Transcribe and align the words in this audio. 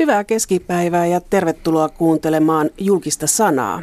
Hyvää 0.00 0.24
keskipäivää 0.24 1.06
ja 1.06 1.20
tervetuloa 1.20 1.88
kuuntelemaan 1.88 2.70
julkista 2.78 3.26
sanaa. 3.26 3.82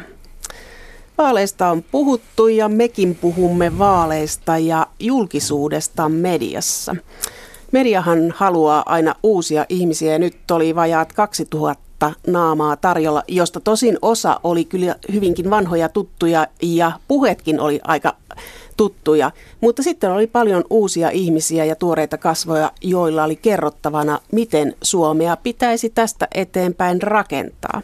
Vaaleista 1.18 1.70
on 1.70 1.84
puhuttu 1.90 2.48
ja 2.48 2.68
mekin 2.68 3.14
puhumme 3.14 3.78
vaaleista 3.78 4.58
ja 4.58 4.86
julkisuudesta 5.00 6.08
mediassa. 6.08 6.96
Mediahan 7.72 8.34
haluaa 8.36 8.82
aina 8.86 9.14
uusia 9.22 9.66
ihmisiä 9.68 10.12
ja 10.12 10.18
nyt 10.18 10.50
oli 10.50 10.74
vajaat 10.74 11.12
2000 11.12 12.12
naamaa 12.26 12.76
tarjolla, 12.76 13.22
josta 13.28 13.60
tosin 13.60 13.98
osa 14.02 14.40
oli 14.44 14.64
kyllä 14.64 14.96
hyvinkin 15.12 15.50
vanhoja 15.50 15.88
tuttuja 15.88 16.46
ja 16.62 16.92
puhetkin 17.08 17.60
oli 17.60 17.80
aika 17.84 18.16
tuttuja. 18.78 19.30
Mutta 19.60 19.82
sitten 19.82 20.12
oli 20.12 20.26
paljon 20.26 20.64
uusia 20.70 21.10
ihmisiä 21.10 21.64
ja 21.64 21.76
tuoreita 21.76 22.18
kasvoja, 22.18 22.72
joilla 22.82 23.24
oli 23.24 23.36
kerrottavana, 23.36 24.18
miten 24.32 24.74
Suomea 24.82 25.36
pitäisi 25.36 25.90
tästä 25.90 26.28
eteenpäin 26.34 27.02
rakentaa. 27.02 27.82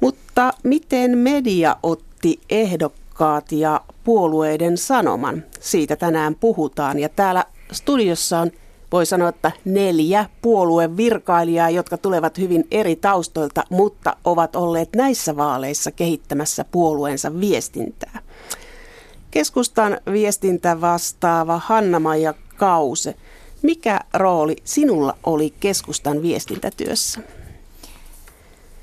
Mutta 0.00 0.52
miten 0.62 1.18
media 1.18 1.76
otti 1.82 2.40
ehdokkaat 2.50 3.52
ja 3.52 3.80
puolueiden 4.04 4.78
sanoman? 4.78 5.42
Siitä 5.60 5.96
tänään 5.96 6.34
puhutaan 6.34 6.98
ja 6.98 7.08
täällä 7.08 7.44
studiossa 7.72 8.38
on 8.38 8.50
voi 8.92 9.06
sanoa, 9.06 9.28
että 9.28 9.52
neljä 9.64 10.26
puoluevirkailijaa, 10.42 11.70
jotka 11.70 11.96
tulevat 11.98 12.38
hyvin 12.38 12.66
eri 12.70 12.96
taustoilta, 12.96 13.64
mutta 13.70 14.16
ovat 14.24 14.56
olleet 14.56 14.96
näissä 14.96 15.36
vaaleissa 15.36 15.90
kehittämässä 15.90 16.64
puolueensa 16.70 17.40
viestintää. 17.40 18.22
Keskustan 19.36 19.98
viestintä 20.12 20.80
vastaava 20.80 21.60
Hanna-Maija 21.64 22.34
Kause. 22.56 23.14
Mikä 23.62 24.00
rooli 24.14 24.56
sinulla 24.64 25.16
oli 25.26 25.54
keskustan 25.60 26.22
viestintätyössä? 26.22 27.20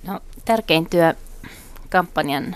No, 0.08 0.20
tärkein 0.46 0.90
työ 0.90 1.14
kampanjan 1.90 2.56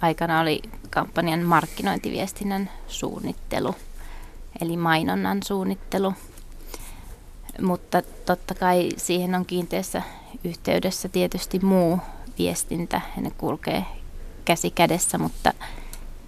aikana 0.00 0.40
oli 0.40 0.62
kampanjan 0.90 1.42
markkinointiviestinnän 1.42 2.70
suunnittelu, 2.88 3.74
eli 4.60 4.76
mainonnan 4.76 5.42
suunnittelu. 5.42 6.14
Mutta 7.62 8.02
totta 8.26 8.54
kai 8.54 8.88
siihen 8.96 9.34
on 9.34 9.46
kiinteässä 9.46 10.02
yhteydessä 10.44 11.08
tietysti 11.08 11.58
muu 11.58 11.98
viestintä, 12.38 13.00
ja 13.16 13.22
ne 13.22 13.30
kulkee 13.30 13.84
käsi 14.44 14.70
kädessä, 14.70 15.18
mutta 15.18 15.52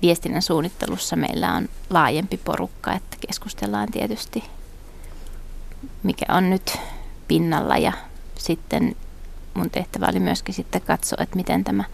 viestinnän 0.03 0.43
suunnittelussa 0.43 1.17
meillä 1.17 1.55
on 1.55 1.69
laajempi 1.91 2.37
porukka, 2.37 2.93
että 2.93 3.17
keskustellaan 3.27 3.91
tietysti 3.93 4.45
mikä 6.03 6.27
on 6.29 6.51
nyt 6.51 6.79
pinnalla 7.29 7.77
ja 7.77 7.93
sitten 8.35 8.97
mun 9.55 9.71
tehtävä 9.71 10.07
oli 10.11 10.21
myöskin 10.21 10.55
sitten 10.55 10.81
katsoa, 10.81 11.23
että 11.23 11.37
miten 11.37 11.65
tämä 11.65 11.85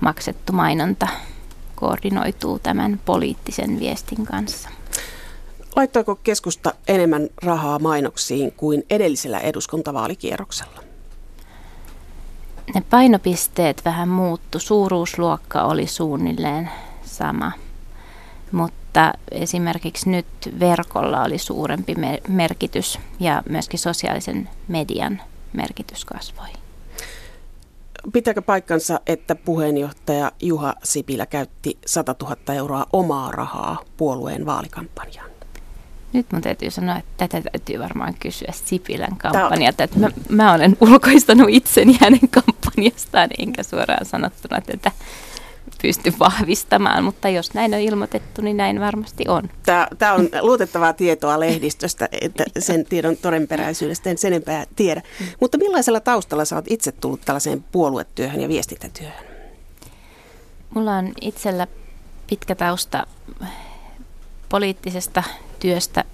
maksettu 0.00 0.52
mainonta 0.52 1.08
koordinoituu 1.76 2.58
tämän 2.58 3.00
poliittisen 3.04 3.80
viestin 3.80 4.26
kanssa. 4.26 4.68
Laittaako 5.76 6.14
keskusta 6.14 6.74
enemmän 6.88 7.28
rahaa 7.42 7.78
mainoksiin 7.78 8.52
kuin 8.52 8.82
edellisellä 8.90 9.38
eduskuntavaalikierroksella? 9.38 10.82
Ne 12.74 12.80
painopisteet 12.90 13.84
vähän 13.84 14.08
muuttu. 14.08 14.58
Suuruusluokka 14.58 15.62
oli 15.62 15.86
suunnilleen 15.86 16.70
sama. 17.10 17.52
Mutta 18.52 19.12
esimerkiksi 19.30 20.10
nyt 20.10 20.26
verkolla 20.60 21.22
oli 21.22 21.38
suurempi 21.38 21.94
merkitys 22.28 22.98
ja 23.20 23.42
myöskin 23.48 23.78
sosiaalisen 23.78 24.48
median 24.68 25.20
merkitys 25.52 26.04
kasvoi. 26.04 26.48
Pitääkö 28.12 28.42
paikkansa, 28.42 29.00
että 29.06 29.34
puheenjohtaja 29.34 30.32
Juha 30.42 30.74
Sipilä 30.84 31.26
käytti 31.26 31.78
100 31.86 32.14
000 32.22 32.36
euroa 32.54 32.86
omaa 32.92 33.30
rahaa 33.30 33.78
puolueen 33.96 34.46
vaalikampanjaan? 34.46 35.30
Nyt 36.12 36.32
mun 36.32 36.42
täytyy 36.42 36.70
sanoa, 36.70 36.96
että 36.96 37.28
tätä 37.28 37.50
täytyy 37.50 37.78
varmaan 37.78 38.14
kysyä 38.20 38.52
Sipilän 38.52 39.16
kampanjata. 39.16 39.84
Että 39.84 39.98
mä, 39.98 40.08
mä 40.28 40.54
olen 40.54 40.76
ulkoistanut 40.80 41.46
itseni 41.50 41.98
hänen 42.00 42.28
kampanjastaan, 42.30 43.28
enkä 43.38 43.62
suoraan 43.62 44.06
sanottuna 44.06 44.60
tätä 44.60 44.92
pysty 45.82 46.12
vahvistamaan, 46.18 47.04
mutta 47.04 47.28
jos 47.28 47.54
näin 47.54 47.74
on 47.74 47.80
ilmoitettu, 47.80 48.42
niin 48.42 48.56
näin 48.56 48.80
varmasti 48.80 49.24
on. 49.28 49.50
Tämä, 49.66 49.88
tämä 49.98 50.14
on 50.14 50.28
luotettavaa 50.40 50.92
tietoa 50.92 51.40
lehdistöstä, 51.40 52.08
että 52.20 52.44
sen 52.58 52.84
tiedon 52.84 53.16
todenperäisyydestä 53.16 54.10
en 54.10 54.18
sen 54.18 54.32
enempää 54.32 54.64
tiedä. 54.76 55.02
Mutta 55.40 55.58
millaisella 55.58 56.00
taustalla 56.00 56.44
sä 56.44 56.56
oot 56.56 56.64
itse 56.68 56.92
tullut 56.92 57.20
tällaiseen 57.20 57.64
puoluetyöhön 57.72 58.40
ja 58.40 58.48
viestintätyöhön? 58.48 59.24
Mulla 60.70 60.96
on 60.96 61.12
itsellä 61.20 61.66
pitkä 62.26 62.54
tausta 62.54 63.06
poliittisesta 64.48 65.22
työstä. 65.60 66.04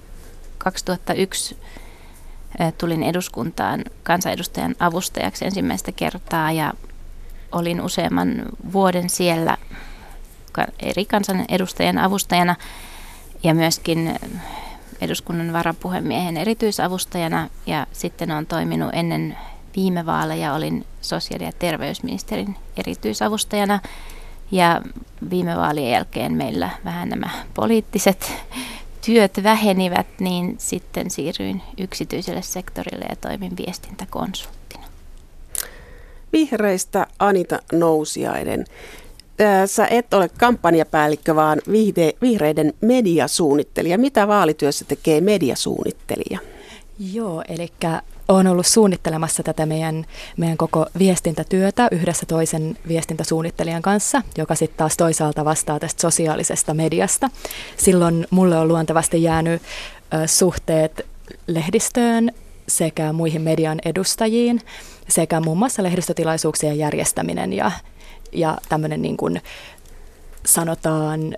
2001 0.59 1.57
tulin 2.79 3.03
eduskuntaan 3.03 3.85
kansanedustajan 4.03 4.75
avustajaksi 4.79 5.45
ensimmäistä 5.45 5.93
kertaa 5.93 6.53
ja 6.53 6.73
olin 7.53 7.81
useamman 7.81 8.43
vuoden 8.73 9.11
siellä 9.11 9.57
eri 10.81 11.05
kansanedustajien 11.05 11.99
avustajana 11.99 12.57
ja 13.43 13.55
myöskin 13.55 14.19
eduskunnan 15.01 15.53
varapuhemiehen 15.53 16.37
erityisavustajana 16.37 17.49
ja 17.67 17.87
sitten 17.93 18.31
olen 18.31 18.47
toiminut 18.47 18.91
ennen 18.93 19.37
viime 19.77 20.07
vaaleja, 20.07 20.55
olin 20.55 20.87
sosiaali- 21.01 21.45
ja 21.45 21.53
terveysministerin 21.53 22.57
erityisavustajana 22.77 23.81
ja 24.51 24.83
viime 25.31 25.57
vaalien 25.57 25.91
jälkeen 25.91 26.33
meillä 26.33 26.71
vähän 26.85 27.09
nämä 27.09 27.31
poliittiset 27.55 28.33
työt 29.05 29.43
vähenivät, 29.43 30.07
niin 30.21 30.55
sitten 30.59 31.11
siirryin 31.11 31.63
yksityiselle 31.79 32.43
sektorille 32.43 33.05
ja 33.09 33.17
toimin 33.17 33.57
viestintäkonsulttina. 33.57 34.66
Vihreistä 36.37 37.07
Anita 37.19 37.59
Nousiainen. 37.73 38.65
Sä 39.67 39.87
et 39.87 40.15
ole 40.15 40.29
kampanjapäällikkö, 40.29 41.35
vaan 41.35 41.61
vihreiden 42.23 42.73
mediasuunnittelija. 42.81 43.99
Mitä 43.99 44.29
vaalityössä 44.29 44.85
tekee 44.85 45.21
mediasuunnittelija? 45.21 46.39
Joo, 47.13 47.43
eli 47.49 47.73
olen 48.29 48.47
ollut 48.47 48.67
suunnittelemassa 48.67 49.43
tätä 49.43 49.67
meidän, 49.67 50.05
meidän 50.37 50.57
koko 50.57 50.87
viestintätyötä 50.99 51.89
yhdessä 51.91 52.27
toisen 52.27 52.79
viestintäsuunnittelijan 52.89 53.83
kanssa, 53.83 54.23
joka 54.39 54.55
sitten 54.55 54.79
taas 54.79 54.97
toisaalta 54.97 55.45
vastaa 55.45 55.81
tästä 55.81 56.01
sosiaalisesta 56.01 56.75
mediasta. 56.75 57.31
Silloin 57.77 58.27
mulle 58.31 58.59
on 58.59 58.69
luontevasti 58.69 59.23
jäänyt 59.23 59.63
suhteet 60.27 61.07
lehdistöön 61.47 62.31
sekä 62.69 63.13
muihin 63.13 63.43
median 63.43 63.79
edustajiin 63.85 64.61
sekä 65.09 65.41
muun 65.41 65.59
muassa 65.59 65.83
lehdistötilaisuuksien 65.83 66.79
järjestäminen 66.79 67.53
ja, 67.53 67.71
ja 68.33 68.59
tämmöinen 68.69 69.03
niin 69.03 69.17
kuin 69.17 69.41
sanotaan 70.47 71.37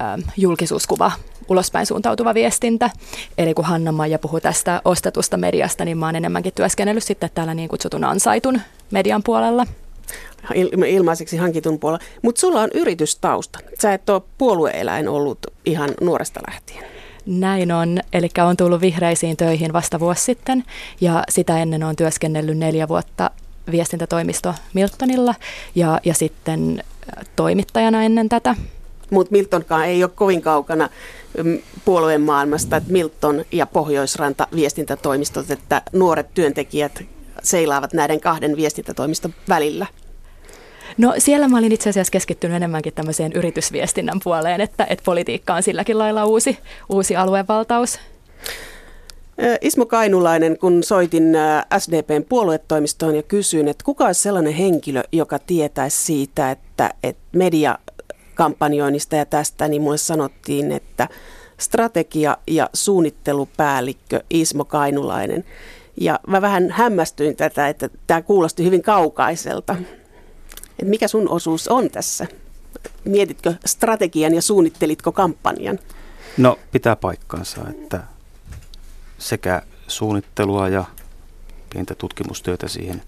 äh, 0.00 0.32
julkisuuskuva, 0.36 1.12
ulospäin 1.48 1.86
suuntautuva 1.86 2.34
viestintä. 2.34 2.90
Eli 3.38 3.54
kun 3.54 3.64
Hanna-Maija 3.64 4.18
puhuu 4.18 4.40
tästä 4.40 4.82
ostetusta 4.84 5.36
mediasta, 5.36 5.84
niin 5.84 5.98
mä 5.98 6.06
oon 6.06 6.16
enemmänkin 6.16 6.52
työskennellyt 6.54 7.04
sitten 7.04 7.30
täällä 7.34 7.54
niin 7.54 7.68
kutsutun 7.68 8.04
ansaitun 8.04 8.60
median 8.90 9.22
puolella. 9.22 9.66
ilmaiseksi 10.86 11.36
hankitun 11.36 11.78
puolella. 11.78 12.04
Mutta 12.22 12.40
sulla 12.40 12.60
on 12.60 12.70
yritystausta. 12.74 13.58
Sä 13.82 13.94
et 13.94 14.10
ole 14.10 14.22
puolueeläin 14.38 15.08
ollut 15.08 15.38
ihan 15.66 15.90
nuoresta 16.00 16.40
lähtien. 16.46 16.95
Näin 17.26 17.72
on, 17.72 18.00
eli 18.12 18.28
on 18.48 18.56
tullut 18.56 18.80
vihreisiin 18.80 19.36
töihin 19.36 19.72
vasta 19.72 20.00
vuosi 20.00 20.22
sitten 20.22 20.64
ja 21.00 21.24
sitä 21.28 21.58
ennen 21.58 21.82
on 21.82 21.96
työskennellyt 21.96 22.58
neljä 22.58 22.88
vuotta 22.88 23.30
viestintätoimisto 23.70 24.54
Miltonilla 24.74 25.34
ja, 25.74 26.00
ja 26.04 26.14
sitten 26.14 26.84
toimittajana 27.36 28.02
ennen 28.02 28.28
tätä. 28.28 28.54
Mutta 29.10 29.32
Miltonkaan 29.32 29.86
ei 29.86 30.04
ole 30.04 30.10
kovin 30.14 30.42
kaukana 30.42 30.88
mm, 31.42 31.58
puolueen 31.84 32.20
maailmasta, 32.20 32.76
että 32.76 32.92
Milton 32.92 33.44
ja 33.52 33.66
Pohjoisranta 33.66 34.48
viestintätoimistot, 34.54 35.50
että 35.50 35.82
nuoret 35.92 36.34
työntekijät 36.34 37.04
seilaavat 37.42 37.92
näiden 37.92 38.20
kahden 38.20 38.56
viestintätoimiston 38.56 39.34
välillä. 39.48 39.86
No 40.98 41.14
siellä 41.18 41.48
mä 41.48 41.58
olin 41.58 41.72
itse 41.72 41.90
asiassa 41.90 42.10
keskittynyt 42.10 42.56
enemmänkin 42.56 42.92
tämmöiseen 42.92 43.32
yritysviestinnän 43.32 44.20
puoleen, 44.24 44.60
että, 44.60 44.86
että 44.90 45.04
politiikka 45.04 45.54
on 45.54 45.62
silläkin 45.62 45.98
lailla 45.98 46.24
uusi, 46.24 46.58
uusi 46.88 47.16
aluevaltaus. 47.16 47.98
Ismo 49.60 49.86
Kainulainen, 49.86 50.58
kun 50.58 50.82
soitin 50.82 51.24
SDPn 51.78 52.24
puoluetoimistoon 52.28 53.16
ja 53.16 53.22
kysyin, 53.22 53.68
että 53.68 53.84
kuka 53.84 54.04
olisi 54.04 54.22
sellainen 54.22 54.52
henkilö, 54.52 55.02
joka 55.12 55.38
tietäisi 55.38 56.04
siitä, 56.04 56.50
että, 56.50 56.90
että 57.02 57.22
mediakampanjoinnista 57.32 59.16
ja 59.16 59.24
tästä, 59.24 59.68
niin 59.68 59.82
mulle 59.82 59.98
sanottiin, 59.98 60.72
että 60.72 61.08
strategia- 61.58 62.36
ja 62.46 62.70
suunnittelupäällikkö 62.72 64.22
Ismo 64.30 64.64
Kainulainen. 64.64 65.44
Ja 66.00 66.20
mä 66.26 66.42
vähän 66.42 66.70
hämmästyin 66.70 67.36
tätä, 67.36 67.68
että 67.68 67.88
tämä 68.06 68.22
kuulosti 68.22 68.64
hyvin 68.64 68.82
kaukaiselta. 68.82 69.76
Et 70.78 70.88
mikä 70.88 71.08
sun 71.08 71.28
osuus 71.28 71.68
on 71.68 71.90
tässä? 71.90 72.26
Mietitkö 73.04 73.54
strategian 73.66 74.34
ja 74.34 74.42
suunnittelitko 74.42 75.12
kampanjan? 75.12 75.78
No 76.36 76.58
pitää 76.72 76.96
paikkansa, 76.96 77.60
että 77.68 78.02
sekä 79.18 79.62
suunnittelua 79.88 80.68
ja 80.68 80.84
pientä 81.70 81.94
tutkimustyötä 81.94 82.68
siihen 82.68 83.02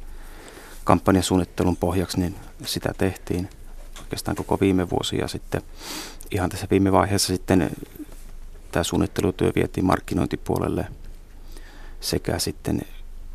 kampanjasuunnittelun 0.85 1.77
pohjaksi, 1.77 2.21
niin 2.21 2.35
sitä 2.65 2.95
tehtiin 2.99 3.49
oikeastaan 4.01 4.37
koko 4.37 4.61
viime 4.61 4.91
vuosi 4.91 5.19
ja 5.19 5.29
sitten 5.29 5.63
ihan 6.31 6.51
tässä 6.51 6.67
viime 6.71 6.93
vaiheessa 6.93 7.27
sitten 7.27 7.71
tämä 8.73 8.83
suunnittelutyö 8.83 9.53
vietiin 9.55 9.87
markkinointipuolelle 9.87 10.87
sekä 12.01 12.39
sitten 12.39 12.83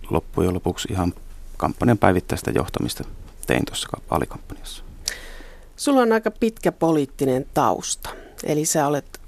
loppujen 0.10 0.54
lopuksi 0.54 0.88
ihan 0.92 1.14
kampanjan 1.58 1.98
päivittäistä 1.98 2.52
johtamista 2.52 3.04
tein 3.48 3.66
tuossa 3.66 3.88
vaalikampanjassa. 4.12 4.84
Sulla 5.76 6.02
on 6.02 6.12
aika 6.12 6.32
pitkä 6.32 6.72
poliittinen 6.72 7.46
tausta, 7.54 8.10
eli 8.44 8.66
sä 8.66 8.88
olet 8.88 9.22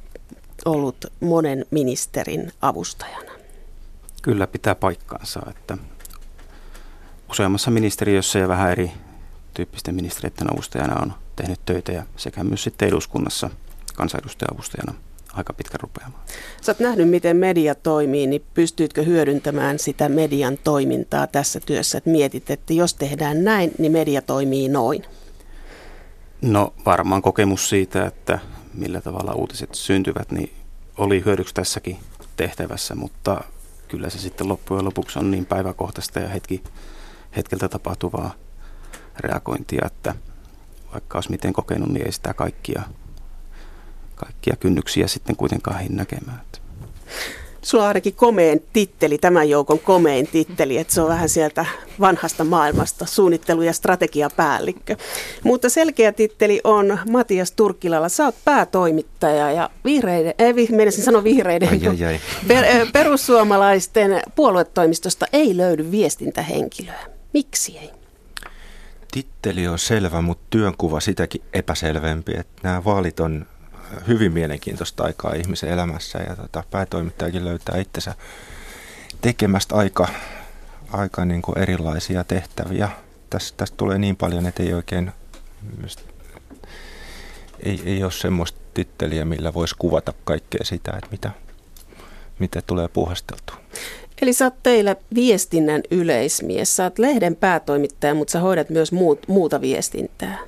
ollut 0.65 1.06
monen 1.19 1.65
ministerin 1.71 2.51
avustajana. 2.62 3.31
Kyllä 4.21 4.47
pitää 4.47 4.75
paikkaansa, 4.75 5.41
että 5.50 5.77
useammassa 7.29 7.71
ministeriössä 7.71 8.39
ja 8.39 8.47
vähän 8.47 8.71
eri 8.71 8.91
tyyppisten 9.53 9.95
ministeriöiden 9.95 10.53
avustajana 10.53 11.01
on 11.01 11.13
tehnyt 11.35 11.59
töitä 11.65 11.91
ja 11.91 12.03
sekä 12.17 12.44
myös 12.44 12.63
sitten 12.63 12.88
eduskunnassa 12.88 13.50
kansanedustaja-avustajana 13.95 14.94
aika 15.35 15.53
pitkä 15.53 15.77
rupeama. 15.81 16.19
Sä 16.61 16.71
oot 16.71 16.79
nähnyt, 16.79 17.09
miten 17.09 17.37
media 17.37 17.75
toimii, 17.75 18.27
niin 18.27 18.45
pystyitkö 18.53 19.03
hyödyntämään 19.03 19.79
sitä 19.79 20.09
median 20.09 20.57
toimintaa 20.63 21.27
tässä 21.27 21.59
työssä? 21.59 21.97
Että 21.97 22.09
mietit, 22.09 22.49
että 22.49 22.73
jos 22.73 22.93
tehdään 22.93 23.43
näin, 23.43 23.71
niin 23.77 23.91
media 23.91 24.21
toimii 24.21 24.69
noin. 24.69 25.03
No 26.41 26.73
varmaan 26.85 27.21
kokemus 27.21 27.69
siitä, 27.69 28.05
että 28.05 28.39
millä 28.73 29.01
tavalla 29.01 29.33
uutiset 29.33 29.75
syntyvät, 29.75 30.31
niin 30.31 30.51
oli 30.97 31.25
hyödyksi 31.25 31.53
tässäkin 31.53 31.97
tehtävässä, 32.38 32.95
mutta 32.95 33.43
kyllä 33.88 34.09
se 34.09 34.19
sitten 34.19 34.49
loppujen 34.49 34.85
lopuksi 34.85 35.19
on 35.19 35.31
niin 35.31 35.45
päiväkohtaista 35.45 36.19
ja 36.19 36.29
hetki, 36.29 36.63
hetkeltä 37.35 37.69
tapahtuvaa 37.69 38.33
reagointia, 39.19 39.85
että 39.85 40.15
vaikka 40.93 41.17
olisi 41.17 41.31
miten 41.31 41.53
kokenut, 41.53 41.89
niin 41.89 42.05
ei 42.05 42.11
sitä 42.11 42.33
kaikkia, 42.33 42.83
kaikkia 44.15 44.56
kynnyksiä 44.59 45.07
sitten 45.07 45.35
kuitenkaan 45.35 45.79
hin 45.79 45.95
näkemään. 45.95 46.41
Sulla 47.62 47.83
on 47.83 47.88
ainakin 47.88 48.13
komeen 48.13 48.62
titteli, 48.73 49.17
tämän 49.17 49.50
joukon 49.50 49.79
komein 49.79 50.27
titteli, 50.27 50.77
että 50.77 50.94
se 50.94 51.01
on 51.01 51.09
vähän 51.09 51.29
sieltä 51.29 51.65
vanhasta 52.00 52.44
maailmasta, 52.44 53.06
suunnittelu- 53.06 53.62
ja 53.62 53.73
strategiapäällikkö. 53.73 54.95
Mutta 55.44 55.69
selkeä 55.69 56.12
titteli 56.12 56.62
on 56.63 57.00
Matias 57.09 57.51
Turkkilalla. 57.51 58.09
Sä 58.09 58.25
oot 58.25 58.35
päätoimittaja 58.45 59.51
ja 59.51 59.69
vihreiden, 59.85 60.33
ei 60.39 60.53
menisin 60.71 61.03
sano 61.03 61.23
vihreiden, 61.23 61.69
ai, 61.69 61.88
ai, 61.88 62.06
ai. 62.06 62.19
Per, 62.47 62.88
perussuomalaisten 62.94 64.21
puoluetoimistosta 64.35 65.25
ei 65.33 65.57
löydy 65.57 65.91
viestintähenkilöä. 65.91 67.00
Miksi 67.33 67.77
ei? 67.77 67.91
Titteli 69.12 69.67
on 69.67 69.79
selvä, 69.79 70.21
mutta 70.21 70.44
työnkuva 70.50 71.00
sitäkin 71.00 71.41
epäselvempi. 71.53 72.31
Että 72.38 72.62
nämä 72.63 72.83
vaalit 72.85 73.19
on 73.19 73.45
hyvin 74.07 74.33
aikaa 75.03 75.33
ihmisen 75.33 75.69
elämässä 75.69 76.19
ja 76.19 76.35
tota, 76.35 76.63
päätoimittajakin 76.71 77.45
löytää 77.45 77.77
itsensä 77.77 78.15
tekemästä 79.21 79.75
aika, 79.75 80.07
aika 80.91 81.25
niin 81.25 81.41
kuin 81.41 81.57
erilaisia 81.57 82.23
tehtäviä. 82.23 82.89
Tästä, 83.29 83.57
tästä 83.57 83.77
tulee 83.77 83.97
niin 83.97 84.15
paljon, 84.15 84.45
että 84.45 84.63
ei 84.63 84.73
oikein 84.73 85.11
ei, 87.59 87.81
ei 87.85 88.03
ole 88.03 88.11
semmoista 88.11 88.59
titteliä, 88.73 89.25
millä 89.25 89.53
voisi 89.53 89.75
kuvata 89.79 90.13
kaikkea 90.23 90.63
sitä, 90.63 90.91
että 90.91 91.07
mitä, 91.11 91.31
mitä 92.39 92.61
tulee 92.61 92.88
puhasteltua. 92.88 93.55
Eli 94.21 94.33
sä 94.33 94.45
oot 94.45 94.63
teillä 94.63 94.95
viestinnän 95.15 95.81
yleismies. 95.91 96.75
Sä 96.75 96.83
oot 96.83 96.99
lehden 96.99 97.35
päätoimittaja, 97.35 98.13
mutta 98.13 98.31
sä 98.31 98.39
hoidat 98.39 98.69
myös 98.69 98.91
muut, 98.91 99.27
muuta 99.27 99.61
viestintää. 99.61 100.39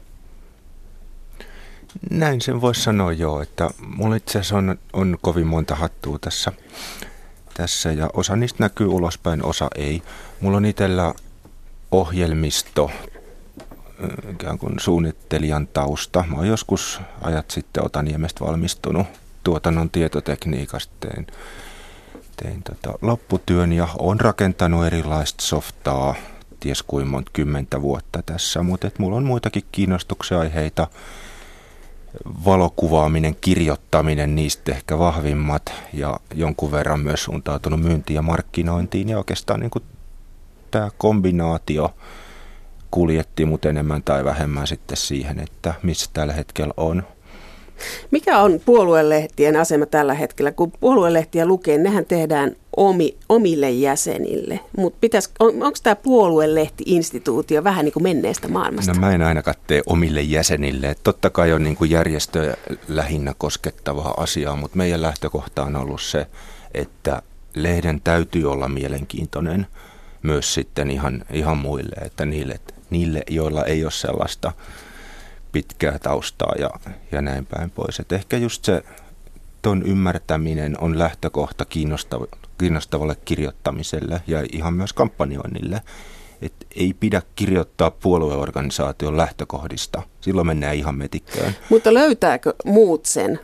Näin 2.09 2.41
sen 2.41 2.61
voisi 2.61 2.81
sanoa 2.81 3.11
joo, 3.11 3.41
että 3.41 3.69
mulla 3.87 4.15
itse 4.15 4.39
asiassa 4.39 4.57
on, 4.57 4.79
on 4.93 5.17
kovin 5.21 5.47
monta 5.47 5.75
hattua 5.75 6.19
tässä, 6.19 6.51
tässä 7.53 7.91
ja 7.91 8.09
osa 8.13 8.35
niistä 8.35 8.63
näkyy 8.63 8.87
ulospäin, 8.87 9.45
osa 9.45 9.67
ei. 9.75 10.01
Mulla 10.41 10.57
on 10.57 10.65
itsellä 10.65 11.13
ohjelmisto, 11.91 12.91
ikään 14.31 14.57
kuin 14.57 14.79
suunnittelijan 14.79 15.67
tausta. 15.67 16.25
Mä 16.27 16.37
oon 16.37 16.47
joskus 16.47 17.01
ajat 17.21 17.51
sitten 17.51 17.85
Otaniemestä 17.85 18.45
valmistunut 18.45 19.07
tuotannon 19.43 19.89
tietotekniikasta. 19.89 20.93
Tein, 20.99 21.27
tein 22.43 22.63
tota 22.63 22.99
lopputyön 23.01 23.73
ja 23.73 23.87
on 23.99 24.19
rakentanut 24.19 24.85
erilaista 24.85 25.43
softaa, 25.43 26.15
ties 26.59 26.83
kuin 26.83 27.07
monta 27.07 27.31
kymmentä 27.33 27.81
vuotta 27.81 28.21
tässä, 28.25 28.63
mutta 28.63 28.91
mulla 28.97 29.17
on 29.17 29.23
muitakin 29.23 29.63
kiinnostuksia 29.71 30.39
aiheita 30.39 30.87
valokuvaaminen, 32.45 33.35
kirjoittaminen, 33.41 34.35
niistä 34.35 34.71
ehkä 34.71 34.99
vahvimmat 34.99 35.73
ja 35.93 36.19
jonkun 36.33 36.71
verran 36.71 36.99
myös 36.99 37.23
suuntautunut 37.23 37.79
myyntiin 37.79 38.15
ja 38.15 38.21
markkinointiin 38.21 39.09
ja 39.09 39.17
oikeastaan 39.17 39.59
niin 39.59 39.69
kuin 39.69 39.83
tämä 40.71 40.89
kombinaatio 40.97 41.93
kuljetti 42.91 43.45
mut 43.45 43.65
enemmän 43.65 44.03
tai 44.03 44.25
vähemmän 44.25 44.67
sitten 44.67 44.97
siihen, 44.97 45.39
että 45.39 45.73
missä 45.83 46.09
tällä 46.13 46.33
hetkellä 46.33 46.73
on. 46.77 47.03
Mikä 48.11 48.39
on 48.39 48.61
puoluelehtien 48.65 49.55
asema 49.55 49.85
tällä 49.85 50.13
hetkellä? 50.13 50.51
Kun 50.51 50.71
puoluelehtiä 50.79 51.45
lukee, 51.45 51.77
nehän 51.77 52.05
tehdään 52.05 52.55
omi, 52.77 53.17
omille 53.29 53.71
jäsenille. 53.71 54.59
Mutta 54.77 55.07
on, 55.39 55.49
onko 55.49 55.77
tämä 55.83 55.95
puoluelehti-instituutio 55.95 57.63
vähän 57.63 57.85
niin 57.85 57.93
kuin 57.93 58.03
menneestä 58.03 58.47
maailmasta? 58.47 58.93
No 58.93 58.99
mä 58.99 59.11
en 59.11 59.21
ainakaan 59.21 59.57
tee 59.67 59.81
omille 59.85 60.21
jäsenille. 60.21 60.89
Et 60.89 60.99
totta 61.03 61.29
kai 61.29 61.53
on 61.53 61.63
niin 61.63 61.75
kuin 61.75 61.91
järjestöjä 61.91 62.57
lähinnä 62.87 63.33
koskettavaa 63.37 64.13
asiaa, 64.17 64.55
mutta 64.55 64.77
meidän 64.77 65.01
lähtökohta 65.01 65.63
on 65.63 65.75
ollut 65.75 66.01
se, 66.01 66.27
että 66.73 67.21
lehden 67.55 68.01
täytyy 68.01 68.51
olla 68.51 68.69
mielenkiintoinen 68.69 69.67
myös 70.21 70.53
sitten 70.53 70.91
ihan, 70.91 71.25
ihan 71.33 71.57
muille, 71.57 71.95
että 72.05 72.25
niille, 72.25 72.59
niille, 72.89 73.23
joilla 73.29 73.65
ei 73.65 73.83
ole 73.83 73.91
sellaista 73.91 74.51
pitkää 75.57 75.99
taustaa 75.99 76.53
ja, 76.59 76.69
ja 77.11 77.21
näin 77.21 77.45
päin 77.45 77.69
pois. 77.71 77.99
Et 77.99 78.11
ehkä 78.11 78.37
just 78.37 78.65
se 78.65 78.83
ton 79.61 79.83
ymmärtäminen 79.83 80.75
on 80.81 80.99
lähtökohta 80.99 81.65
kiinnostava, 81.65 82.25
kiinnostavalle 82.57 83.15
kirjoittamiselle 83.25 84.21
ja 84.27 84.45
ihan 84.51 84.73
myös 84.73 84.93
kampanjoinnille. 84.93 85.81
Et 86.41 86.53
ei 86.75 86.93
pidä 86.99 87.21
kirjoittaa 87.35 87.91
puolueorganisaation 87.91 89.17
lähtökohdista. 89.17 90.01
Silloin 90.21 90.47
mennään 90.47 90.75
ihan 90.75 90.95
metikköön. 90.95 91.55
Mutta 91.69 91.93
löytääkö 91.93 92.53
muut 92.65 93.05
sen 93.05 93.39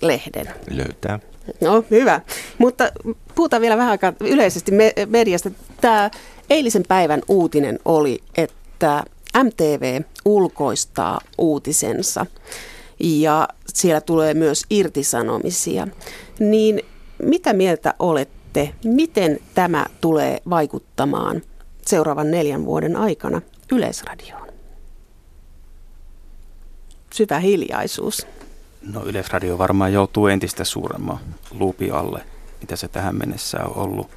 lehden? 0.00 0.48
Löytää. 0.70 1.18
No 1.60 1.84
hyvä. 1.90 2.20
Mutta 2.58 2.92
puhutaan 3.34 3.62
vielä 3.62 3.76
vähän 3.76 3.90
aikaa 3.90 4.12
yleisesti 4.20 4.72
mediasta. 5.06 5.50
Tämä 5.80 6.10
eilisen 6.50 6.84
päivän 6.88 7.22
uutinen 7.28 7.78
oli, 7.84 8.20
että 8.36 9.02
MTV 9.44 10.02
ulkoistaa 10.24 11.20
uutisensa 11.38 12.26
ja 13.00 13.48
siellä 13.74 14.00
tulee 14.00 14.34
myös 14.34 14.64
irtisanomisia. 14.70 15.88
Niin 16.38 16.80
mitä 17.22 17.52
mieltä 17.52 17.94
olette, 17.98 18.74
miten 18.84 19.38
tämä 19.54 19.86
tulee 20.00 20.38
vaikuttamaan 20.50 21.42
seuraavan 21.86 22.30
neljän 22.30 22.64
vuoden 22.64 22.96
aikana 22.96 23.42
Yleisradioon? 23.72 24.48
Syvä 27.12 27.38
hiljaisuus. 27.38 28.26
No 28.82 29.04
Yleisradio 29.04 29.58
varmaan 29.58 29.92
joutuu 29.92 30.26
entistä 30.26 30.64
suuremman 30.64 31.18
luupi 31.50 31.90
alle, 31.90 32.22
mitä 32.60 32.76
se 32.76 32.88
tähän 32.88 33.16
mennessä 33.16 33.58
on 33.64 33.76
ollut. 33.76 34.10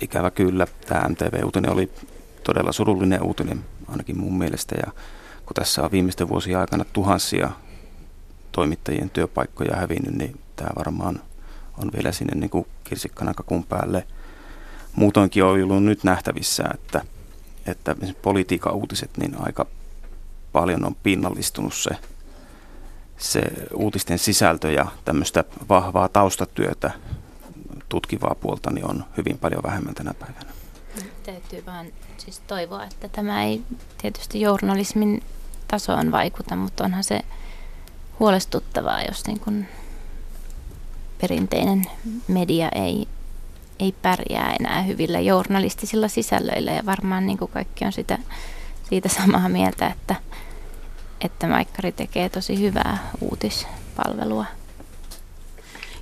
Ikävä 0.00 0.30
kyllä, 0.30 0.66
tämä 0.86 1.08
MTV-uutinen 1.08 1.72
oli 1.72 1.90
todella 2.44 2.72
surullinen 2.72 3.22
uutinen, 3.22 3.64
ainakin 3.88 4.18
mun 4.18 4.38
mielestä. 4.38 4.76
Ja 4.86 4.92
kun 5.50 5.54
tässä 5.54 5.82
on 5.82 5.90
viimeisten 5.90 6.28
vuosien 6.28 6.58
aikana 6.58 6.84
tuhansia 6.92 7.50
toimittajien 8.52 9.10
työpaikkoja 9.10 9.76
hävinnyt, 9.76 10.14
niin 10.14 10.40
tämä 10.56 10.70
varmaan 10.76 11.20
on 11.78 11.90
vielä 11.96 12.12
sinne 12.12 12.34
niin 12.34 12.50
kuin 12.50 12.66
kirsikkana 12.84 13.34
kakun 13.34 13.64
päälle. 13.64 14.06
Muutoinkin 14.96 15.44
on 15.44 15.50
ollut 15.50 15.84
nyt 15.84 16.04
nähtävissä, 16.04 16.64
että, 16.74 17.04
että 17.66 17.96
politiikan 18.22 18.74
uutiset, 18.74 19.10
niin 19.16 19.36
aika 19.38 19.66
paljon 20.52 20.84
on 20.84 20.94
pinnallistunut 20.94 21.74
se, 21.74 21.90
se 23.18 23.42
uutisten 23.74 24.18
sisältö 24.18 24.72
ja 24.72 24.86
tämmöistä 25.04 25.44
vahvaa 25.68 26.08
taustatyötä 26.08 26.90
tutkivaa 27.88 28.34
puolta 28.40 28.70
niin 28.70 28.90
on 28.90 29.04
hyvin 29.16 29.38
paljon 29.38 29.62
vähemmän 29.62 29.94
tänä 29.94 30.14
päivänä. 30.14 30.52
Täytyy 31.22 31.66
vaan 31.66 31.86
siis 32.18 32.38
toivoa, 32.38 32.84
että 32.84 33.08
tämä 33.08 33.44
ei 33.44 33.62
tietysti 34.02 34.40
journalismin 34.40 35.22
tasoon 35.70 36.12
vaikuta, 36.12 36.56
mutta 36.56 36.84
onhan 36.84 37.04
se 37.04 37.20
huolestuttavaa, 38.20 39.02
jos 39.02 39.26
niin 39.26 39.40
kuin 39.40 39.68
perinteinen 41.20 41.86
media 42.28 42.68
ei, 42.74 43.08
ei 43.78 43.94
pärjää 44.02 44.54
enää 44.60 44.82
hyvillä 44.82 45.20
journalistisilla 45.20 46.08
sisällöillä 46.08 46.70
ja 46.70 46.86
varmaan 46.86 47.26
niin 47.26 47.38
kuin 47.38 47.50
kaikki 47.50 47.84
on 47.84 47.92
sitä, 47.92 48.18
siitä 48.88 49.08
samaa 49.08 49.48
mieltä, 49.48 49.86
että, 49.86 50.14
että 51.20 51.46
Maikkari 51.46 51.92
tekee 51.92 52.28
tosi 52.28 52.60
hyvää 52.60 53.10
uutispalvelua. 53.20 54.44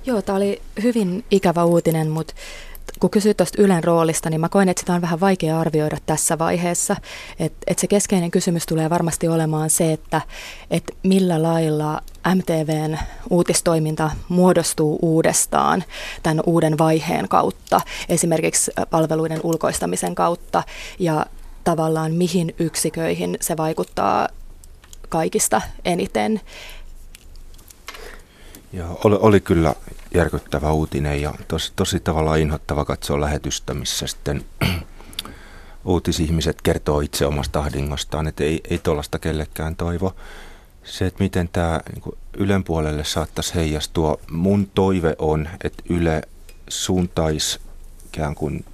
Joo, 0.05 0.21
tämä 0.21 0.35
oli 0.35 0.61
hyvin 0.83 1.25
ikävä 1.31 1.63
uutinen, 1.63 2.09
mutta 2.09 2.33
kun 2.99 3.09
kysyt 3.09 3.37
tuosta 3.37 3.61
Ylen 3.61 3.83
roolista, 3.83 4.29
niin 4.29 4.41
mä 4.41 4.49
koen, 4.49 4.69
että 4.69 4.79
sitä 4.79 4.93
on 4.93 5.01
vähän 5.01 5.19
vaikea 5.19 5.59
arvioida 5.59 5.97
tässä 6.05 6.37
vaiheessa. 6.37 6.95
Että 7.39 7.57
et 7.67 7.79
se 7.79 7.87
keskeinen 7.87 8.31
kysymys 8.31 8.65
tulee 8.65 8.89
varmasti 8.89 9.27
olemaan 9.27 9.69
se, 9.69 9.93
että 9.93 10.21
et 10.71 10.83
millä 11.03 11.43
lailla 11.43 12.01
MTVn 12.35 12.97
uutistoiminta 13.29 14.11
muodostuu 14.29 14.99
uudestaan 15.01 15.83
tämän 16.23 16.43
uuden 16.45 16.77
vaiheen 16.77 17.27
kautta, 17.27 17.81
esimerkiksi 18.09 18.71
palveluiden 18.89 19.39
ulkoistamisen 19.43 20.15
kautta, 20.15 20.63
ja 20.99 21.25
tavallaan 21.63 22.11
mihin 22.11 22.55
yksiköihin 22.59 23.37
se 23.41 23.57
vaikuttaa 23.57 24.29
kaikista 25.09 25.61
eniten. 25.85 26.41
Joo, 28.73 28.99
oli, 29.03 29.17
oli 29.19 29.39
kyllä 29.39 29.75
järkyttävä 30.13 30.71
uutinen 30.71 31.21
ja 31.21 31.33
tosi, 31.47 31.73
tosi 31.75 31.99
tavallaan 31.99 32.39
inhottava 32.39 32.85
katsoa 32.85 33.21
lähetystä, 33.21 33.73
missä 33.73 34.07
sitten 34.07 34.45
uutisihmiset 35.85 36.61
kertoo 36.61 36.99
itse 37.01 37.25
omasta 37.25 37.59
ahdingostaan, 37.59 38.27
että 38.27 38.43
ei, 38.43 38.61
ei 38.69 38.77
tuollaista 38.77 39.19
kellekään 39.19 39.75
toivo. 39.75 40.15
Se, 40.83 41.05
että 41.05 41.23
miten 41.23 41.49
tämä 41.49 41.81
niin 41.93 42.17
Ylen 42.37 42.63
puolelle 42.63 43.03
saattaisi 43.03 43.55
heijastua, 43.55 44.17
mun 44.31 44.71
toive 44.75 45.15
on, 45.19 45.49
että 45.63 45.83
Yle 45.89 46.21
suuntaisi 46.67 47.59
ikään 48.07 48.35
kuin 48.35 48.65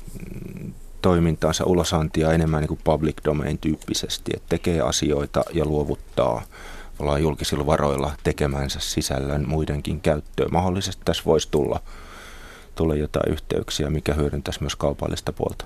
toimintaansa 1.02 1.64
ulosantia 1.64 2.32
enemmän 2.32 2.62
niin 2.62 2.68
kuin 2.68 2.80
public 2.84 3.16
domain 3.26 3.58
tyyppisesti, 3.58 4.32
että 4.36 4.50
tekee 4.50 4.82
asioita 4.82 5.44
ja 5.54 5.66
luovuttaa– 5.66 6.42
ollaan 7.00 7.22
julkisilla 7.22 7.66
varoilla 7.66 8.14
tekemänsä 8.24 8.80
sisällön 8.80 9.50
muidenkin 9.50 10.02
käyttöön. 10.02 10.50
Mahdollisesti 10.52 11.02
tässä 11.06 11.24
voisi 11.26 11.48
tulla, 11.52 11.80
tulla 12.76 12.96
jotain 12.96 13.32
yhteyksiä, 13.32 13.90
mikä 13.90 14.14
hyödyntäisi 14.14 14.62
myös 14.62 14.76
kaupallista 14.76 15.34
puolta. 15.34 15.66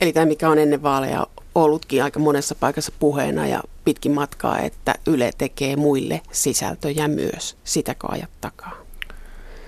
Eli 0.00 0.12
tämä, 0.12 0.26
mikä 0.26 0.50
on 0.50 0.58
ennen 0.58 0.82
vaaleja 0.82 1.26
ollutkin 1.54 2.02
aika 2.04 2.20
monessa 2.20 2.54
paikassa 2.54 2.92
puheena 2.98 3.46
ja 3.46 3.62
pitkin 3.84 4.12
matkaa, 4.12 4.58
että 4.58 4.94
Yle 5.06 5.30
tekee 5.38 5.76
muille 5.76 6.20
sisältöjä 6.32 7.08
myös. 7.08 7.56
Sitäkö 7.64 8.06
ajat 8.10 8.30
takaa? 8.40 8.72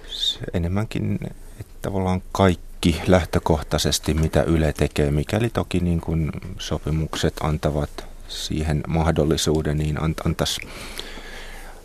Se 0.09 0.39
enemmänkin, 0.55 1.19
että 1.61 1.75
tavallaan 1.83 2.23
kaikki 2.33 3.01
lähtökohtaisesti, 3.07 4.15
mitä 4.15 4.43
Yle 4.43 4.73
tekee, 4.73 5.11
mikäli 5.11 5.51
toki 5.51 5.81
niin 5.81 6.01
kuin 6.01 6.33
sopimukset 6.59 7.35
antavat 7.41 8.08
siihen 8.29 8.83
mahdollisuuden, 8.89 9.79
niin 9.79 9.99
antaisi 10.25 10.61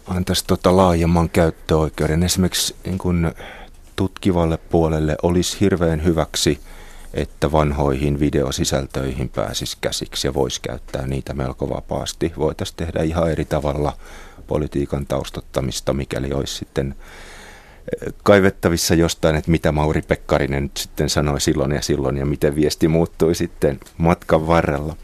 antais 0.08 0.44
tota 0.44 0.78
laajemman 0.78 1.30
käyttöoikeuden. 1.30 2.24
Esimerkiksi 2.24 2.76
niin 2.86 2.98
kun 2.98 3.32
tutkivalle 3.96 4.58
puolelle 4.58 5.16
olisi 5.24 5.60
hirveän 5.60 6.04
hyväksi, 6.04 6.60
että 7.14 7.52
vanhoihin 7.52 8.20
videosisältöihin 8.20 9.30
pääsisi 9.30 9.78
käsiksi 9.82 10.28
ja 10.28 10.34
voisi 10.34 10.62
käyttää 10.62 11.08
niitä 11.08 11.34
melko 11.34 11.70
vapaasti. 11.70 12.34
Voitaisiin 12.38 12.78
tehdä 12.78 13.04
ihan 13.04 13.32
eri 13.32 13.46
tavalla 13.46 13.98
politiikan 14.48 15.06
taustottamista, 15.06 15.94
mikäli 15.94 16.34
olisi 16.34 16.56
sitten 16.56 16.96
eh, 18.06 18.14
kaivettavissa 18.24 18.96
jostain, 18.96 19.36
että 19.36 19.52
mitä 19.52 19.72
Mauri 19.72 20.02
Pekkarinen 20.02 20.72
sitten 20.78 21.10
sanoi 21.10 21.42
silloin 21.42 21.72
ja 21.72 21.82
silloin 21.82 22.18
ja 22.18 22.26
miten 22.26 22.56
viesti 22.56 22.88
muuttui 22.88 23.36
sitten 23.36 23.80
matkan 23.98 24.48
varrella 24.48 24.96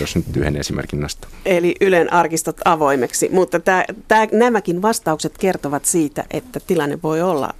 jos 0.00 0.16
nyt 0.16 0.36
yhden 0.36 0.56
esimerkin 0.56 1.00
nostaa. 1.00 1.30
Eli 1.46 1.74
Ylen 1.80 2.12
arkistot 2.12 2.56
avoimeksi, 2.64 3.28
mutta 3.32 3.60
tää, 3.60 3.84
tää, 4.08 4.28
nämäkin 4.32 4.82
vastaukset 4.82 5.38
kertovat 5.38 5.84
siitä, 5.84 6.24
että 6.30 6.60
tilanne 6.60 6.98
voi 7.02 7.22
olla 7.22 7.54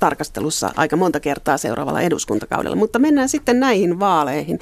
tarkastelussa 0.00 0.70
aika 0.76 0.96
monta 0.96 1.20
kertaa 1.20 1.58
seuraavalla 1.58 2.00
eduskuntakaudella. 2.00 2.76
Mutta 2.76 2.98
mennään 2.98 3.28
sitten 3.28 3.60
näihin 3.60 4.00
vaaleihin. 4.00 4.58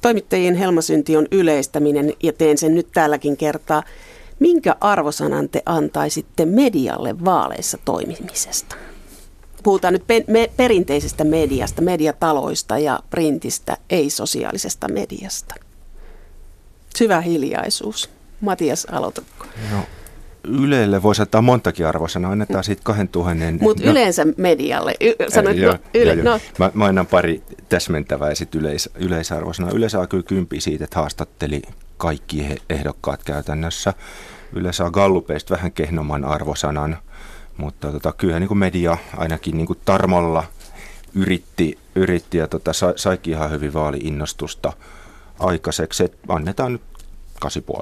Toimittajien 0.00 0.54
helmasynti 0.54 1.16
on 1.16 1.26
yleistäminen 1.32 2.12
ja 2.22 2.32
teen 2.32 2.58
sen 2.58 2.74
nyt 2.74 2.88
tälläkin 2.94 3.36
kertaa. 3.36 3.82
Minkä 4.38 4.76
arvosanan 4.80 5.48
te 5.48 5.62
antaisitte 5.66 6.46
medialle 6.46 7.24
vaaleissa 7.24 7.78
toimimisesta? 7.84 8.76
Puhutaan 9.62 9.92
nyt 9.92 10.06
pe- 10.06 10.24
me- 10.26 10.50
perinteisestä 10.56 11.24
mediasta, 11.24 11.82
mediataloista 11.82 12.78
ja 12.78 13.00
printistä, 13.10 13.76
ei 13.90 14.10
sosiaalisesta 14.10 14.88
mediasta. 14.88 15.54
Syvä 16.96 17.20
hiljaisuus. 17.20 18.10
Matias, 18.40 18.84
aloitatko? 18.84 19.46
No, 19.72 19.86
Ylelle 20.44 21.02
voisi 21.02 21.22
antaa 21.22 21.42
montakin 21.42 21.86
arvosanaa, 21.86 22.32
annetaan 22.32 22.64
siitä 22.64 22.82
2000. 22.84 23.34
Mutta 23.60 23.84
no, 23.84 23.90
yleensä 23.90 24.26
medialle. 24.36 24.94
Y- 25.00 25.14
sanoit, 25.28 25.56
joo, 25.56 25.72
no, 25.72 25.78
yle, 25.94 26.14
joo, 26.14 26.24
no. 26.24 26.40
Mä, 26.58 26.70
mä 26.74 26.84
annan 26.84 27.06
pari 27.06 27.42
täsmentävää 27.68 28.34
sitten 28.34 28.60
yleis, 28.60 28.90
yleisarvosanaa. 28.94 29.72
Yle 29.74 29.88
saa 29.88 30.06
kyllä 30.06 30.22
kympi 30.22 30.60
siitä, 30.60 30.84
että 30.84 31.00
haastatteli 31.00 31.62
kaikki 31.96 32.46
ehdokkaat 32.70 33.24
käytännössä. 33.24 33.94
Yle 34.52 34.72
saa 34.72 34.90
gallupeista 34.90 35.54
vähän 35.54 35.72
kehnoman 35.72 36.24
arvosanan, 36.24 36.98
mutta 37.56 37.92
tota, 37.92 38.12
kyllä 38.12 38.40
niin 38.40 38.58
media 38.58 38.98
ainakin 39.16 39.56
niin 39.56 39.68
tarmolla 39.84 40.44
yritti, 41.14 41.78
yritti 41.94 42.38
ja 42.38 42.48
tota, 42.48 42.72
sa, 42.72 42.92
saikin 42.96 43.34
ihan 43.34 43.50
hyvin 43.50 43.74
vaali-innostusta 43.74 44.72
aikaiseksi. 45.40 46.04
Et 46.04 46.18
annetaan 46.28 46.72
nyt 46.72 46.82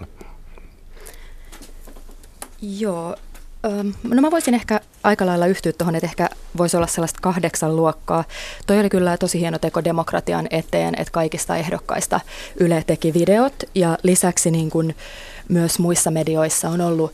8,5. 0.00 0.06
Joo. 2.62 3.16
No 4.02 4.22
mä 4.22 4.30
voisin 4.30 4.54
ehkä 4.54 4.80
aika 5.02 5.26
lailla 5.26 5.46
yhtyä 5.46 5.72
tuohon, 5.72 5.94
että 5.94 6.06
ehkä 6.06 6.30
voisi 6.56 6.76
olla 6.76 6.86
sellaista 6.86 7.18
kahdeksan 7.22 7.76
luokkaa. 7.76 8.24
Toi 8.66 8.80
oli 8.80 8.88
kyllä 8.88 9.16
tosi 9.16 9.40
hieno 9.40 9.58
teko 9.58 9.84
demokratian 9.84 10.46
eteen, 10.50 10.94
että 10.98 11.12
kaikista 11.12 11.56
ehdokkaista 11.56 12.20
Yle 12.60 12.84
teki 12.86 13.14
videot 13.14 13.54
ja 13.74 13.98
lisäksi 14.02 14.50
niin 14.50 14.70
kuin 14.70 14.96
myös 15.48 15.78
muissa 15.78 16.10
medioissa 16.10 16.68
on 16.68 16.80
ollut 16.80 17.12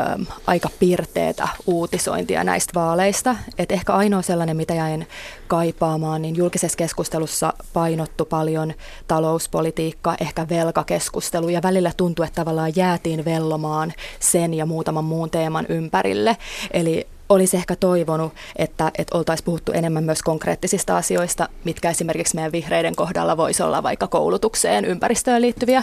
äm, 0.00 0.26
aika 0.46 0.68
pirteetä 0.78 1.48
uutisointia 1.66 2.44
näistä 2.44 2.72
vaaleista. 2.74 3.36
Et 3.58 3.72
ehkä 3.72 3.92
ainoa 3.92 4.22
sellainen, 4.22 4.56
mitä 4.56 4.74
jäin 4.74 5.08
kaipaamaan, 5.48 6.22
niin 6.22 6.36
julkisessa 6.36 6.76
keskustelussa 6.76 7.52
painottu 7.72 8.24
paljon 8.24 8.72
talouspolitiikka, 9.08 10.14
ehkä 10.20 10.46
velkakeskustelu 10.48 11.48
ja 11.48 11.62
välillä 11.62 11.92
tuntui, 11.96 12.26
että 12.26 12.40
tavallaan 12.40 12.72
jäätiin 12.76 13.24
vellomaan 13.24 13.92
sen 14.20 14.54
ja 14.54 14.66
muutaman 14.66 15.04
muun 15.04 15.30
teeman 15.30 15.66
ympärille. 15.68 16.36
Eli 16.70 17.06
olisi 17.28 17.56
ehkä 17.56 17.76
toivonut, 17.76 18.32
että, 18.56 18.90
että 18.98 19.18
oltaisiin 19.18 19.44
puhuttu 19.44 19.72
enemmän 19.72 20.04
myös 20.04 20.22
konkreettisista 20.22 20.96
asioista, 20.96 21.48
mitkä 21.64 21.90
esimerkiksi 21.90 22.34
meidän 22.34 22.52
vihreiden 22.52 22.96
kohdalla 22.96 23.36
voisi 23.36 23.62
olla 23.62 23.82
vaikka 23.82 24.06
koulutukseen, 24.06 24.84
ympäristöön 24.84 25.42
liittyviä. 25.42 25.82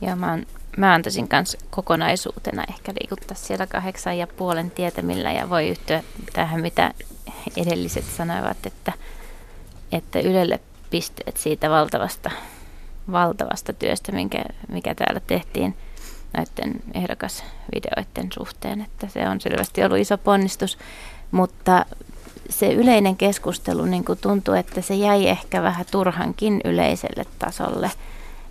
Ja 0.00 0.16
mä 0.16 0.30
oon 0.30 0.46
mä 0.78 0.94
antaisin 0.94 1.28
myös 1.32 1.56
kokonaisuutena 1.70 2.64
ehkä 2.68 2.92
liikuttaa 3.00 3.36
siellä 3.36 3.66
kahdeksan 3.66 4.18
ja 4.18 4.26
puolen 4.26 4.70
tietämillä 4.70 5.32
ja 5.32 5.50
voi 5.50 5.68
yhtyä 5.68 6.02
tähän, 6.32 6.60
mitä 6.60 6.94
edelliset 7.56 8.04
sanoivat, 8.16 8.66
että, 8.66 8.92
että 9.92 10.20
Ylelle 10.20 10.60
pisteet 10.90 11.36
siitä 11.36 11.70
valtavasta, 11.70 12.30
valtavasta 13.12 13.72
työstä, 13.72 14.12
minkä, 14.12 14.44
mikä 14.68 14.94
täällä 14.94 15.20
tehtiin 15.20 15.76
näiden 16.32 16.80
ehdokasvideoiden 16.94 18.32
suhteen, 18.34 18.80
että 18.80 19.08
se 19.08 19.28
on 19.28 19.40
selvästi 19.40 19.84
ollut 19.84 19.98
iso 19.98 20.18
ponnistus, 20.18 20.78
mutta 21.30 21.86
se 22.50 22.72
yleinen 22.72 23.16
keskustelu 23.16 23.84
niin 23.84 24.04
tuntuu, 24.20 24.54
että 24.54 24.80
se 24.80 24.94
jäi 24.94 25.28
ehkä 25.28 25.62
vähän 25.62 25.86
turhankin 25.90 26.60
yleiselle 26.64 27.24
tasolle, 27.38 27.90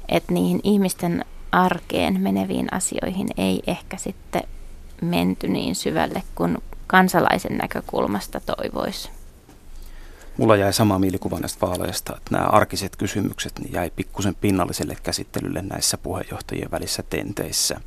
että 0.10 0.34
niihin 0.34 0.60
ihmisten 0.64 1.26
arkeen 1.52 2.22
meneviin 2.22 2.74
asioihin 2.74 3.28
ei 3.38 3.62
ehkä 3.68 3.98
sitten 3.98 4.44
menty 5.02 5.48
niin 5.48 5.76
syvälle 5.76 6.24
kuin 6.36 6.58
kansalaisen 6.88 7.58
näkökulmasta 7.58 8.40
toivoisi. 8.40 9.10
Mulla 10.38 10.56
jäi 10.56 10.74
sama 10.74 11.00
mielikuva 11.00 11.40
näistä 11.40 11.68
vaaleista, 11.68 12.18
että 12.18 12.32
nämä 12.32 12.46
arkiset 12.46 12.96
kysymykset 12.96 13.60
niin 13.60 13.74
jäi 13.74 13.92
pikkusen 13.96 14.36
pinnalliselle 14.36 14.98
käsittelylle 15.04 15.62
näissä 15.62 15.98
puheenjohtajien 15.98 16.72
välissä 16.72 17.04
tenteissä. 17.04 17.82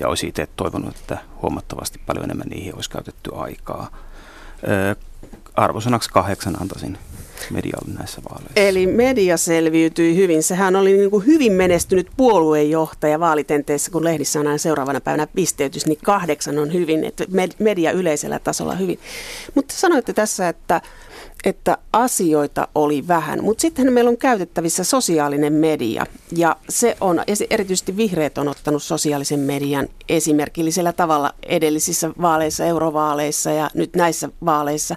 Ja 0.00 0.08
olisi 0.08 0.26
itse 0.26 0.48
toivonut, 0.56 0.96
että 0.96 1.18
huomattavasti 1.42 2.00
paljon 2.06 2.24
enemmän 2.24 2.48
niihin 2.48 2.74
olisi 2.74 2.90
käytetty 2.90 3.30
aikaa. 3.34 3.90
Arvosanaksi 5.54 6.10
kahdeksan 6.10 6.62
antaisin. 6.62 6.98
Media 7.50 7.72
oli 7.86 7.94
näissä 7.94 8.22
vaaleissa? 8.30 8.60
Eli 8.60 8.86
media 8.86 9.36
selviytyi 9.36 10.16
hyvin. 10.16 10.42
Sehän 10.42 10.76
oli 10.76 10.92
niin 10.92 11.10
kuin 11.10 11.26
hyvin 11.26 11.52
menestynyt 11.52 12.10
puoluejohtaja 12.16 13.20
vaalitenteissä, 13.20 13.90
kun 13.90 14.04
lehdissä 14.04 14.40
on 14.40 14.46
aina 14.46 14.58
seuraavana 14.58 15.00
päivänä 15.00 15.26
pisteytys, 15.26 15.86
niin 15.86 15.98
kahdeksan 16.04 16.58
on 16.58 16.72
hyvin, 16.72 17.04
että 17.04 17.24
media 17.58 17.92
yleisellä 17.92 18.38
tasolla 18.38 18.74
hyvin. 18.74 18.98
Mutta 19.54 19.74
sanoitte 19.76 20.12
tässä, 20.12 20.48
että 20.48 20.80
että 21.44 21.78
asioita 21.92 22.68
oli 22.74 23.08
vähän, 23.08 23.44
mutta 23.44 23.60
sitten 23.60 23.92
meillä 23.92 24.08
on 24.08 24.16
käytettävissä 24.16 24.84
sosiaalinen 24.84 25.52
media 25.52 26.06
ja 26.36 26.56
se 26.68 26.96
on, 27.00 27.22
erityisesti 27.50 27.96
vihreät 27.96 28.38
on 28.38 28.48
ottanut 28.48 28.82
sosiaalisen 28.82 29.40
median 29.40 29.88
esimerkillisellä 30.08 30.92
tavalla 30.92 31.34
edellisissä 31.42 32.10
vaaleissa, 32.20 32.64
eurovaaleissa 32.64 33.50
ja 33.50 33.70
nyt 33.74 33.96
näissä 33.96 34.28
vaaleissa. 34.44 34.96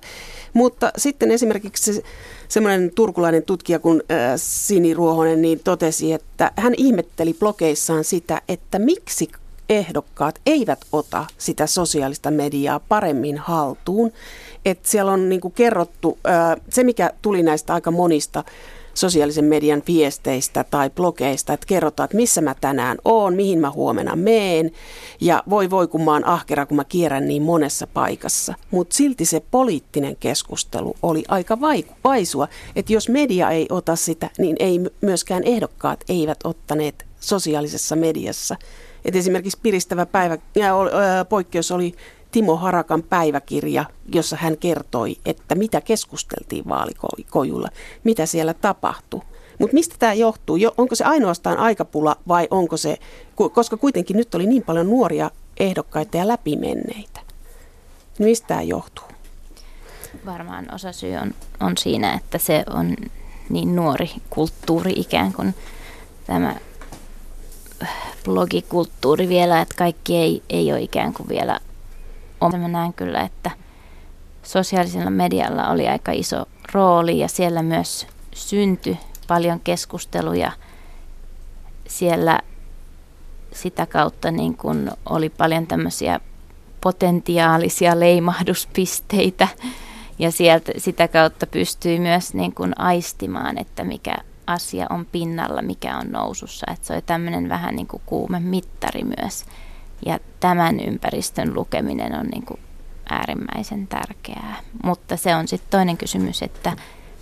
Mutta 0.53 0.91
sitten 0.97 1.31
esimerkiksi 1.31 2.03
semmoinen 2.47 2.91
turkulainen 2.95 3.43
tutkija 3.43 3.79
kuin 3.79 4.03
äh, 4.11 4.17
Sini 4.35 4.93
Ruohonen 4.93 5.41
niin 5.41 5.59
totesi, 5.63 6.13
että 6.13 6.51
hän 6.55 6.73
ihmetteli 6.77 7.33
blogeissaan 7.33 8.03
sitä, 8.03 8.41
että 8.49 8.79
miksi 8.79 9.29
ehdokkaat 9.69 10.39
eivät 10.45 10.85
ota 10.91 11.25
sitä 11.37 11.67
sosiaalista 11.67 12.31
mediaa 12.31 12.79
paremmin 12.79 13.37
haltuun. 13.37 14.11
Että 14.65 14.89
siellä 14.89 15.11
on 15.11 15.29
niin 15.29 15.41
kerrottu, 15.55 16.17
se 16.69 16.83
mikä 16.83 17.11
tuli 17.21 17.43
näistä 17.43 17.73
aika 17.73 17.91
monista 17.91 18.43
sosiaalisen 18.95 19.45
median 19.45 19.83
viesteistä 19.87 20.63
tai 20.63 20.89
blogeista, 20.89 21.53
että 21.53 21.67
kerrotaan, 21.67 22.05
että 22.05 22.17
missä 22.17 22.41
mä 22.41 22.55
tänään 22.61 22.97
oon, 23.05 23.33
mihin 23.35 23.59
mä 23.59 23.71
huomenna 23.71 24.15
meen 24.15 24.71
ja 25.21 25.43
voi 25.49 25.69
voi 25.69 25.87
kun 25.87 26.01
mä 26.01 26.11
oon 26.11 26.27
ahkera, 26.27 26.65
kun 26.65 26.77
mä 26.77 26.83
kierrän 26.83 27.27
niin 27.27 27.43
monessa 27.43 27.87
paikassa. 27.87 28.53
Mutta 28.71 28.95
silti 28.95 29.25
se 29.25 29.41
poliittinen 29.51 30.15
keskustelu 30.15 30.95
oli 31.01 31.23
aika 31.27 31.57
vaisua, 32.03 32.47
että 32.75 32.93
jos 32.93 33.09
media 33.09 33.49
ei 33.49 33.65
ota 33.69 33.95
sitä, 33.95 34.29
niin 34.37 34.55
ei 34.59 34.79
myöskään 35.01 35.43
ehdokkaat 35.43 36.03
eivät 36.09 36.39
ottaneet 36.43 37.05
sosiaalisessa 37.19 37.95
mediassa. 37.95 38.55
Et 39.05 39.15
esimerkiksi 39.15 39.59
piristävä 39.61 40.05
päivä, 40.05 40.37
ää, 40.61 41.25
poikkeus 41.25 41.71
oli 41.71 41.95
Timo 42.35 42.55
Harakan 42.55 43.03
päiväkirja, 43.03 43.85
jossa 44.13 44.37
hän 44.39 44.57
kertoi, 44.57 45.17
että 45.25 45.55
mitä 45.55 45.81
keskusteltiin 45.81 46.69
vaalikojulla, 46.69 47.69
mitä 48.03 48.25
siellä 48.25 48.53
tapahtui. 48.53 49.21
Mutta 49.59 49.73
mistä 49.73 49.95
tämä 49.99 50.13
johtuu? 50.13 50.57
Onko 50.77 50.95
se 50.95 51.03
ainoastaan 51.03 51.57
aikapula 51.57 52.15
vai 52.27 52.47
onko 52.51 52.77
se, 52.77 52.97
koska 53.53 53.77
kuitenkin 53.77 54.17
nyt 54.17 54.35
oli 54.35 54.45
niin 54.45 54.63
paljon 54.63 54.89
nuoria 54.89 55.31
ehdokkaita 55.59 56.17
ja 56.17 56.27
läpimenneitä. 56.27 57.19
Niin 58.19 58.29
mistä 58.29 58.47
tämä 58.47 58.61
johtuu? 58.61 59.05
Varmaan 60.25 60.73
osa 60.73 60.91
syy 60.91 61.15
on, 61.15 61.33
on 61.59 61.77
siinä, 61.77 62.13
että 62.13 62.37
se 62.37 62.63
on 62.73 62.95
niin 63.49 63.75
nuori 63.75 64.09
kulttuuri 64.29 64.93
ikään 64.95 65.33
kuin 65.33 65.55
tämä 66.27 66.55
blogikulttuuri 68.25 69.29
vielä, 69.29 69.61
että 69.61 69.75
kaikki 69.77 70.17
ei, 70.17 70.43
ei 70.49 70.71
ole 70.71 70.81
ikään 70.81 71.13
kuin 71.13 71.29
vielä 71.29 71.59
Mä 72.51 72.67
näen 72.67 72.93
kyllä, 72.93 73.21
että 73.21 73.51
sosiaalisella 74.43 75.09
medialla 75.09 75.69
oli 75.69 75.87
aika 75.87 76.11
iso 76.11 76.45
rooli 76.71 77.19
ja 77.19 77.27
siellä 77.27 77.63
myös 77.63 78.07
syntyi 78.35 78.97
paljon 79.27 79.59
keskusteluja. 79.59 80.51
Siellä 81.87 82.39
sitä 83.51 83.85
kautta 83.85 84.31
niin 84.31 84.57
kun 84.57 84.91
oli 85.09 85.29
paljon 85.29 85.67
tämmöisiä 85.67 86.19
potentiaalisia 86.81 87.99
leimahduspisteitä 87.99 89.47
ja 90.19 90.31
sieltä, 90.31 90.71
sitä 90.77 91.07
kautta 91.07 91.47
pystyi 91.47 91.99
myös 91.99 92.33
niin 92.33 92.55
kun 92.55 92.73
aistimaan, 92.79 93.57
että 93.57 93.83
mikä 93.83 94.15
asia 94.47 94.87
on 94.89 95.05
pinnalla, 95.05 95.61
mikä 95.61 95.97
on 95.97 96.11
nousussa. 96.11 96.65
Että 96.73 96.87
se 96.87 96.93
oli 96.93 97.01
tämmöinen 97.01 97.49
vähän 97.49 97.75
niin 97.75 97.87
kuin 97.87 98.01
kuume 98.05 98.39
mittari 98.39 99.03
myös. 99.03 99.45
Ja 100.05 100.19
tämän 100.39 100.79
ympäristön 100.79 101.53
lukeminen 101.53 102.19
on 102.19 102.25
niin 102.25 102.45
kuin 102.45 102.59
äärimmäisen 103.09 103.87
tärkeää. 103.87 104.59
Mutta 104.83 105.17
se 105.17 105.35
on 105.35 105.47
sitten 105.47 105.71
toinen 105.71 105.97
kysymys, 105.97 106.41
että 106.41 106.77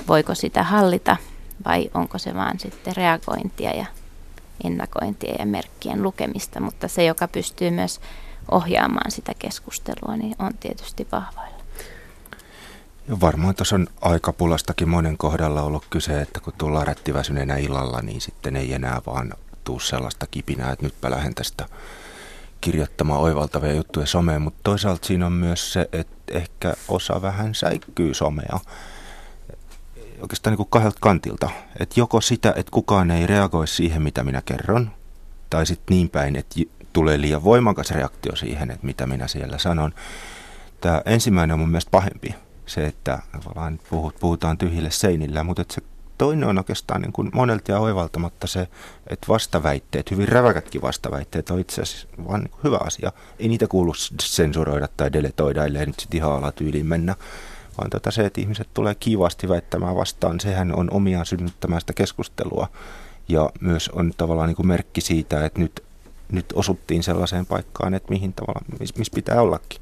voiko 0.08 0.36
sitä 0.36 0.64
hallita 0.64 1.18
vai 1.66 1.90
onko 1.94 2.18
se 2.18 2.34
vaan 2.34 2.60
sitten 2.60 2.96
reagointia 2.96 3.72
ja 3.76 3.86
ennakointia 4.64 5.36
ja 5.40 5.46
merkkien 5.46 6.04
lukemista. 6.04 6.60
Mutta 6.60 6.88
se, 6.88 7.06
joka 7.06 7.28
pystyy 7.28 7.72
myös 7.72 8.02
ohjaamaan 8.52 9.12
sitä 9.12 9.32
keskustelua, 9.40 10.18
niin 10.18 10.36
on 10.40 10.54
tietysti 10.60 11.08
vahvoilla. 11.12 11.64
Ja 13.08 13.20
varmaan 13.22 13.56
tuossa 13.56 13.76
on 13.76 13.88
aikapulastakin 14.02 14.90
monen 14.90 15.18
kohdalla 15.18 15.62
ollut 15.62 15.86
kyse, 15.90 16.22
että 16.22 16.40
kun 16.40 16.54
tullaan 16.58 16.88
rättiväsyneenä 16.88 17.58
illalla, 17.58 18.02
niin 18.02 18.22
sitten 18.22 18.56
ei 18.56 18.74
enää 18.74 19.02
vaan 19.06 19.34
tuu 19.64 19.80
sellaista 19.80 20.28
kipinää, 20.32 20.72
että 20.72 20.86
nytpä 20.86 21.12
lähden 21.12 21.36
tästä 21.36 21.66
kirjoittamaan 22.64 23.22
oivaltavia 23.22 23.74
juttuja 23.74 24.06
someen, 24.06 24.42
mutta 24.42 24.60
toisaalta 24.64 25.08
siinä 25.08 25.26
on 25.26 25.34
myös 25.34 25.74
se, 25.74 25.90
että 25.92 26.16
ehkä 26.32 26.74
osa 26.88 27.22
vähän 27.22 27.56
säikkyy 27.56 28.14
somea 28.14 28.60
oikeastaan 30.22 30.52
niin 30.52 30.58
kuin 30.58 30.70
kahdelta 30.70 30.98
kantilta. 31.02 31.50
Että 31.80 32.00
joko 32.00 32.22
sitä, 32.22 32.54
että 32.56 32.72
kukaan 32.72 33.12
ei 33.12 33.28
reagoi 33.28 33.68
siihen, 33.68 34.02
mitä 34.02 34.24
minä 34.24 34.42
kerron, 34.46 34.92
tai 35.50 35.66
sitten 35.66 35.96
niin 35.96 36.10
päin, 36.10 36.36
että 36.36 36.56
tulee 36.94 37.22
liian 37.22 37.44
voimakas 37.44 37.92
reaktio 37.92 38.36
siihen, 38.36 38.72
että 38.72 38.86
mitä 38.86 39.08
minä 39.08 39.28
siellä 39.28 39.58
sanon. 39.58 39.94
Tämä 40.82 41.02
ensimmäinen 41.06 41.54
on 41.54 41.60
mun 41.60 41.70
mielestä 41.70 41.92
pahempi. 41.92 42.36
Se, 42.66 42.86
että 42.86 43.20
puhutaan 44.20 44.58
tyhjille 44.58 44.92
seinillä, 44.92 45.44
mutta 45.44 45.62
että 45.62 45.74
se 45.74 45.82
toinen 46.24 46.50
on 46.50 46.58
oikeastaan 46.58 47.02
niin 47.02 47.14
kuin 47.14 47.32
monelta 47.34 47.72
ja 47.72 47.80
oivaltamatta 47.80 48.48
se, 48.48 48.68
että 49.08 49.28
vastaväitteet, 49.28 50.12
hyvin 50.12 50.28
räväkätkin 50.28 50.82
vastaväitteet 50.82 51.50
on 51.50 51.60
itse 51.60 51.82
asiassa 51.82 52.08
vaan 52.28 52.42
niin 52.42 52.52
hyvä 52.64 52.78
asia. 52.82 53.12
Ei 53.40 53.48
niitä 53.48 53.68
kuulu 53.68 53.94
sensuroida 54.22 54.88
tai 54.98 55.14
deletoida, 55.14 55.66
ellei 55.66 55.86
nyt 55.86 56.00
sitten 56.00 56.18
ihan 56.18 56.32
alatyyliin 56.32 56.86
mennä. 56.86 57.16
Vaan 57.78 57.90
tota 57.90 58.12
se, 58.12 58.26
että 58.26 58.42
ihmiset 58.42 58.68
tulee 58.74 58.96
kivasti 58.96 59.50
väittämään 59.50 59.96
vastaan, 59.96 60.40
sehän 60.40 60.76
on 60.76 60.88
omiaan 60.92 61.26
synnyttämään 61.26 61.82
sitä 61.82 61.94
keskustelua. 61.94 62.68
Ja 63.28 63.50
myös 63.60 63.90
on 63.90 64.14
tavallaan 64.18 64.48
niin 64.48 64.56
kuin 64.56 64.68
merkki 64.68 65.02
siitä, 65.02 65.46
että 65.46 65.60
nyt, 65.60 65.84
nyt 66.32 66.46
osuttiin 66.54 67.04
sellaiseen 67.04 67.46
paikkaan, 67.46 67.94
että 67.94 68.10
mihin 68.10 68.34
tavallaan, 68.34 68.66
missä 68.80 68.96
mis 68.98 69.10
pitää 69.10 69.42
ollakin. 69.42 69.82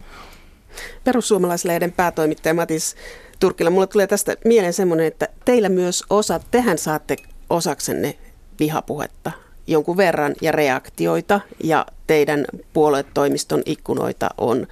Perussuomalaislehden 1.04 1.92
päätoimittaja 1.92 2.54
Matis 2.54 2.96
Turkilla. 3.42 3.72
Mulle 3.72 3.88
tulee 3.88 4.08
tästä 4.08 4.36
mieleen 4.46 4.74
semmoinen, 4.74 5.08
että 5.08 5.28
teillä 5.46 5.70
myös 5.70 6.04
osa, 6.10 6.40
tehän 6.52 6.78
saatte 6.78 7.16
osaksenne 7.50 8.18
vihapuhetta 8.60 9.32
jonkun 9.68 9.98
verran 9.98 10.36
ja 10.42 10.52
reaktioita 10.52 11.40
ja 11.64 11.86
teidän 12.08 12.46
puoluetoimiston 12.74 13.62
ikkunoita 13.66 14.30
on 14.38 14.60
uh, 14.62 14.68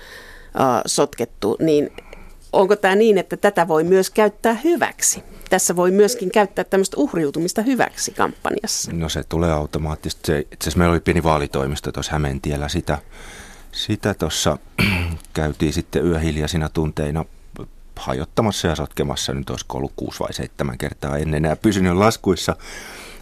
sotkettu, 0.85 1.57
niin 1.59 1.89
onko 2.53 2.75
tämä 2.75 2.95
niin, 2.95 3.17
että 3.17 3.37
tätä 3.37 3.67
voi 3.67 3.83
myös 3.83 4.09
käyttää 4.09 4.53
hyväksi? 4.63 5.23
Tässä 5.49 5.75
voi 5.75 5.91
myöskin 5.91 6.31
käyttää 6.31 6.63
tämmöistä 6.63 6.97
uhriutumista 6.97 7.61
hyväksi 7.61 8.11
kampanjassa. 8.11 8.91
No 8.93 9.09
se 9.09 9.23
tulee 9.29 9.51
automaattisesti. 9.51 10.27
Se, 10.27 10.39
itse 10.39 10.57
asiassa 10.61 10.77
meillä 10.77 10.91
oli 10.91 10.99
pieni 10.99 11.23
vaalitoimisto 11.23 11.91
tuossa 11.91 12.11
Hämeentiellä. 12.11 12.69
Sitä, 12.69 12.97
sitä 13.71 14.15
käytiin 15.33 15.73
sitten 15.73 16.05
yöhiljaisina 16.05 16.69
tunteina 16.69 17.25
hajottamassa 17.99 18.67
ja 18.67 18.75
sotkemassa, 18.75 19.33
nyt 19.33 19.49
olisiko 19.49 19.77
ollut 19.77 19.93
kuusi 19.95 20.19
vai 20.19 20.33
seitsemän 20.33 20.77
kertaa, 20.77 21.17
en 21.17 21.33
enää 21.33 21.55
pysynyt 21.55 21.97
laskuissa. 21.97 22.55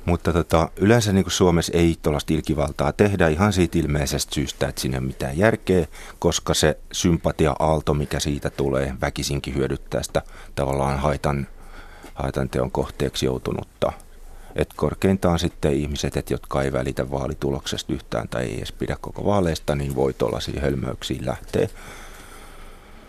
Mutta 0.05 0.33
tota, 0.33 0.69
yleensä 0.75 1.13
niin 1.13 1.25
Suomessa 1.27 1.73
ei 1.75 1.95
tuollaista 2.01 2.33
ilkivaltaa 2.33 2.93
tehdä 2.93 3.27
ihan 3.27 3.53
siitä 3.53 3.79
ilmeisestä 3.79 4.35
syystä, 4.35 4.67
että 4.67 4.81
siinä 4.81 4.95
ei 4.95 4.99
ole 4.99 5.07
mitään 5.07 5.37
järkeä, 5.37 5.87
koska 6.19 6.53
se 6.53 6.77
sympatia-aalto, 6.91 7.93
mikä 7.93 8.19
siitä 8.19 8.49
tulee, 8.49 8.93
väkisinkin 9.01 9.55
hyödyttää 9.55 10.03
sitä 10.03 10.21
tavallaan 10.55 10.99
haitan, 10.99 11.47
haitan 12.13 12.49
teon 12.49 12.71
kohteeksi 12.71 13.25
joutunutta. 13.25 13.91
Et 14.55 14.73
korkeintaan 14.75 15.39
sitten 15.39 15.73
ihmiset, 15.73 16.17
et, 16.17 16.29
jotka 16.29 16.61
ei 16.61 16.73
välitä 16.73 17.11
vaalituloksesta 17.11 17.93
yhtään 17.93 18.29
tai 18.29 18.43
ei 18.43 18.57
edes 18.57 18.71
pidä 18.71 18.97
koko 19.01 19.25
vaaleista, 19.25 19.75
niin 19.75 19.95
voi 19.95 20.13
tuollaisiin 20.13 20.61
hölmöyksiin 20.61 21.25
lähteä. 21.25 21.67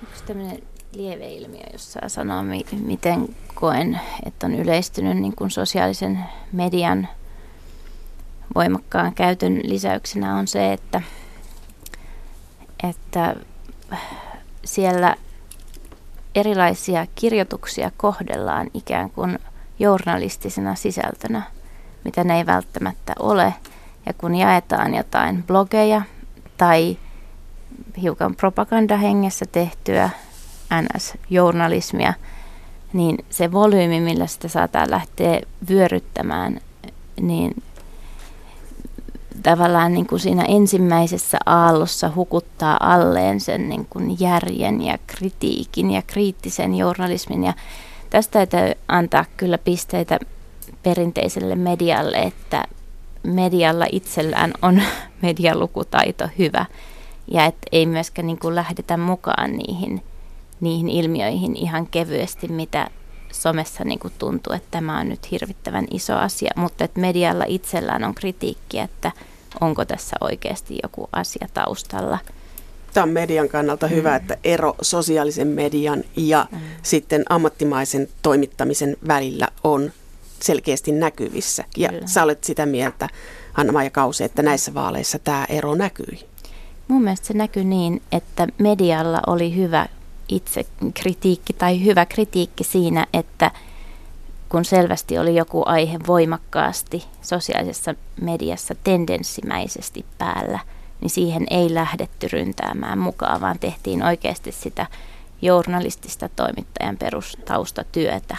Onko 0.03 0.17
tämmöinen 0.27 0.63
lieveilmiö, 0.99 1.63
jos 1.73 1.93
saa 1.93 2.09
sanoa, 2.09 2.45
miten 2.83 3.29
koen, 3.55 4.01
että 4.27 4.47
on 4.47 4.55
yleistynyt 4.55 5.17
niin 5.17 5.37
kuin 5.37 5.51
sosiaalisen 5.51 6.19
median 6.53 7.09
voimakkaan 8.55 9.15
käytön 9.15 9.61
lisäyksenä 9.63 10.37
on 10.37 10.47
se, 10.47 10.73
että, 10.73 11.03
että 12.89 13.37
siellä 14.65 15.17
erilaisia 16.35 17.07
kirjoituksia 17.15 17.91
kohdellaan 17.97 18.71
ikään 18.75 19.11
kuin 19.11 19.39
journalistisena 19.79 20.75
sisältönä, 20.75 21.43
mitä 22.05 22.25
ne 22.25 22.37
ei 22.37 22.47
välttämättä 22.47 23.13
ole. 23.19 23.55
Ja 24.07 24.13
kun 24.13 24.35
jaetaan 24.35 24.95
jotain 24.95 25.43
blogeja 25.43 26.03
tai 26.57 26.97
hiukan 28.03 28.35
propagandahengessä 28.37 29.45
tehtyä 29.53 30.11
NS-journalismia, 30.75 32.15
niin 32.93 33.25
se 33.31 33.53
volyymi, 33.53 34.01
millä 34.01 34.27
sitä 34.27 34.49
saattaa 34.49 34.91
lähteä 34.91 35.41
vyöryttämään, 35.69 36.61
niin 37.21 37.63
tavallaan 39.43 39.95
niin 39.95 40.07
kuin 40.07 40.21
siinä 40.21 40.45
ensimmäisessä 40.45 41.39
aallossa 41.47 42.13
hukuttaa 42.15 42.77
alleen 42.81 43.41
sen 43.41 43.69
niin 43.69 43.87
kuin 43.91 44.17
järjen 44.21 44.83
ja 44.83 44.99
kritiikin 45.07 45.91
ja 45.91 46.03
kriittisen 46.03 46.75
journalismin. 46.75 47.45
Ja 47.45 47.55
tästä 48.11 48.47
täytyy 48.47 48.81
antaa 48.89 49.25
kyllä 49.37 49.59
pisteitä 49.59 50.19
perinteiselle 50.83 51.55
medialle, 51.55 52.17
että 52.17 52.65
medialla 53.23 53.87
itsellään 53.93 54.53
on 54.63 54.83
medialukutaito 55.23 56.29
hyvä 56.39 56.67
ja 57.31 57.45
että 57.45 57.67
ei 57.73 57.87
myöskään 57.87 58.27
niin 58.27 58.39
kuin 58.39 58.55
lähdetä 58.55 58.97
mukaan 58.97 59.53
niihin, 59.53 60.03
niihin 60.61 60.89
ilmiöihin 60.89 61.57
ihan 61.57 61.87
kevyesti, 61.87 62.49
mitä 62.49 62.91
somessa 63.33 63.85
niin 63.85 63.99
kuin 63.99 64.13
tuntuu, 64.19 64.53
että 64.53 64.69
tämä 64.71 65.01
on 65.01 65.09
nyt 65.09 65.31
hirvittävän 65.31 65.87
iso 65.91 66.17
asia, 66.17 66.51
mutta 66.57 66.85
että 66.85 67.01
medialla 67.01 67.45
itsellään 67.49 68.05
on 68.05 68.15
kritiikkiä, 68.15 68.85
että 68.85 69.13
onko 69.61 69.85
tässä 69.85 70.17
oikeasti 70.21 70.79
joku 70.83 71.09
asia 71.13 71.49
taustalla. 71.55 72.19
Tämä 72.95 73.05
on 73.05 73.11
median 73.11 73.49
kannalta 73.49 73.87
mm. 73.87 73.93
hyvä, 73.93 74.17
että 74.17 74.37
ero 74.45 74.75
sosiaalisen 74.83 75.49
median 75.49 76.05
ja 76.17 76.47
mm. 76.53 76.59
sitten 76.83 77.23
ammattimaisen 77.29 78.09
toimittamisen 78.23 78.97
välillä 79.07 79.49
on 79.65 79.93
selkeästi 80.41 80.93
näkyvissä. 80.93 81.65
Ja 81.77 81.89
Kyllä. 81.89 82.07
sä 82.07 82.23
olet 82.23 82.45
sitä 82.45 82.67
mieltä, 82.67 83.09
Hanna-Maija 83.53 83.91
Kause, 83.91 84.25
että 84.25 84.43
näissä 84.43 84.75
vaaleissa 84.75 85.19
tämä 85.19 85.47
ero 85.49 85.75
näkyi. 85.75 86.29
Mun 86.89 87.03
mielestä 87.03 87.27
se 87.27 87.35
näkyy 87.35 87.65
niin, 87.65 88.03
että 88.13 88.47
medialla 88.59 89.21
oli 89.27 89.57
hyvä 89.57 89.87
itse 90.29 90.67
kritiikki 90.95 91.53
tai 91.53 91.85
hyvä 91.85 92.07
kritiikki 92.07 92.65
siinä, 92.65 93.07
että 93.13 93.51
kun 94.49 94.65
selvästi 94.65 95.19
oli 95.19 95.37
joku 95.37 95.63
aihe 95.67 95.99
voimakkaasti 96.07 97.05
sosiaalisessa 97.23 97.95
mediassa 98.21 98.75
tendenssimäisesti 98.85 100.05
päällä, 100.19 100.59
niin 101.01 101.11
siihen 101.11 101.47
ei 101.51 101.75
lähdetty 101.75 102.29
ryntäämään 102.33 102.99
mukaan, 102.99 103.41
vaan 103.41 103.59
tehtiin 103.59 104.03
oikeasti 104.03 104.53
sitä 104.53 104.87
journalistista 105.43 106.29
toimittajan 106.37 106.97
perustaustatyötä. 106.97 108.37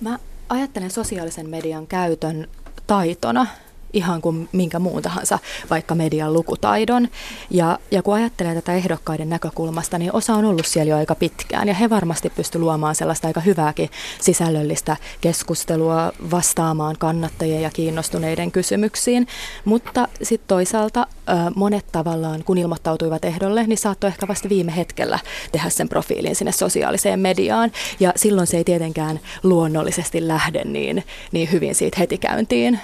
Mä 0.00 0.18
ajattelen 0.48 0.90
sosiaalisen 0.90 1.48
median 1.48 1.86
käytön 1.86 2.48
taitona 2.86 3.46
ihan 3.92 4.20
kuin 4.20 4.48
minkä 4.52 4.78
muun 4.78 5.02
tahansa, 5.02 5.38
vaikka 5.70 5.94
median 5.94 6.32
lukutaidon. 6.32 7.08
Ja, 7.50 7.78
ja 7.90 8.02
kun 8.02 8.14
ajattelee 8.14 8.54
tätä 8.54 8.74
ehdokkaiden 8.74 9.28
näkökulmasta, 9.28 9.98
niin 9.98 10.12
osa 10.12 10.34
on 10.34 10.44
ollut 10.44 10.66
siellä 10.66 10.90
jo 10.90 10.96
aika 10.96 11.14
pitkään, 11.14 11.68
ja 11.68 11.74
he 11.74 11.90
varmasti 11.90 12.30
pystyvät 12.30 12.62
luomaan 12.62 12.94
sellaista 12.94 13.26
aika 13.26 13.40
hyvääkin 13.40 13.90
sisällöllistä 14.20 14.96
keskustelua 15.20 16.12
vastaamaan 16.30 16.96
kannattajien 16.98 17.62
ja 17.62 17.70
kiinnostuneiden 17.70 18.52
kysymyksiin. 18.52 19.26
Mutta 19.64 20.08
sitten 20.22 20.48
toisaalta 20.48 21.06
monet 21.54 21.86
tavallaan, 21.92 22.44
kun 22.44 22.58
ilmoittautuivat 22.58 23.24
ehdolle, 23.24 23.66
niin 23.66 23.78
saattoi 23.78 24.08
ehkä 24.08 24.28
vasta 24.28 24.48
viime 24.48 24.76
hetkellä 24.76 25.18
tehdä 25.52 25.68
sen 25.68 25.88
profiilin 25.88 26.36
sinne 26.36 26.52
sosiaaliseen 26.52 27.20
mediaan, 27.20 27.72
ja 28.00 28.12
silloin 28.16 28.46
se 28.46 28.56
ei 28.56 28.64
tietenkään 28.64 29.20
luonnollisesti 29.42 30.28
lähde 30.28 30.64
niin, 30.64 31.04
niin 31.32 31.52
hyvin 31.52 31.74
siitä 31.74 31.96
heti 31.98 32.18
käyntiin. 32.18 32.80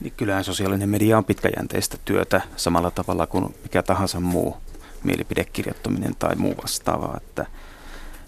Niin 0.00 0.12
kyllähän 0.16 0.44
sosiaalinen 0.44 0.88
media 0.88 1.18
on 1.18 1.24
pitkäjänteistä 1.24 1.96
työtä 2.04 2.40
samalla 2.56 2.90
tavalla 2.90 3.26
kuin 3.26 3.54
mikä 3.62 3.82
tahansa 3.82 4.20
muu 4.20 4.56
mielipidekirjoittaminen 5.04 6.14
tai 6.18 6.36
muu 6.36 6.54
vastaava. 6.62 7.16
Että, 7.16 7.46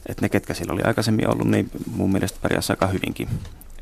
että 0.06 0.22
ne, 0.22 0.28
ketkä 0.28 0.54
siellä 0.54 0.72
oli 0.72 0.82
aikaisemmin 0.82 1.30
ollut, 1.30 1.48
niin 1.48 1.70
mun 1.96 2.12
mielestä 2.12 2.38
pärjäsi 2.42 2.72
aika 2.72 2.86
hyvinkin 2.86 3.28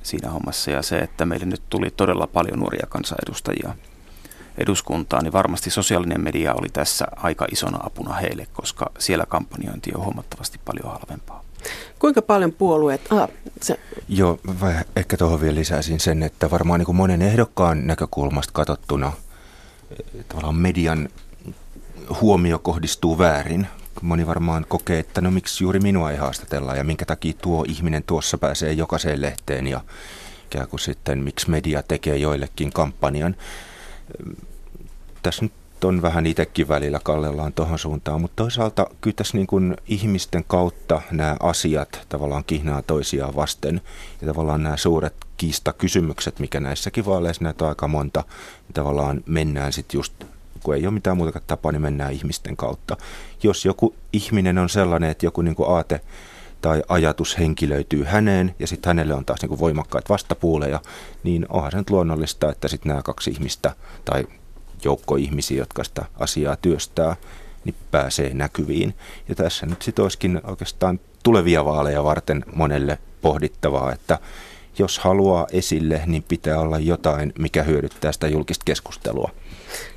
siinä 0.03 0.31
hommassa. 0.31 0.70
Ja 0.70 0.83
se, 0.83 0.98
että 0.98 1.27
meille 1.27 1.46
nyt 1.46 1.62
tuli 1.70 1.90
todella 1.90 2.27
paljon 2.27 2.59
nuoria 2.59 2.87
kansanedustajia 2.88 3.74
eduskuntaan, 4.59 5.24
niin 5.24 5.33
varmasti 5.33 5.70
sosiaalinen 5.70 6.20
media 6.20 6.55
oli 6.55 6.68
tässä 6.68 7.07
aika 7.16 7.46
isona 7.53 7.79
apuna 7.83 8.14
heille, 8.14 8.46
koska 8.53 8.90
siellä 8.98 9.27
kampanjointi 9.27 9.90
on 9.94 10.05
huomattavasti 10.05 10.61
paljon 10.64 10.92
halvempaa. 10.92 11.48
Kuinka 11.99 12.23
paljon 12.23 12.53
puolueet... 12.53 13.01
Ah, 13.11 13.29
se. 13.62 13.79
Joo, 14.09 14.40
ehkä 14.97 15.16
tuohon 15.16 15.40
vielä 15.40 15.55
lisäisin 15.55 16.01
sen, 16.01 16.23
että 16.23 16.51
varmaan 16.51 16.81
niin 16.81 16.87
kuin 16.87 16.97
monen 16.97 17.23
ehdokkaan 17.23 17.87
näkökulmasta 17.87 18.53
katsottuna 18.53 19.12
eh, 19.90 20.25
tavallaan 20.29 20.55
median 20.57 21.09
huomio 22.21 22.59
kohdistuu 22.59 23.18
väärin. 23.18 23.66
Moni 24.03 24.27
varmaan 24.27 24.66
kokee, 24.68 24.99
että 24.99 25.21
no 25.21 25.31
miksi 25.31 25.64
juuri 25.64 25.81
minua 25.81 26.11
ei 26.11 26.16
haastatella 26.16 26.75
ja 26.75 26.85
minkä 26.85 27.05
takia 27.05 27.33
tuo 27.42 27.64
ihminen 27.68 28.03
tuossa 28.03 28.38
pääsee 28.38 28.73
jokaiseen 28.73 29.23
lehteen 29.23 29.66
ja 29.66 29.81
ikään 30.47 30.68
kuin 30.68 30.81
sitten 30.81 31.18
miksi 31.18 31.51
media 31.51 31.83
tekee 31.83 32.16
joillekin 32.16 32.73
kampanjan. 32.73 33.37
Tässä 35.23 35.44
nyt 35.44 35.53
on 35.85 36.03
vähän 36.03 36.27
itsekin 36.27 36.69
välillä 36.69 37.01
kallellaan 37.03 37.53
tuohon 37.53 37.79
suuntaan, 37.79 38.21
mutta 38.21 38.43
toisaalta 38.43 38.87
kyllä 39.01 39.14
tässä 39.14 39.37
niin 39.37 39.47
kuin 39.47 39.77
ihmisten 39.87 40.45
kautta 40.45 41.03
nämä 41.11 41.37
asiat 41.41 42.07
tavallaan 42.09 42.45
kihnaa 42.45 42.83
toisiaan 42.83 43.37
vasten 43.37 43.81
ja 44.21 44.27
tavallaan 44.27 44.62
nämä 44.62 44.77
suuret 44.77 45.14
kiistakysymykset, 45.37 46.38
mikä 46.38 46.61
näissäkin 46.61 47.07
vaaleissa 47.07 47.45
näitä 47.45 47.64
on 47.64 47.69
aika 47.69 47.88
monta, 47.88 48.25
niin 48.67 48.75
tavallaan 48.75 49.23
mennään 49.27 49.73
sitten 49.73 49.99
just 49.99 50.25
kun 50.62 50.75
ei 50.75 50.87
ole 50.87 50.95
mitään 50.95 51.17
muuta 51.17 51.41
tapaa, 51.47 51.73
niin 51.73 51.83
mennään 51.83 52.12
ihmisten 52.12 52.57
kautta. 52.57 52.97
Jos 53.43 53.64
joku 53.64 53.95
ihminen 54.12 54.59
on 54.59 54.69
sellainen, 54.69 55.11
että 55.11 55.27
joku 55.27 55.43
niin 55.43 55.55
kuin 55.55 55.71
aate 55.71 56.01
tai 56.61 56.83
ajatus 56.88 57.38
henkilöityy 57.38 58.05
häneen 58.05 58.55
ja 58.59 58.67
sitten 58.67 58.91
hänelle 58.91 59.14
on 59.14 59.25
taas 59.25 59.41
niin 59.43 59.49
kuin 59.49 59.61
voimakkaat 59.61 60.09
vastapuuleja, 60.09 60.81
niin 61.25 61.47
onhan 61.49 61.71
se 61.71 61.79
nyt 61.79 61.91
luonnollista, 61.91 62.51
että 62.51 62.69
sitten 62.69 62.88
nämä 62.88 63.03
kaksi 63.03 63.31
ihmistä 63.31 63.75
tai 64.05 64.27
joukko 64.85 65.17
ihmisiä, 65.17 65.59
jotka 65.59 65.85
sitä 65.85 66.05
asiaa 66.19 66.57
työstää, 66.57 67.17
niin 67.64 67.75
pääsee 67.91 68.35
näkyviin. 68.35 68.95
Ja 69.29 69.35
tässä 69.35 69.67
nyt 69.67 69.83
sitten 69.83 70.03
olisikin 70.03 70.41
oikeastaan 70.45 71.01
tulevia 71.23 71.64
vaaleja 71.64 72.05
varten 72.05 72.45
monelle 72.55 72.99
pohdittavaa, 73.23 73.93
että 73.93 74.19
jos 74.79 74.99
haluaa 74.99 75.47
esille, 75.53 76.03
niin 76.07 76.23
pitää 76.23 76.61
olla 76.61 76.79
jotain, 76.79 77.33
mikä 77.38 77.62
hyödyttää 77.62 78.12
sitä 78.12 78.29
julkista 78.29 78.64
keskustelua. 78.64 79.31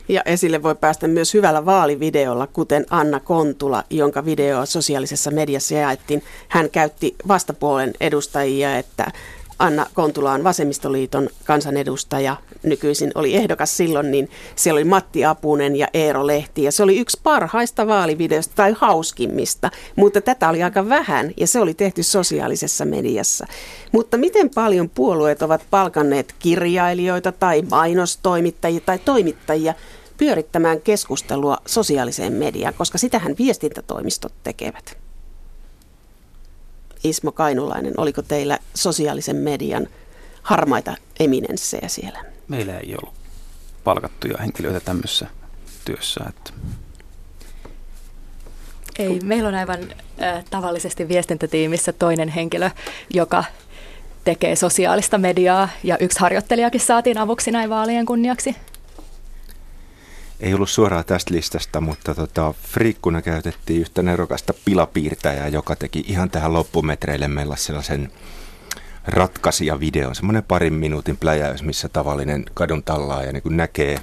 Ja 0.07 0.21
esille 0.25 0.63
voi 0.63 0.75
päästä 0.75 1.07
myös 1.07 1.33
hyvällä 1.33 1.65
vaalivideolla, 1.65 2.47
kuten 2.47 2.85
Anna 2.89 3.19
Kontula, 3.19 3.83
jonka 3.89 4.25
videoa 4.25 4.65
sosiaalisessa 4.65 5.31
mediassa 5.31 5.75
jaettiin. 5.75 6.23
Hän 6.47 6.69
käytti 6.69 7.15
vastapuolen 7.27 7.93
edustajia, 7.99 8.77
että 8.77 9.11
Anna 9.59 9.85
Kontula 9.93 10.31
on 10.31 10.43
Vasemmistoliiton 10.43 11.29
kansanedustaja, 11.45 12.37
nykyisin 12.63 13.11
oli 13.15 13.35
ehdokas 13.35 13.77
silloin, 13.77 14.11
niin 14.11 14.29
siellä 14.55 14.77
oli 14.77 14.85
Matti 14.85 15.25
Apunen 15.25 15.75
ja 15.75 15.87
Eero 15.93 16.27
Lehti. 16.27 16.63
Ja 16.63 16.71
se 16.71 16.83
oli 16.83 16.99
yksi 16.99 17.19
parhaista 17.23 17.87
vaalivideoista 17.87 18.53
tai 18.55 18.75
hauskimmista, 18.77 19.71
mutta 19.95 20.21
tätä 20.21 20.49
oli 20.49 20.63
aika 20.63 20.89
vähän 20.89 21.31
ja 21.37 21.47
se 21.47 21.59
oli 21.59 21.73
tehty 21.73 22.03
sosiaalisessa 22.03 22.85
mediassa. 22.85 23.45
Mutta 23.91 24.17
miten 24.17 24.49
paljon 24.49 24.89
puolueet 24.89 25.41
ovat 25.41 25.65
palkanneet 25.69 26.35
kirjailijoita 26.39 27.31
tai 27.31 27.61
mainostoimittajia 27.61 28.81
tai 28.85 28.99
toimittajia 28.99 29.73
pyörittämään 30.17 30.81
keskustelua 30.81 31.57
sosiaaliseen 31.65 32.33
mediaan, 32.33 32.73
koska 32.73 32.97
sitähän 32.97 33.35
viestintätoimistot 33.39 34.33
tekevät? 34.43 34.97
Ismo 37.03 37.31
Kainulainen, 37.31 37.93
oliko 37.97 38.21
teillä 38.21 38.59
sosiaalisen 38.73 39.35
median 39.35 39.87
harmaita 40.41 40.95
eminenssejä 41.19 41.87
siellä? 41.87 42.30
Meillä 42.47 42.77
ei 42.77 42.95
ollut 43.01 43.15
palkattuja 43.83 44.37
henkilöitä 44.37 44.79
tämmöisessä 44.79 45.27
työssä. 45.85 46.25
Että 46.29 46.51
ei, 48.99 49.19
meillä 49.23 49.49
on 49.49 49.55
aivan 49.55 49.79
äh, 50.21 50.43
tavallisesti 50.49 51.07
viestintätiimissä 51.07 51.93
toinen 51.93 52.29
henkilö, 52.29 52.69
joka 53.13 53.43
tekee 54.23 54.55
sosiaalista 54.55 55.17
mediaa 55.17 55.69
ja 55.83 55.97
yksi 55.97 56.19
harjoittelijakin 56.19 56.81
saatiin 56.81 57.17
avuksi 57.17 57.51
näin 57.51 57.69
vaalien 57.69 58.05
kunniaksi 58.05 58.55
ei 60.41 60.53
ollut 60.53 60.69
suoraan 60.69 61.05
tästä 61.05 61.33
listasta, 61.33 61.81
mutta 61.81 62.15
tota, 62.15 62.53
friikkuna 62.67 63.21
käytettiin 63.21 63.81
yhtä 63.81 64.03
nerokasta 64.03 64.53
pilapiirtäjää, 64.65 65.47
joka 65.47 65.75
teki 65.75 66.03
ihan 66.07 66.29
tähän 66.29 66.53
loppumetreille 66.53 67.27
meillä 67.27 67.55
sellaisen 67.55 68.11
ratkaisija 69.07 69.79
videon, 69.79 70.15
semmoinen 70.15 70.43
parin 70.43 70.73
minuutin 70.73 71.17
pläjäys, 71.17 71.63
missä 71.63 71.89
tavallinen 71.89 72.45
kadun 72.53 72.83
tallaaja 72.83 73.31
niin 73.31 73.57
näkee 73.57 73.99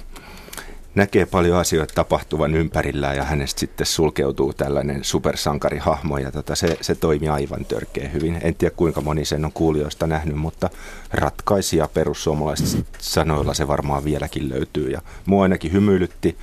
näkee 0.95 1.25
paljon 1.25 1.57
asioita 1.57 1.93
tapahtuvan 1.93 2.55
ympärillään 2.55 3.17
ja 3.17 3.23
hänestä 3.23 3.59
sitten 3.59 3.87
sulkeutuu 3.87 4.53
tällainen 4.53 5.03
supersankarihahmo 5.03 6.17
ja 6.17 6.31
tota, 6.31 6.55
se, 6.55 6.77
se 6.81 6.95
toimi 6.95 7.29
aivan 7.29 7.65
törkeä 7.65 8.09
hyvin. 8.09 8.39
En 8.43 8.55
tiedä 8.55 8.75
kuinka 8.75 9.01
moni 9.01 9.25
sen 9.25 9.45
on 9.45 9.51
kuulijoista 9.53 10.07
nähnyt, 10.07 10.35
mutta 10.35 10.69
ratkaisija 11.11 11.89
perussuomalaiset 11.93 12.85
sanoilla 12.97 13.53
se 13.53 13.67
varmaan 13.67 14.03
vieläkin 14.03 14.49
löytyy 14.49 14.89
ja 14.89 15.01
mua 15.25 15.43
ainakin 15.43 15.71
hymyilytti. 15.71 16.37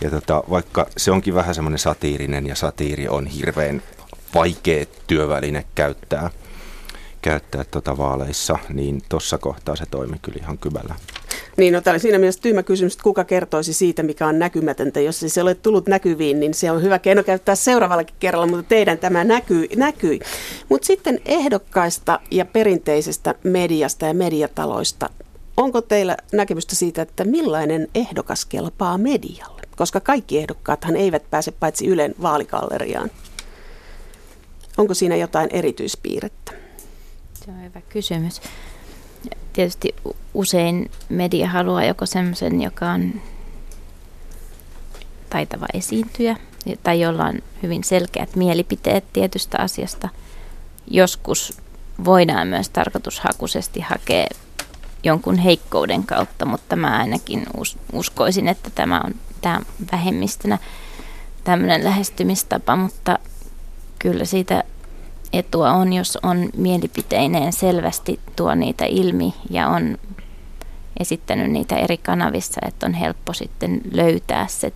Ja 0.00 0.10
tota, 0.10 0.42
vaikka 0.50 0.86
se 0.96 1.10
onkin 1.10 1.34
vähän 1.34 1.54
semmoinen 1.54 1.78
satiirinen 1.78 2.46
ja 2.46 2.54
satiiri 2.54 3.08
on 3.08 3.26
hirveän 3.26 3.82
vaikea 4.34 4.84
työväline 5.06 5.64
käyttää 5.74 6.30
käyttää 7.22 7.64
tuota 7.64 7.98
vaaleissa, 7.98 8.58
niin 8.68 9.02
tuossa 9.08 9.38
kohtaa 9.38 9.76
se 9.76 9.86
toimi 9.86 10.16
kyllä 10.22 10.38
ihan 10.40 10.58
kyvällä. 10.58 10.94
Niin, 11.56 11.72
no 11.72 11.80
tämä 11.80 11.98
siinä 11.98 12.18
mielessä 12.18 12.42
tyhmä 12.42 12.62
kysymys, 12.62 12.92
että 12.92 13.02
kuka 13.02 13.24
kertoisi 13.24 13.72
siitä, 13.72 14.02
mikä 14.02 14.26
on 14.26 14.38
näkymätöntä. 14.38 15.00
Jos 15.00 15.20
se 15.20 15.40
ei 15.40 15.42
ole 15.42 15.54
tullut 15.54 15.86
näkyviin, 15.86 16.40
niin 16.40 16.54
se 16.54 16.70
on 16.70 16.82
hyvä 16.82 16.98
keino 16.98 17.22
käyttää 17.22 17.54
seuraavallakin 17.54 18.16
kerralla, 18.20 18.46
mutta 18.46 18.62
teidän 18.68 18.98
tämä 18.98 19.24
näkyy, 19.24 19.68
näkyi. 19.76 20.20
Mutta 20.68 20.86
sitten 20.86 21.20
ehdokkaista 21.24 22.20
ja 22.30 22.44
perinteisestä 22.44 23.34
mediasta 23.44 24.06
ja 24.06 24.14
mediataloista. 24.14 25.10
Onko 25.56 25.80
teillä 25.80 26.16
näkemystä 26.32 26.76
siitä, 26.76 27.02
että 27.02 27.24
millainen 27.24 27.88
ehdokas 27.94 28.44
kelpaa 28.44 28.98
medialle? 28.98 29.62
Koska 29.76 30.00
kaikki 30.00 30.38
ehdokkaathan 30.38 30.96
eivät 30.96 31.30
pääse 31.30 31.50
paitsi 31.50 31.86
Ylen 31.86 32.14
vaalikalleriaan. 32.22 33.10
Onko 34.78 34.94
siinä 34.94 35.16
jotain 35.16 35.48
erityispiirrettä? 35.52 36.41
Se 37.44 37.50
on 37.50 37.62
hyvä 37.62 37.80
kysymys. 37.88 38.40
Tietysti 39.52 39.94
usein 40.34 40.90
media 41.08 41.48
haluaa 41.48 41.84
joko 41.84 42.06
semmoisen, 42.06 42.62
joka 42.62 42.90
on 42.90 43.20
taitava 45.30 45.66
esiintyjä 45.74 46.36
tai 46.82 47.00
jolla 47.00 47.24
on 47.24 47.38
hyvin 47.62 47.84
selkeät 47.84 48.36
mielipiteet 48.36 49.04
tietystä 49.12 49.58
asiasta. 49.58 50.08
Joskus 50.90 51.58
voidaan 52.04 52.48
myös 52.48 52.68
tarkoitushakuisesti 52.68 53.80
hakea 53.80 54.26
jonkun 55.04 55.38
heikkouden 55.38 56.04
kautta, 56.04 56.44
mutta 56.44 56.76
mä 56.76 56.98
ainakin 56.98 57.46
uskoisin, 57.92 58.48
että 58.48 58.70
tämä 58.70 59.00
on, 59.04 59.14
tämä 59.40 59.60
vähemmistönä 59.92 60.58
tämmöinen 61.44 61.84
lähestymistapa, 61.84 62.76
mutta 62.76 63.18
kyllä 63.98 64.24
siitä 64.24 64.64
etua 65.32 65.70
on, 65.72 65.92
jos 65.92 66.18
on 66.22 66.50
mielipiteineen 66.56 67.52
selvästi 67.52 68.20
tuo 68.36 68.54
niitä 68.54 68.84
ilmi 68.84 69.34
ja 69.50 69.68
on 69.68 69.98
esittänyt 71.00 71.50
niitä 71.50 71.76
eri 71.76 71.96
kanavissa, 71.96 72.60
että 72.68 72.86
on 72.86 72.94
helppo 72.94 73.32
sitten 73.32 73.80
löytää 73.92 74.46
se, 74.46 74.72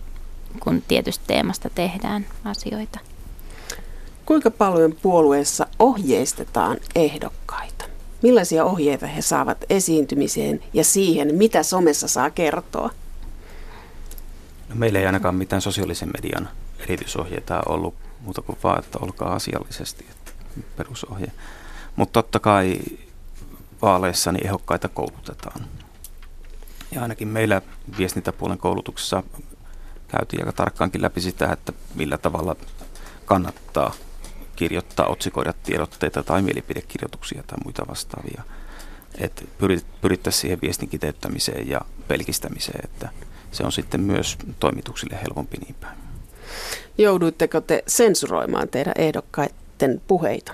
kun 0.59 0.83
tietystä 0.87 1.23
teemasta 1.27 1.69
tehdään 1.75 2.25
asioita. 2.43 2.99
Kuinka 4.25 4.51
paljon 4.51 4.95
puolueessa 5.01 5.67
ohjeistetaan 5.79 6.77
ehdokkaita? 6.95 7.85
Millaisia 8.21 8.65
ohjeita 8.65 9.07
he 9.07 9.21
saavat 9.21 9.65
esiintymiseen 9.69 10.63
ja 10.73 10.83
siihen, 10.83 11.35
mitä 11.35 11.63
somessa 11.63 12.07
saa 12.07 12.29
kertoa? 12.29 12.89
No, 14.69 14.75
meillä 14.75 14.99
ei 14.99 15.05
ainakaan 15.05 15.35
mitään 15.35 15.61
sosiaalisen 15.61 16.09
median 16.21 16.49
erityisohjeita 16.79 17.61
ollut 17.65 17.93
muuta 18.21 18.41
kuin 18.41 18.57
vaan, 18.63 18.79
että 18.79 18.99
olkaa 19.01 19.33
asiallisesti 19.33 20.05
perusohje. 20.77 21.31
Mutta 21.95 22.13
totta 22.13 22.39
kai 22.39 22.79
vaaleissa 23.81 24.31
niin 24.31 24.45
ehdokkaita 24.45 24.87
koulutetaan. 24.87 25.65
Ja 26.91 27.01
ainakin 27.01 27.27
meillä 27.27 27.61
viestintäpuolen 27.97 28.57
koulutuksessa 28.57 29.23
käytiin 30.07 30.41
aika 30.41 30.51
tarkkaankin 30.51 31.01
läpi 31.01 31.21
sitä, 31.21 31.51
että 31.51 31.73
millä 31.95 32.17
tavalla 32.17 32.55
kannattaa 33.25 33.93
kirjoittaa, 34.55 35.07
otsikoida 35.07 35.53
tiedotteita 35.63 36.23
tai 36.23 36.41
mielipidekirjoituksia 36.41 37.43
tai 37.47 37.57
muita 37.63 37.87
vastaavia. 37.87 38.43
Että 39.17 39.43
pyrittäisiin 40.01 40.41
siihen 40.41 40.61
viestin 40.61 40.89
kiteyttämiseen 40.89 41.69
ja 41.69 41.81
pelkistämiseen, 42.07 42.79
että 42.83 43.09
se 43.51 43.63
on 43.63 43.71
sitten 43.71 44.01
myös 44.01 44.37
toimituksille 44.59 45.19
helpompi 45.21 45.57
niin 45.57 45.75
päin. 45.81 45.97
Jouduitteko 46.97 47.61
te 47.61 47.83
sensuroimaan 47.87 48.67
teidän 48.67 48.93
ehdokkaiden 49.85 50.01
puheita? 50.07 50.53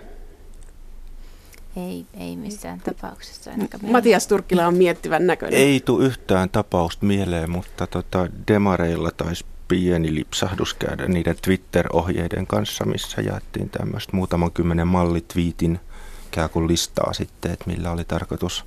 Ei, 1.75 2.05
ei 2.13 2.35
missään 2.35 2.79
tapauksessa. 2.79 3.51
Matias 3.81 4.27
Turkkila 4.27 4.67
on 4.67 4.75
miettivän 4.75 5.27
näköinen. 5.27 5.59
Ei 5.59 5.79
tule 5.85 6.05
yhtään 6.05 6.49
tapausta 6.49 7.05
mieleen, 7.05 7.49
mutta 7.49 7.87
tota, 7.87 8.27
demareilla 8.47 9.11
taisi 9.11 9.45
pieni 9.67 10.15
lipsahdus 10.15 10.73
käydä 10.73 11.07
niiden 11.07 11.35
Twitter-ohjeiden 11.41 12.47
kanssa, 12.47 12.85
missä 12.85 13.21
jaettiin 13.21 13.69
tämmöistä 13.69 14.15
muutaman 14.15 14.51
kymmenen 14.51 14.87
mallitviitin 14.87 15.79
ikään 16.27 16.49
kuin 16.49 16.67
listaa 16.67 17.13
sitten, 17.13 17.51
että 17.51 17.65
millä 17.67 17.91
oli 17.91 18.05
tarkoitus 18.05 18.65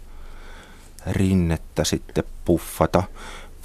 rinnettä 1.06 1.84
sitten 1.84 2.24
puffata. 2.44 3.02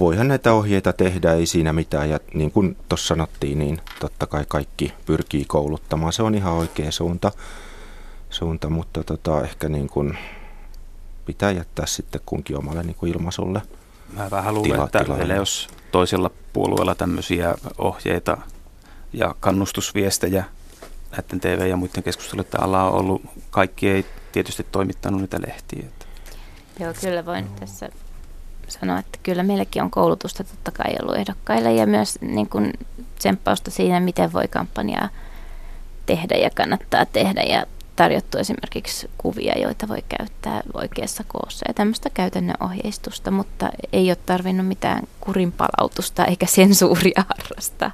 Voihan 0.02 0.28
näitä 0.28 0.54
ohjeita 0.54 0.94
tehdä, 0.94 1.34
ei 1.34 1.46
siinä 1.46 1.74
mitään. 1.74 2.10
Ja 2.10 2.20
niin 2.34 2.52
kuin 2.52 2.78
tuossa 2.90 3.08
sanottiin, 3.08 3.60
niin 3.60 3.82
totta 4.00 4.28
kai 4.28 4.46
kaikki 4.48 4.94
pyrkii 5.06 5.46
kouluttamaan. 5.46 6.14
Se 6.14 6.24
on 6.24 6.36
ihan 6.36 6.54
oikea 6.54 6.92
suunta 6.92 7.32
suunta, 8.30 8.70
mutta 8.70 9.04
tota, 9.04 9.42
ehkä 9.42 9.70
niin 9.70 9.90
kuin 9.90 10.18
pitää 11.26 11.52
jättää 11.52 11.86
sitten 11.86 12.22
kunkin 12.26 12.58
omalle 12.58 12.84
niin 12.84 12.96
kuin 12.96 13.12
ilmaisulle. 13.12 13.62
Mä 14.14 14.32
vähän 14.32 14.54
luulen, 14.54 14.72
tila, 14.72 14.86
että 14.86 15.04
tila. 15.04 15.34
jos 15.34 15.68
toisella 15.92 16.32
puolueella 16.54 16.96
tämmöisiä 16.96 17.56
ohjeita 17.78 18.38
ja 19.14 19.36
kannustusviestejä 19.40 20.44
näiden 21.12 21.40
TV- 21.40 21.68
ja 21.70 21.78
muiden 21.78 22.04
keskusteluiden 22.04 22.64
alla 22.64 22.84
on 22.84 22.94
ollut, 22.94 23.22
kaikki 23.50 23.90
ei 23.90 24.06
tietysti 24.32 24.66
toimittanut 24.72 25.22
niitä 25.22 25.40
lehtiä. 25.48 25.86
Joo, 26.80 26.94
kyllä 27.02 27.26
voin 27.26 27.48
tässä 27.60 27.90
sanoa, 28.68 29.00
että 29.00 29.20
kyllä 29.24 29.44
meilläkin 29.44 29.84
on 29.84 29.92
koulutusta 29.92 30.44
totta 30.44 30.72
kai 30.72 30.96
ollut 31.02 31.16
ehdokkaille 31.16 31.74
ja 31.74 31.88
myös 31.88 32.22
niin 32.22 32.50
kuin 32.50 32.74
tsemppausta 33.18 33.72
siinä, 33.72 34.00
miten 34.00 34.34
voi 34.34 34.48
kampanjaa 34.48 35.10
tehdä 36.06 36.36
ja 36.36 36.50
kannattaa 36.50 37.06
tehdä 37.06 37.42
ja 37.42 37.66
tarjottu 37.96 38.38
esimerkiksi 38.38 39.10
kuvia, 39.18 39.60
joita 39.60 39.88
voi 39.88 40.04
käyttää 40.18 40.62
oikeassa 40.74 41.24
koossa 41.28 41.66
ja 41.68 41.74
tämmöistä 41.74 42.10
käytännön 42.10 42.56
ohjeistusta, 42.60 43.32
mutta 43.32 43.70
ei 43.94 44.10
ole 44.10 44.18
tarvinnut 44.26 44.68
mitään 44.68 45.04
kurinpalautusta 45.20 46.26
eikä 46.26 46.46
sensuuria 46.46 47.24
harrastaa. 47.30 47.92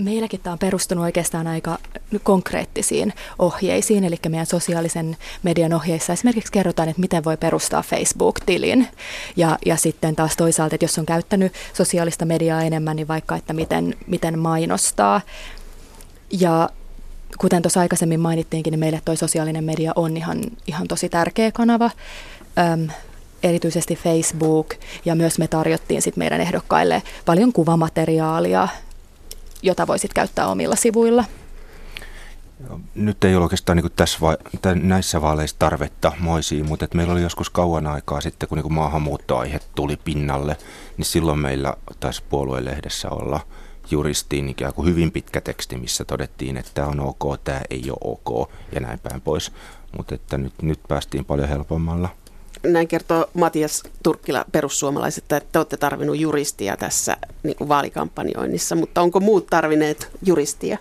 Meilläkin 0.00 0.40
tämä 0.40 0.52
on 0.52 0.58
perustunut 0.58 1.04
oikeastaan 1.04 1.46
aika 1.46 1.78
konkreettisiin 2.22 3.12
ohjeisiin, 3.38 4.04
eli 4.04 4.16
meidän 4.28 4.46
sosiaalisen 4.46 5.16
median 5.42 5.72
ohjeissa 5.72 6.12
esimerkiksi 6.12 6.52
kerrotaan, 6.52 6.88
että 6.88 7.00
miten 7.00 7.24
voi 7.24 7.36
perustaa 7.36 7.82
Facebook-tilin. 7.82 8.88
Ja, 9.36 9.58
ja 9.66 9.76
sitten 9.76 10.16
taas 10.16 10.36
toisaalta, 10.36 10.74
että 10.74 10.84
jos 10.84 10.98
on 10.98 11.06
käyttänyt 11.06 11.52
sosiaalista 11.72 12.24
mediaa 12.24 12.62
enemmän, 12.62 12.96
niin 12.96 13.08
vaikka, 13.08 13.36
että 13.36 13.52
miten, 13.52 13.94
miten 14.06 14.38
mainostaa. 14.38 15.20
Ja 16.30 16.68
kuten 17.38 17.62
tuossa 17.62 17.80
aikaisemmin 17.80 18.20
mainittiinkin, 18.20 18.70
niin 18.70 18.80
meille 18.80 19.02
toi 19.04 19.16
sosiaalinen 19.16 19.64
media 19.64 19.92
on 19.96 20.16
ihan, 20.16 20.40
ihan 20.66 20.88
tosi 20.88 21.08
tärkeä 21.08 21.52
kanava. 21.52 21.90
Öm, 22.58 22.88
erityisesti 23.42 23.96
Facebook 23.96 24.74
ja 25.04 25.14
myös 25.14 25.38
me 25.38 25.48
tarjottiin 25.48 26.02
sit 26.02 26.16
meidän 26.16 26.40
ehdokkaille 26.40 27.02
paljon 27.26 27.52
kuvamateriaalia, 27.52 28.68
jota 29.62 29.86
voisit 29.86 30.14
käyttää 30.14 30.48
omilla 30.48 30.76
sivuilla. 30.76 31.24
Nyt 32.94 33.24
ei 33.24 33.36
ole 33.36 33.42
oikeastaan 33.42 33.76
niin 33.76 33.92
tässä 33.96 34.18
va- 34.20 34.36
näissä 34.74 35.22
vaaleissa 35.22 35.56
tarvetta 35.58 36.12
moisiin, 36.18 36.66
mutta 36.66 36.84
et 36.84 36.94
meillä 36.94 37.12
oli 37.12 37.22
joskus 37.22 37.50
kauan 37.50 37.86
aikaa 37.86 38.20
sitten, 38.20 38.48
kun 38.48 38.58
niin 38.58 38.72
maahanmuuttoaihe 38.72 39.60
tuli 39.74 39.96
pinnalle, 39.96 40.56
niin 40.96 41.04
silloin 41.04 41.38
meillä 41.38 41.74
taisi 42.00 42.22
puoluelehdessä 42.30 43.10
olla– 43.10 43.40
juristiin 43.90 44.48
ikään 44.48 44.74
kuin 44.74 44.88
hyvin 44.88 45.12
pitkä 45.12 45.40
teksti, 45.40 45.76
missä 45.76 46.04
todettiin, 46.04 46.56
että 46.56 46.70
tämä 46.74 46.88
on 46.88 47.00
ok, 47.00 47.40
tämä 47.44 47.60
ei 47.70 47.82
ole 47.90 47.98
ok 48.26 48.50
ja 48.74 48.80
näin 48.80 48.98
päin 48.98 49.20
pois. 49.20 49.52
Mutta 49.96 50.14
että 50.14 50.38
nyt, 50.38 50.62
nyt 50.62 50.80
päästiin 50.88 51.24
paljon 51.24 51.48
helpommalla. 51.48 52.08
Näin 52.62 52.88
kertoo 52.88 53.30
Matias 53.34 53.82
Turkkila 54.02 54.44
perussuomalaiset, 54.52 55.24
että 55.24 55.40
te 55.52 55.58
olette 55.58 55.76
tarvinnut 55.76 56.18
juristia 56.18 56.76
tässä 56.76 57.16
niin 57.42 57.56
kuin 57.56 57.68
vaalikampanjoinnissa, 57.68 58.74
mutta 58.74 59.00
onko 59.02 59.20
muut 59.20 59.46
tarvineet 59.46 60.08
juristia? 60.26 60.78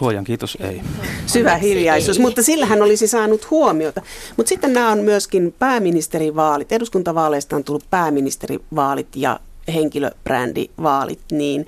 Luojan 0.00 0.24
kiitos, 0.24 0.58
ei. 0.60 0.82
Syvä 1.26 1.56
hiljaisuus, 1.56 2.18
mutta 2.18 2.42
sillähän 2.42 2.82
olisi 2.82 3.06
saanut 3.06 3.50
huomiota. 3.50 4.02
Mutta 4.36 4.48
sitten 4.48 4.72
nämä 4.72 4.92
on 4.92 4.98
myöskin 4.98 5.54
pääministerivaalit. 5.58 6.72
Eduskuntavaaleista 6.72 7.56
on 7.56 7.64
tullut 7.64 7.90
pääministerivaalit 7.90 9.08
ja 9.16 9.40
henkilöbrändivaalit, 9.74 11.20
niin 11.32 11.66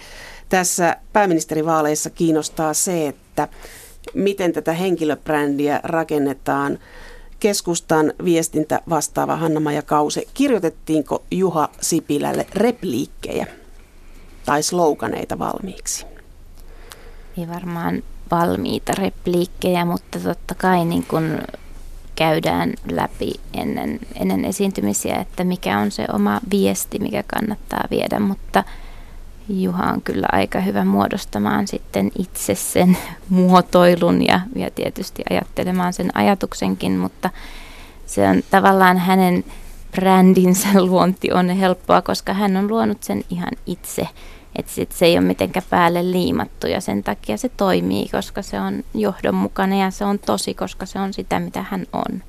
tässä 0.49 0.97
pääministerivaaleissa 1.13 2.11
kiinnostaa 2.11 2.75
se, 2.75 3.09
että 3.09 3.49
miten 4.15 4.53
tätä 4.53 4.73
henkilöbrändiä 4.73 5.81
rakennetaan. 5.83 6.79
Keskustan 7.41 8.13
viestintä 8.25 8.81
vastaava 8.89 9.37
Hanna-Maja 9.37 9.83
Kause, 9.83 10.23
kirjoitettiinko 10.35 11.25
Juha 11.31 11.69
Sipilälle 11.81 12.47
repliikkejä 12.55 13.47
tai 14.47 14.63
sloganeita 14.63 15.39
valmiiksi? 15.39 16.07
Ei 17.39 17.49
varmaan 17.49 18.03
valmiita 18.31 18.93
repliikkejä, 18.99 19.85
mutta 19.85 20.19
totta 20.19 20.55
kai 20.55 20.85
niin 20.85 21.05
kun 21.07 21.39
käydään 22.17 22.75
läpi 22.91 23.33
ennen, 23.55 24.01
ennen 24.15 24.45
esiintymisiä, 24.45 25.17
että 25.17 25.45
mikä 25.45 25.79
on 25.79 25.91
se 25.91 26.07
oma 26.13 26.41
viesti, 26.51 26.99
mikä 26.99 27.25
kannattaa 27.27 27.85
viedä, 27.91 28.19
mutta 28.21 28.65
Juha 29.49 29.83
on 29.83 30.03
kyllä 30.03 30.29
aika 30.33 30.61
hyvä 30.61 30.85
muodostamaan 30.85 31.69
sitten 31.69 32.11
itse 32.19 32.55
sen 32.55 32.99
muotoilun 33.29 34.27
ja, 34.27 34.41
ja 34.57 34.71
tietysti 34.71 35.23
ajattelemaan 35.31 35.93
sen 35.93 36.17
ajatuksenkin, 36.17 36.99
mutta 36.99 37.31
se 38.07 38.29
on 38.29 38.43
tavallaan 38.51 38.99
hänen 38.99 39.45
brändinsä 39.91 40.69
luonti 40.91 41.33
on 41.33 41.49
helppoa, 41.49 42.03
koska 42.03 42.33
hän 42.33 42.57
on 42.57 42.69
luonut 42.69 43.03
sen 43.03 43.25
ihan 43.31 43.53
itse. 43.67 44.09
Että 44.57 44.73
sit 44.73 44.93
se 44.93 45.07
ei 45.07 45.19
ole 45.19 45.27
mitenkään 45.27 45.67
päälle 45.71 46.11
liimattu 46.11 46.67
ja 46.67 46.81
sen 46.81 47.03
takia 47.03 47.37
se 47.37 47.49
toimii, 47.49 48.09
koska 48.09 48.43
se 48.43 48.61
on 48.61 48.85
johdonmukainen 48.95 49.79
ja 49.79 49.91
se 49.91 50.05
on 50.05 50.19
tosi, 50.19 50.55
koska 50.55 50.87
se 50.87 50.99
on 50.99 51.13
sitä, 51.13 51.41
mitä 51.41 51.65
hän 51.71 51.87
on. 51.93 52.23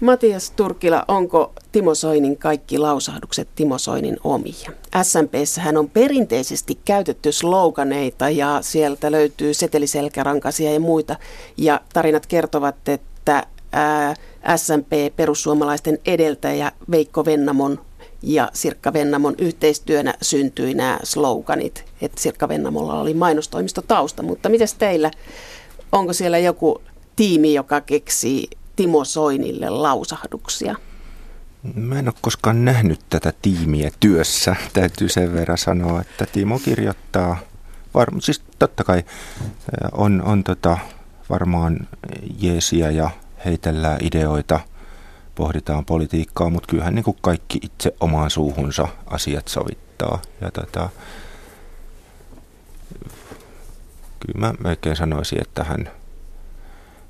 Matias 0.00 0.50
Turkila, 0.50 1.04
onko 1.08 1.52
Timo 1.72 1.94
Soinin 1.94 2.36
kaikki 2.36 2.78
lausahdukset 2.78 3.48
Timo 3.54 3.78
Soinin 3.78 4.16
omia? 4.24 4.70
SMPssä 5.02 5.60
hän 5.60 5.76
on 5.76 5.90
perinteisesti 5.90 6.78
käytetty 6.84 7.32
sloganeita 7.32 8.30
ja 8.30 8.58
sieltä 8.60 9.12
löytyy 9.12 9.54
seteliselkärankaisia 9.54 10.72
ja 10.72 10.80
muita. 10.80 11.16
Ja 11.56 11.80
tarinat 11.92 12.26
kertovat, 12.26 12.88
että 12.88 13.46
ää, 13.72 14.14
SMP, 14.56 15.16
perussuomalaisten 15.16 15.98
edeltäjä 16.06 16.72
Veikko 16.90 17.24
Vennamon 17.24 17.80
ja 18.22 18.50
Sirkka 18.52 18.92
Vennamon 18.92 19.34
yhteistyönä 19.38 20.14
syntyi 20.22 20.74
nämä 20.74 20.98
sloganit. 21.02 21.84
Että 22.02 22.20
Sirkka 22.20 22.48
Vennamolla 22.48 23.00
oli 23.00 23.14
mainostoimisto 23.14 23.82
tausta, 23.82 24.22
mutta 24.22 24.48
mitäs 24.48 24.74
teillä? 24.74 25.10
Onko 25.92 26.12
siellä 26.12 26.38
joku 26.38 26.80
tiimi, 27.16 27.54
joka 27.54 27.80
keksii 27.80 28.48
Timo 28.76 29.04
Soinille 29.04 29.70
lausahduksia? 29.70 30.74
Mä 31.74 31.98
en 31.98 32.08
ole 32.08 32.14
koskaan 32.20 32.64
nähnyt 32.64 33.00
tätä 33.10 33.32
tiimiä 33.42 33.90
työssä. 34.00 34.56
Täytyy 34.72 35.08
sen 35.08 35.32
verran 35.32 35.58
sanoa, 35.58 36.00
että 36.00 36.26
Timo 36.26 36.58
kirjoittaa, 36.58 37.38
var, 37.94 38.08
siis 38.18 38.42
totta 38.58 38.84
kai 38.84 39.04
on, 39.92 40.22
on 40.22 40.44
tota, 40.44 40.78
varmaan 41.30 41.88
jeesiä 42.38 42.90
ja 42.90 43.10
heitellään 43.44 43.98
ideoita, 44.02 44.60
pohditaan 45.34 45.84
politiikkaa, 45.84 46.50
mutta 46.50 46.68
kyllähän 46.70 46.94
niin 46.94 47.04
kuin 47.04 47.18
kaikki 47.20 47.58
itse 47.62 47.94
omaan 48.00 48.30
suuhunsa 48.30 48.88
asiat 49.06 49.48
sovittaa. 49.48 50.22
Ja 50.40 50.50
tota, 50.50 50.88
kyllä 54.20 54.38
mä 54.46 54.54
melkein 54.58 54.96
sanoisin, 54.96 55.40
että 55.40 55.64
hän, 55.64 55.90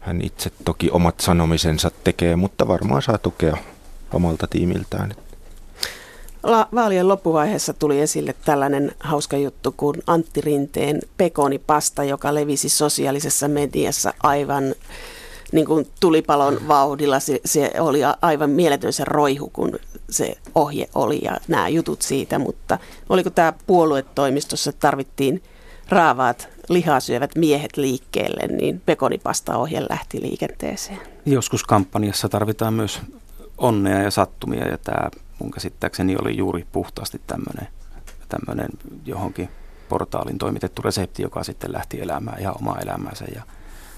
hän 0.07 0.21
itse 0.23 0.51
toki 0.65 0.91
omat 0.91 1.21
sanomisensa 1.21 1.91
tekee, 2.05 2.37
mutta 2.37 2.69
varmaan 2.69 3.03
saa 3.03 3.19
tukea 3.19 3.57
omalta 4.13 4.47
tiimiltään. 4.47 5.15
La- 6.43 6.69
vaalien 6.75 7.09
loppuvaiheessa 7.09 7.73
tuli 7.73 8.01
esille 8.01 8.35
tällainen 8.45 8.93
hauska 9.01 9.37
juttu 9.37 9.75
kuin 9.77 10.03
Antti 10.07 10.41
Rinteen 10.41 11.01
pekonipasta, 11.17 12.05
joka 12.05 12.35
levisi 12.35 12.69
sosiaalisessa 12.69 13.49
mediassa 13.49 14.15
aivan 14.23 14.75
niin 15.53 15.67
kuin 15.67 15.89
tulipalon 16.01 16.69
vauhdilla. 16.69 17.21
Se, 17.21 17.41
se 17.45 17.71
oli 17.81 18.01
aivan 18.23 18.51
mieletön 18.51 18.93
se 18.93 19.05
roihu, 19.05 19.51
kun 19.53 19.79
se 20.11 20.39
ohje 20.55 20.89
oli 20.95 21.21
ja 21.23 21.37
nämä 21.49 21.69
jutut 21.69 22.03
siitä, 22.03 22.39
mutta 22.39 22.79
oliko 23.09 23.31
tämä 23.31 23.53
puoluetoimistossa, 23.67 24.73
tarvittiin 24.73 25.43
raavaat 25.89 26.49
lihaa 26.69 27.01
syövät 27.01 27.37
miehet 27.37 27.77
liikkeelle, 27.77 28.57
niin 28.57 28.83
pekonipasta-ohje 28.87 29.83
lähti 29.91 30.23
liikenteeseen. 30.23 30.99
Joskus 31.27 31.65
kampanjassa 31.65 32.29
tarvitaan 32.29 32.75
myös 32.75 33.01
onnea 33.59 34.03
ja 34.03 34.11
sattumia 34.11 34.69
ja 34.69 34.79
tämä 34.79 35.11
mun 35.39 35.51
käsittääkseni 35.51 36.17
oli 36.23 36.37
juuri 36.37 36.67
puhtaasti 36.73 37.21
tämmöinen, 37.27 37.69
tämmöinen 38.29 38.69
johonkin 39.05 39.49
portaalin 39.89 40.39
toimitettu 40.39 40.83
resepti, 40.83 41.23
joka 41.23 41.45
sitten 41.45 41.73
lähti 41.73 42.01
elämään 42.01 42.41
ihan 42.41 42.55
omaa 42.59 42.79
elämäänsä 42.79 43.25
ja 43.35 43.43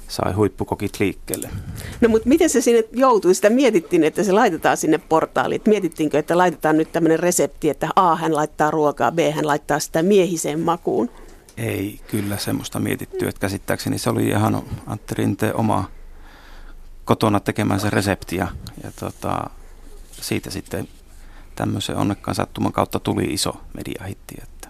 sai 0.08 0.32
huippukokit 0.32 1.00
liikkeelle. 1.00 1.50
No 2.00 2.08
mutta 2.08 2.28
miten 2.28 2.50
se 2.50 2.60
sinne 2.60 2.84
joutui? 2.92 3.34
Sitä 3.34 3.50
mietittiin, 3.50 4.04
että 4.04 4.24
se 4.24 4.32
laitetaan 4.32 4.76
sinne 4.76 4.98
portaaliin. 4.98 5.62
Mietittiinkö, 5.66 6.18
että 6.18 6.38
laitetaan 6.38 6.76
nyt 6.76 6.92
tämmöinen 6.92 7.20
resepti, 7.20 7.70
että 7.70 7.88
A 7.96 8.16
hän 8.16 8.34
laittaa 8.34 8.70
ruokaa, 8.70 9.12
B 9.12 9.18
hän 9.34 9.46
laittaa 9.46 9.78
sitä 9.78 10.02
miehiseen 10.02 10.60
makuun? 10.60 11.10
Ei 11.58 12.00
kyllä 12.10 12.36
semmoista 12.36 12.80
mietitty, 12.80 13.28
että 13.28 13.40
käsittääkseni 13.40 13.98
se 13.98 14.10
oli 14.10 14.28
ihan 14.28 14.62
Antti 14.86 15.14
Rinteen 15.14 15.56
oma 15.56 15.90
kotona 17.04 17.40
tekemänsä 17.40 17.90
resepti 17.90 18.36
ja, 18.36 18.48
ja 18.84 18.92
tota, 19.00 19.50
siitä 20.10 20.50
sitten 20.50 20.88
tämmöisen 21.54 21.96
onnekkaan 21.96 22.34
sattuman 22.34 22.72
kautta 22.72 23.00
tuli 23.00 23.24
iso 23.24 23.60
mediahitti. 23.74 24.34
Että 24.42 24.68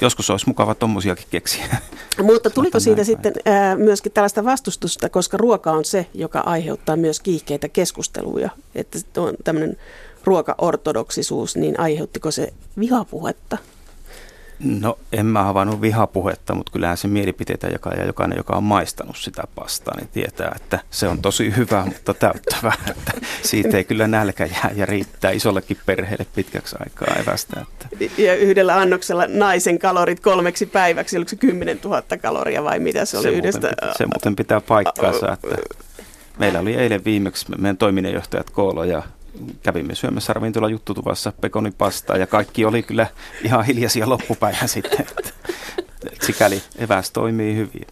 joskus 0.00 0.30
olisi 0.30 0.48
mukava 0.48 0.74
tuommoisiakin 0.74 1.26
keksiä. 1.30 1.64
Mutta 2.22 2.50
tuliko 2.50 2.80
siitä 2.80 3.04
sitten 3.04 3.32
ää, 3.44 3.76
myöskin 3.76 4.12
tällaista 4.12 4.44
vastustusta, 4.44 5.08
koska 5.08 5.36
ruoka 5.36 5.72
on 5.72 5.84
se, 5.84 6.06
joka 6.14 6.40
aiheuttaa 6.40 6.96
myös 6.96 7.20
kiihkeitä 7.20 7.68
keskusteluja, 7.68 8.50
että 8.74 8.98
on 9.16 9.34
tämmöinen 9.44 9.76
ruokaortodoksisuus, 10.24 11.56
niin 11.56 11.80
aiheuttiko 11.80 12.30
se 12.30 12.52
vihapuhetta? 12.78 13.58
No 14.58 14.98
en 15.12 15.26
mä 15.26 15.42
havainnut 15.42 15.80
vihapuhetta, 15.80 16.54
mutta 16.54 16.72
kyllähän 16.72 16.96
se 16.96 17.08
mielipiteitä 17.08 17.66
joka, 17.66 17.90
ja 17.90 18.06
jokainen, 18.06 18.36
joka 18.36 18.56
on 18.56 18.64
maistanut 18.64 19.16
sitä 19.16 19.42
pastaa, 19.54 19.94
niin 19.96 20.08
tietää, 20.08 20.52
että 20.56 20.78
se 20.90 21.08
on 21.08 21.22
tosi 21.22 21.56
hyvä, 21.56 21.84
mutta 21.84 22.14
täyttävä. 22.14 22.72
Että 22.90 23.12
siitä 23.42 23.76
ei 23.76 23.84
kyllä 23.84 24.08
nälkä 24.08 24.46
jää 24.46 24.70
ja 24.74 24.86
riittää 24.86 25.30
isollekin 25.30 25.76
perheelle 25.86 26.26
pitkäksi 26.34 26.76
aikaa 26.80 27.16
evästä. 27.22 27.60
Että. 27.60 28.22
Ja 28.22 28.34
yhdellä 28.34 28.76
annoksella 28.76 29.26
naisen 29.28 29.78
kalorit 29.78 30.20
kolmeksi 30.20 30.66
päiväksi, 30.66 31.16
oliko 31.16 31.28
se 31.28 31.36
10 31.36 31.80
000 31.84 32.02
kaloria 32.22 32.64
vai 32.64 32.78
mitä 32.78 33.04
se 33.04 33.18
oli 33.18 33.22
se 33.22 33.30
yhdestä? 33.30 33.60
Muuten 33.60 33.76
pitää, 33.76 33.94
se 33.98 34.06
muuten 34.06 34.36
pitää 34.36 34.60
paikkaansa, 34.60 35.32
että 35.32 35.56
meillä 36.38 36.60
oli 36.60 36.74
eilen 36.74 37.04
viimeksi 37.04 37.46
meidän 37.58 37.76
toiminnanjohtajat 37.76 38.50
Koolo 38.50 38.84
ja 38.84 39.02
kävimme 39.62 39.94
syömässä 39.94 40.32
ravintola 40.32 40.68
juttutuvassa 40.68 41.32
pekonipastaa 41.40 42.16
ja 42.16 42.26
kaikki 42.26 42.64
oli 42.64 42.82
kyllä 42.82 43.06
ihan 43.42 43.64
hiljaisia 43.64 44.08
loppupäivän 44.08 44.68
sitten. 44.68 45.00
Että, 45.00 45.30
että 46.12 46.26
sikäli 46.26 46.62
eväs 46.78 47.10
toimii 47.10 47.56
hyvin. 47.56 47.86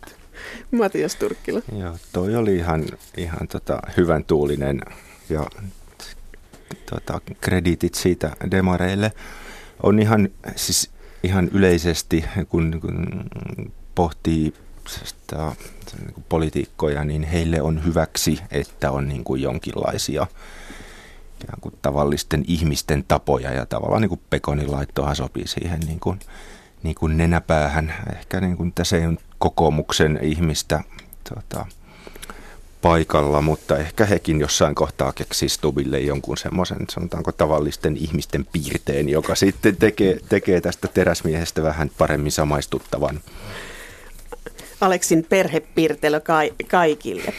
Matias 0.70 1.16
Turkkila. 1.16 1.60
Joo, 1.78 1.96
toi 2.12 2.36
oli 2.36 2.56
ihan, 2.56 2.84
ihan 3.16 3.48
tota, 3.48 3.78
hyvän 3.96 4.24
tuulinen 4.24 4.80
ja 5.30 5.46
tota, 6.90 7.20
krediitit 7.40 7.94
siitä 7.94 8.36
demareille. 8.50 9.12
On 9.82 9.98
ihan, 9.98 10.28
siis 10.56 10.90
ihan 11.22 11.48
yleisesti, 11.52 12.24
kun, 12.48 12.78
kun 12.80 13.24
pohtii 13.94 14.54
sitä, 14.88 15.52
niin 15.98 16.14
kuin 16.14 16.24
politiikkoja, 16.28 17.04
niin 17.04 17.22
heille 17.22 17.62
on 17.62 17.84
hyväksi, 17.84 18.40
että 18.50 18.90
on 18.90 19.08
niin 19.08 19.24
kuin 19.24 19.42
jonkinlaisia 19.42 20.26
ikään 21.44 21.60
kuin 21.60 21.74
tavallisten 21.82 22.44
ihmisten 22.48 23.04
tapoja 23.08 23.52
ja 23.52 23.66
tavallaan 23.66 24.02
niin 24.02 24.08
kuin 24.08 24.20
Pekonin 24.30 24.72
laittohan 24.72 25.16
sopii 25.16 25.46
siihen 25.46 25.80
niin 25.80 26.00
kuin, 26.00 26.20
niin 26.82 26.94
kuin 26.94 27.16
nenäpäähän. 27.16 27.94
Ehkä 28.16 28.40
niin 28.40 28.56
kuin 28.56 28.72
tässä 28.72 28.96
ei 28.96 29.06
ole 29.06 29.16
kokoomuksen 29.38 30.18
ihmistä 30.22 30.80
tota, 31.34 31.66
paikalla, 32.82 33.42
mutta 33.42 33.76
ehkä 33.76 34.06
hekin 34.06 34.40
jossain 34.40 34.74
kohtaa 34.74 35.12
keksii 35.12 35.48
Stubille 35.48 36.00
jonkun 36.00 36.38
semmoisen, 36.38 36.78
sanotaanko 36.90 37.32
tavallisten 37.32 37.96
ihmisten 37.96 38.46
piirteen, 38.52 39.08
joka 39.08 39.34
sitten 39.34 39.76
tekee, 39.76 40.20
tekee 40.28 40.60
tästä 40.60 40.88
teräsmiehestä 40.88 41.62
vähän 41.62 41.90
paremmin 41.98 42.32
samaistuttavan. 42.32 43.20
Aleksin 44.80 45.26
perhepiirtelö 45.28 46.20
ka- 46.20 46.66
kaikille. 46.70 47.34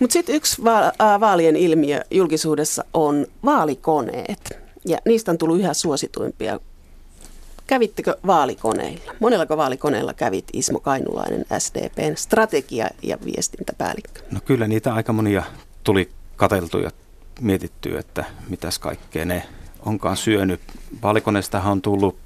Mutta 0.00 0.12
sitten 0.12 0.34
yksi 0.34 0.64
va- 0.64 1.20
vaalien 1.20 1.56
ilmiö 1.56 2.00
julkisuudessa 2.10 2.84
on 2.94 3.26
vaalikoneet. 3.44 4.58
Ja 4.84 4.98
niistä 5.04 5.30
on 5.30 5.38
tullut 5.38 5.58
yhä 5.58 5.74
suosituimpia. 5.74 6.60
Kävittekö 7.66 8.16
vaalikoneilla? 8.26 9.14
Monellako 9.20 9.56
vaalikoneella 9.56 10.14
kävit 10.14 10.44
Ismo 10.52 10.80
Kainulainen, 10.80 11.44
SDPn 11.58 12.16
strategia- 12.16 12.90
ja 13.02 13.18
viestintäpäällikkö? 13.24 14.20
No 14.30 14.40
kyllä 14.44 14.68
niitä 14.68 14.94
aika 14.94 15.12
monia 15.12 15.42
tuli 15.84 16.08
kateltu 16.36 16.78
ja 16.78 16.90
mietitty, 17.40 17.98
että 17.98 18.24
mitäs 18.48 18.78
kaikkea 18.78 19.24
ne 19.24 19.42
onkaan 19.86 20.16
syönyt. 20.16 20.60
Vaalikoneestahan 21.02 21.72
on 21.72 21.82
tullut, 21.82 22.16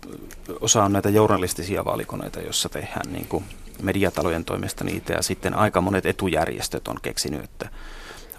osa 0.61 0.85
on 0.85 0.93
näitä 0.93 1.09
journalistisia 1.09 1.85
vaalikoneita, 1.85 2.41
joissa 2.41 2.69
tehdään 2.69 3.13
niin 3.13 3.27
kuin 3.29 3.45
mediatalojen 3.83 4.45
toimesta 4.45 4.85
niitä 4.85 5.13
ja 5.13 5.23
sitten 5.23 5.55
aika 5.55 5.81
monet 5.81 6.07
etujärjestöt 6.07 6.89
on 6.89 6.97
keksinyt, 7.03 7.45
että 7.45 7.69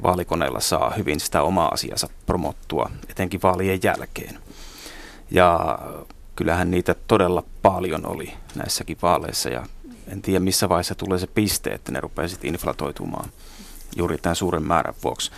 vaalikoneella 0.03 0.59
saa 0.59 0.93
hyvin 0.97 1.19
sitä 1.19 1.41
omaa 1.41 1.69
asiansa 1.69 2.09
promottua, 2.25 2.89
etenkin 3.09 3.41
vaalien 3.43 3.79
jälkeen. 3.83 4.39
Ja 5.31 5.79
kyllähän 6.35 6.71
niitä 6.71 6.95
todella 7.07 7.43
paljon 7.61 8.05
oli 8.05 8.33
näissäkin 8.55 8.97
vaaleissa 9.01 9.49
ja 9.49 9.65
en 10.07 10.21
tiedä 10.21 10.39
missä 10.39 10.69
vaiheessa 10.69 10.95
tulee 10.95 11.19
se 11.19 11.27
piste, 11.27 11.69
että 11.69 11.91
ne 11.91 12.01
rupeaa 12.01 12.27
sitten 12.27 12.47
inflatoitumaan 12.47 13.29
juuri 13.95 14.17
tämän 14.17 14.35
suuren 14.35 14.63
määrän 14.63 14.93
vuoksi. 15.03 15.31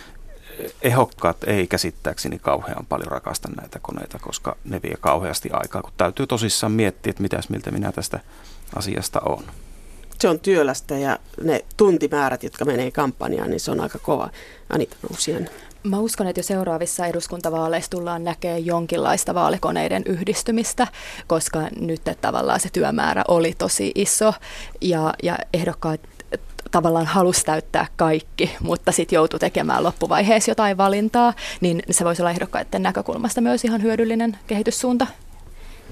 ehokkaat 0.82 1.44
ei 1.44 1.66
käsittääkseni 1.66 2.38
kauhean 2.38 2.86
paljon 2.86 3.10
rakasta 3.10 3.48
näitä 3.60 3.78
koneita, 3.82 4.18
koska 4.18 4.56
ne 4.64 4.80
vie 4.82 4.96
kauheasti 5.00 5.50
aikaa, 5.52 5.82
kun 5.82 5.92
täytyy 5.96 6.26
tosissaan 6.26 6.72
miettiä, 6.72 7.10
että 7.10 7.22
mitäs 7.22 7.48
miltä 7.48 7.70
minä 7.70 7.92
tästä 7.92 8.20
asiasta 8.76 9.20
on. 9.20 9.44
Se 10.18 10.28
on 10.28 10.40
työlästä 10.40 10.98
ja 10.98 11.18
ne 11.42 11.64
tuntimäärät, 11.76 12.42
jotka 12.42 12.64
menee 12.64 12.90
kampanjaan, 12.90 13.50
niin 13.50 13.60
se 13.60 13.70
on 13.70 13.80
aika 13.80 13.98
kova. 13.98 14.30
Anita 14.70 14.96
Nuusien. 15.10 15.50
Mä 15.82 15.98
uskon, 15.98 16.26
että 16.26 16.38
jo 16.38 16.44
seuraavissa 16.44 17.06
eduskuntavaaleissa 17.06 17.90
tullaan 17.90 18.24
näkemään 18.24 18.66
jonkinlaista 18.66 19.34
vaalikoneiden 19.34 20.02
yhdistymistä, 20.06 20.86
koska 21.26 21.60
nyt 21.80 22.02
tavallaan 22.20 22.60
se 22.60 22.68
työmäärä 22.72 23.24
oli 23.28 23.54
tosi 23.58 23.92
iso 23.94 24.34
ja, 24.80 25.14
ja 25.22 25.38
ehdokkaat 25.54 26.00
tavallaan 26.70 27.06
halusi 27.06 27.44
täyttää 27.44 27.86
kaikki, 27.96 28.56
mutta 28.60 28.92
sitten 28.92 29.16
joutui 29.16 29.40
tekemään 29.40 29.84
loppuvaiheessa 29.84 30.50
jotain 30.50 30.76
valintaa, 30.76 31.34
niin 31.60 31.82
se 31.90 32.04
voisi 32.04 32.22
olla 32.22 32.30
ehdokkaiden 32.30 32.82
näkökulmasta 32.82 33.40
myös 33.40 33.64
ihan 33.64 33.82
hyödyllinen 33.82 34.38
kehityssuunta. 34.46 35.06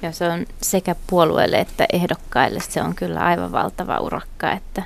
Ja 0.05 0.13
se 0.13 0.29
on 0.29 0.47
sekä 0.63 0.97
puolueelle 1.07 1.57
että 1.57 1.87
ehdokkaille 1.93 2.61
se 2.61 2.83
on 2.83 2.95
kyllä 2.95 3.21
aivan 3.21 3.53
valtava 3.53 3.99
urakka, 3.99 4.53
että 4.53 4.83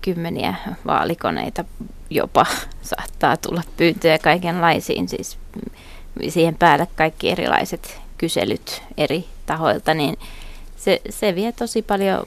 kymmeniä 0.00 0.54
vaalikoneita 0.86 1.64
jopa 2.10 2.46
saattaa 2.82 3.36
tulla 3.36 3.62
pyyntöjä 3.76 4.18
kaikenlaisiin, 4.18 5.08
siis 5.08 5.38
siihen 6.28 6.54
päälle 6.54 6.88
kaikki 6.96 7.30
erilaiset 7.30 8.00
kyselyt 8.18 8.82
eri 8.96 9.24
tahoilta, 9.46 9.94
niin 9.94 10.18
se, 10.76 11.00
se 11.10 11.34
vie 11.34 11.52
tosi 11.52 11.82
paljon 11.82 12.26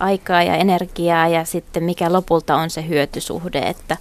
aikaa 0.00 0.42
ja 0.42 0.56
energiaa 0.56 1.28
ja 1.28 1.44
sitten 1.44 1.84
mikä 1.84 2.12
lopulta 2.12 2.56
on 2.56 2.70
se 2.70 2.88
hyötysuhde, 2.88 3.58
että 3.58 3.96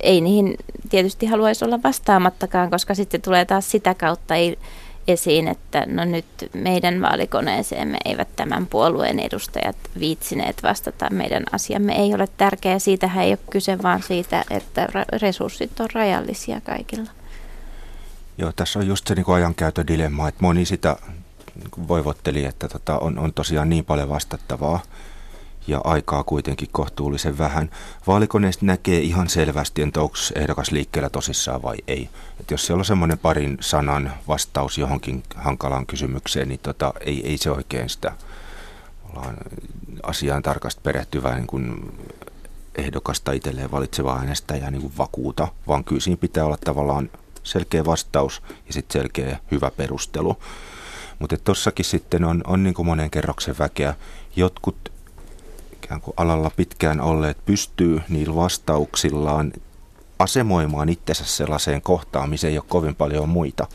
ei 0.00 0.20
niihin 0.20 0.56
tietysti 0.90 1.26
haluaisi 1.26 1.64
olla 1.64 1.82
vastaamattakaan, 1.82 2.70
koska 2.70 2.94
sitten 2.94 3.22
tulee 3.22 3.44
taas 3.44 3.70
sitä 3.70 3.94
kautta 3.94 4.34
esiin, 5.08 5.48
että 5.48 5.86
no 5.86 6.04
nyt 6.04 6.24
meidän 6.54 7.00
vaalikoneeseemme 7.00 7.98
eivät 8.04 8.28
tämän 8.36 8.66
puolueen 8.66 9.18
edustajat 9.18 9.76
viitsineet 9.98 10.62
vastata. 10.62 11.10
Meidän 11.10 11.42
asiamme 11.52 11.92
ei 11.92 12.14
ole 12.14 12.28
tärkeä. 12.36 12.78
Siitähän 12.78 13.24
ei 13.24 13.30
ole 13.30 13.38
kyse, 13.50 13.82
vaan 13.82 14.02
siitä, 14.02 14.44
että 14.50 14.88
resurssit 15.22 15.80
on 15.80 15.88
rajallisia 15.94 16.60
kaikilla. 16.60 17.10
Joo, 18.38 18.52
tässä 18.56 18.78
on 18.78 18.86
just 18.86 19.06
se 19.06 19.14
niin 19.14 19.34
ajankäytödilemma, 19.34 20.28
että 20.28 20.42
moni 20.42 20.64
sitä 20.64 20.96
niin 21.54 21.88
voivotteli, 21.88 22.44
että 22.44 22.68
tota, 22.68 22.98
on, 22.98 23.18
on 23.18 23.32
tosiaan 23.34 23.68
niin 23.68 23.84
paljon 23.84 24.08
vastattavaa 24.08 24.80
ja 25.66 25.80
aikaa 25.84 26.24
kuitenkin 26.24 26.68
kohtuullisen 26.72 27.38
vähän. 27.38 27.70
Vaalikoneesta 28.06 28.66
näkee 28.66 28.98
ihan 28.98 29.28
selvästi, 29.28 29.82
että 29.82 30.00
onko 30.00 30.16
ehdokas 30.34 30.70
liikkeellä 30.70 31.10
tosissaan 31.10 31.62
vai 31.62 31.76
ei. 31.88 32.08
Et 32.40 32.50
jos 32.50 32.66
siellä 32.66 32.80
on 32.80 32.84
semmoinen 32.84 33.18
parin 33.18 33.58
sanan 33.60 34.12
vastaus 34.28 34.78
johonkin 34.78 35.22
hankalaan 35.34 35.86
kysymykseen, 35.86 36.48
niin 36.48 36.60
tota, 36.62 36.92
ei, 37.00 37.26
ei 37.26 37.38
se 37.38 37.50
oikein 37.50 37.88
sitä 37.88 38.12
ollaan 39.10 39.36
asiaan 40.02 40.42
tarkasti 40.42 40.80
perehtyvää 40.84 41.34
niin 41.34 41.46
kuin 41.46 41.92
ehdokasta 42.74 43.32
itselleen 43.32 43.70
valitsevaa 43.70 44.18
äänestäjää 44.18 44.70
niin 44.70 44.82
kuin 44.82 44.98
vakuuta, 44.98 45.48
vaan 45.66 45.84
kyllä 45.84 46.00
siinä 46.00 46.16
pitää 46.16 46.44
olla 46.44 46.58
tavallaan 46.64 47.10
selkeä 47.42 47.84
vastaus 47.84 48.42
ja 48.66 48.72
sitten 48.72 49.00
selkeä 49.00 49.38
hyvä 49.50 49.70
perustelu. 49.70 50.36
Mutta 51.18 51.36
tossakin 51.36 51.84
sitten 51.84 52.24
on, 52.24 52.42
on 52.46 52.62
niin 52.62 52.74
kuin 52.74 52.86
monen 52.86 53.10
kerroksen 53.10 53.58
väkeä. 53.58 53.94
Jotkut 54.36 54.91
ikään 55.84 56.00
kuin 56.00 56.14
alalla 56.16 56.50
pitkään 56.56 57.00
olleet 57.00 57.44
pystyy 57.44 58.00
niillä 58.08 58.34
vastauksillaan 58.34 59.52
asemoimaan 60.18 60.88
itsensä 60.88 61.24
sellaiseen 61.24 61.82
kohtaan, 61.82 62.30
missä 62.30 62.48
ei 62.48 62.58
ole 62.58 62.64
kovin 62.68 62.94
paljon 62.94 63.28
muita. 63.28 63.66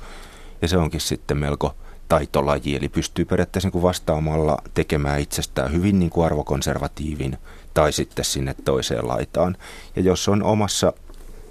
Ja 0.61 0.67
se 0.67 0.77
onkin 0.77 1.01
sitten 1.01 1.37
melko 1.37 1.75
taitolaji, 2.09 2.75
eli 2.75 2.89
pystyy 2.89 3.25
periaatteessa 3.25 3.69
niin 3.73 3.81
vastaamalla 3.81 4.57
tekemään 4.73 5.19
itsestään 5.19 5.71
hyvin 5.71 5.99
niin 5.99 6.09
kuin 6.09 6.25
arvokonservatiivin 6.25 7.37
tai 7.73 7.91
sitten 7.91 8.25
sinne 8.25 8.55
toiseen 8.65 9.07
laitaan. 9.07 9.57
Ja 9.95 10.01
jos 10.01 10.27
on 10.27 10.43
omassa 10.43 10.93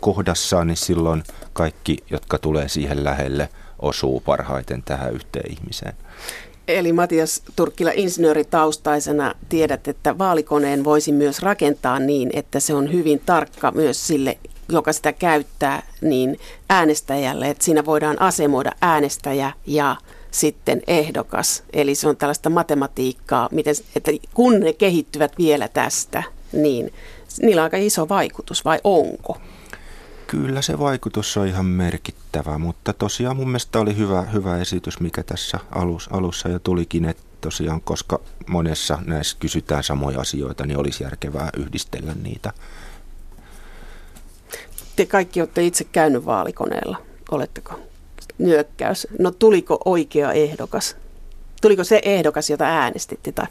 kohdassaan, 0.01 0.67
niin 0.67 0.77
silloin 0.77 1.23
kaikki, 1.53 1.97
jotka 2.11 2.39
tulee 2.39 2.69
siihen 2.69 3.05
lähelle, 3.05 3.49
osuu 3.79 4.21
parhaiten 4.21 4.83
tähän 4.83 5.13
yhteen 5.13 5.53
ihmiseen. 5.53 5.95
Eli 6.69 6.93
Matias 6.93 7.43
Turkkila 7.57 7.91
insinööritaustaisena 7.95 9.35
tiedät, 9.49 9.89
että 9.89 10.19
vaalikoneen 10.19 10.85
voisi 10.85 11.13
myös 11.13 11.43
rakentaa 11.43 11.99
niin, 11.99 12.31
että 12.33 12.61
se 12.61 12.75
on 12.75 12.93
hyvin 12.93 13.23
tarkka 13.27 13.71
myös 13.71 14.07
sille, 14.07 14.39
joka 14.69 14.93
sitä 14.93 15.13
käyttää, 15.13 15.83
niin 16.01 16.39
äänestäjälle, 16.71 17.51
että 17.51 17.65
siinä 17.65 17.85
voidaan 17.85 18.23
asemoida 18.23 18.73
äänestäjä 18.83 19.53
ja 19.67 19.97
sitten 20.31 20.83
ehdokas. 20.87 21.63
Eli 21.73 21.95
se 21.95 22.09
on 22.09 22.17
tällaista 22.17 22.51
matematiikkaa, 22.51 23.49
miten, 23.53 23.75
että 23.97 24.11
kun 24.35 24.61
ne 24.61 24.73
kehittyvät 24.73 25.33
vielä 25.39 25.69
tästä, 25.69 26.23
niin 26.53 26.93
niillä 27.43 27.61
on 27.61 27.65
aika 27.65 27.77
iso 27.77 28.09
vaikutus, 28.09 28.65
vai 28.65 28.81
onko? 28.85 29.37
Kyllä 30.27 30.63
se 30.63 30.79
vaikutus 30.79 31.37
on 31.37 31.47
ihan 31.47 31.67
merkittävä, 31.67 32.59
mutta 32.59 32.93
tosiaan 32.93 33.37
mun 33.37 33.49
mielestä 33.49 33.81
oli 33.81 33.97
hyvä, 33.97 34.23
hyvä 34.23 34.59
esitys, 34.59 35.01
mikä 35.01 35.23
tässä 35.23 35.59
alus, 35.71 36.09
alussa 36.13 36.49
jo 36.49 36.59
tulikin, 36.59 37.05
että 37.05 37.23
tosiaan 37.41 37.81
koska 37.81 38.21
monessa 38.47 38.99
näissä 39.07 39.37
kysytään 39.41 39.83
samoja 39.83 40.21
asioita, 40.21 40.67
niin 40.67 40.79
olisi 40.79 41.05
järkevää 41.05 41.51
yhdistellä 41.57 42.15
niitä. 42.23 42.53
Te 44.97 45.07
kaikki 45.07 45.41
olette 45.41 45.65
itse 45.65 45.85
käynyt 45.85 46.27
vaalikoneella, 46.27 47.03
oletteko? 47.31 47.81
Nyökkäys. 48.39 49.07
No 49.19 49.31
tuliko 49.31 49.79
oikea 49.85 50.33
ehdokas? 50.33 50.97
Tuliko 51.63 51.85
se 51.85 52.01
ehdokas, 52.05 52.51
jota 52.51 52.65
äänestitte? 52.65 53.33
Tai 53.33 53.47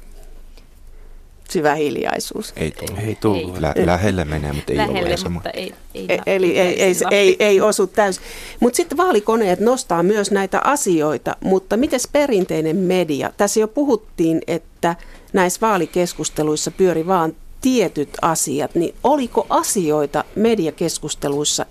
syvä 1.49 1.75
hiljaisuus. 1.75 2.53
Ei 2.55 2.71
tullut. 2.71 3.03
Ei 3.03 3.15
tullut. 3.15 3.59
Lä- 3.59 3.73
lähelle 3.85 4.25
menee, 4.25 4.53
mutta 4.53 4.71
ei 4.71 4.77
lähelle, 4.77 5.15
ole 5.23 5.29
mutta 5.29 5.49
ei, 5.49 5.73
ei, 5.93 6.05
e- 6.09 6.21
Eli 6.25 6.59
ei, 6.59 6.67
ei, 6.67 6.81
ei, 6.83 6.95
ei, 7.11 7.35
ei 7.39 7.61
osu 7.61 7.87
täysin. 7.87 8.23
Mutta 8.59 8.77
sitten 8.77 8.97
vaalikoneet 8.97 9.59
nostaa 9.59 10.03
myös 10.03 10.31
näitä 10.31 10.61
asioita, 10.63 11.35
mutta 11.43 11.77
miten 11.77 11.99
perinteinen 12.11 12.77
media? 12.77 13.31
Tässä 13.37 13.59
jo 13.59 13.67
puhuttiin, 13.67 14.41
että 14.47 14.95
näissä 15.33 15.61
vaalikeskusteluissa 15.61 16.71
pyöri 16.71 17.07
vaan 17.07 17.35
tietyt 17.61 18.09
asiat, 18.21 18.75
niin 18.75 18.95
oliko 19.03 19.45
asioita 19.49 20.23
mediakeskusteluissa, 20.35 21.65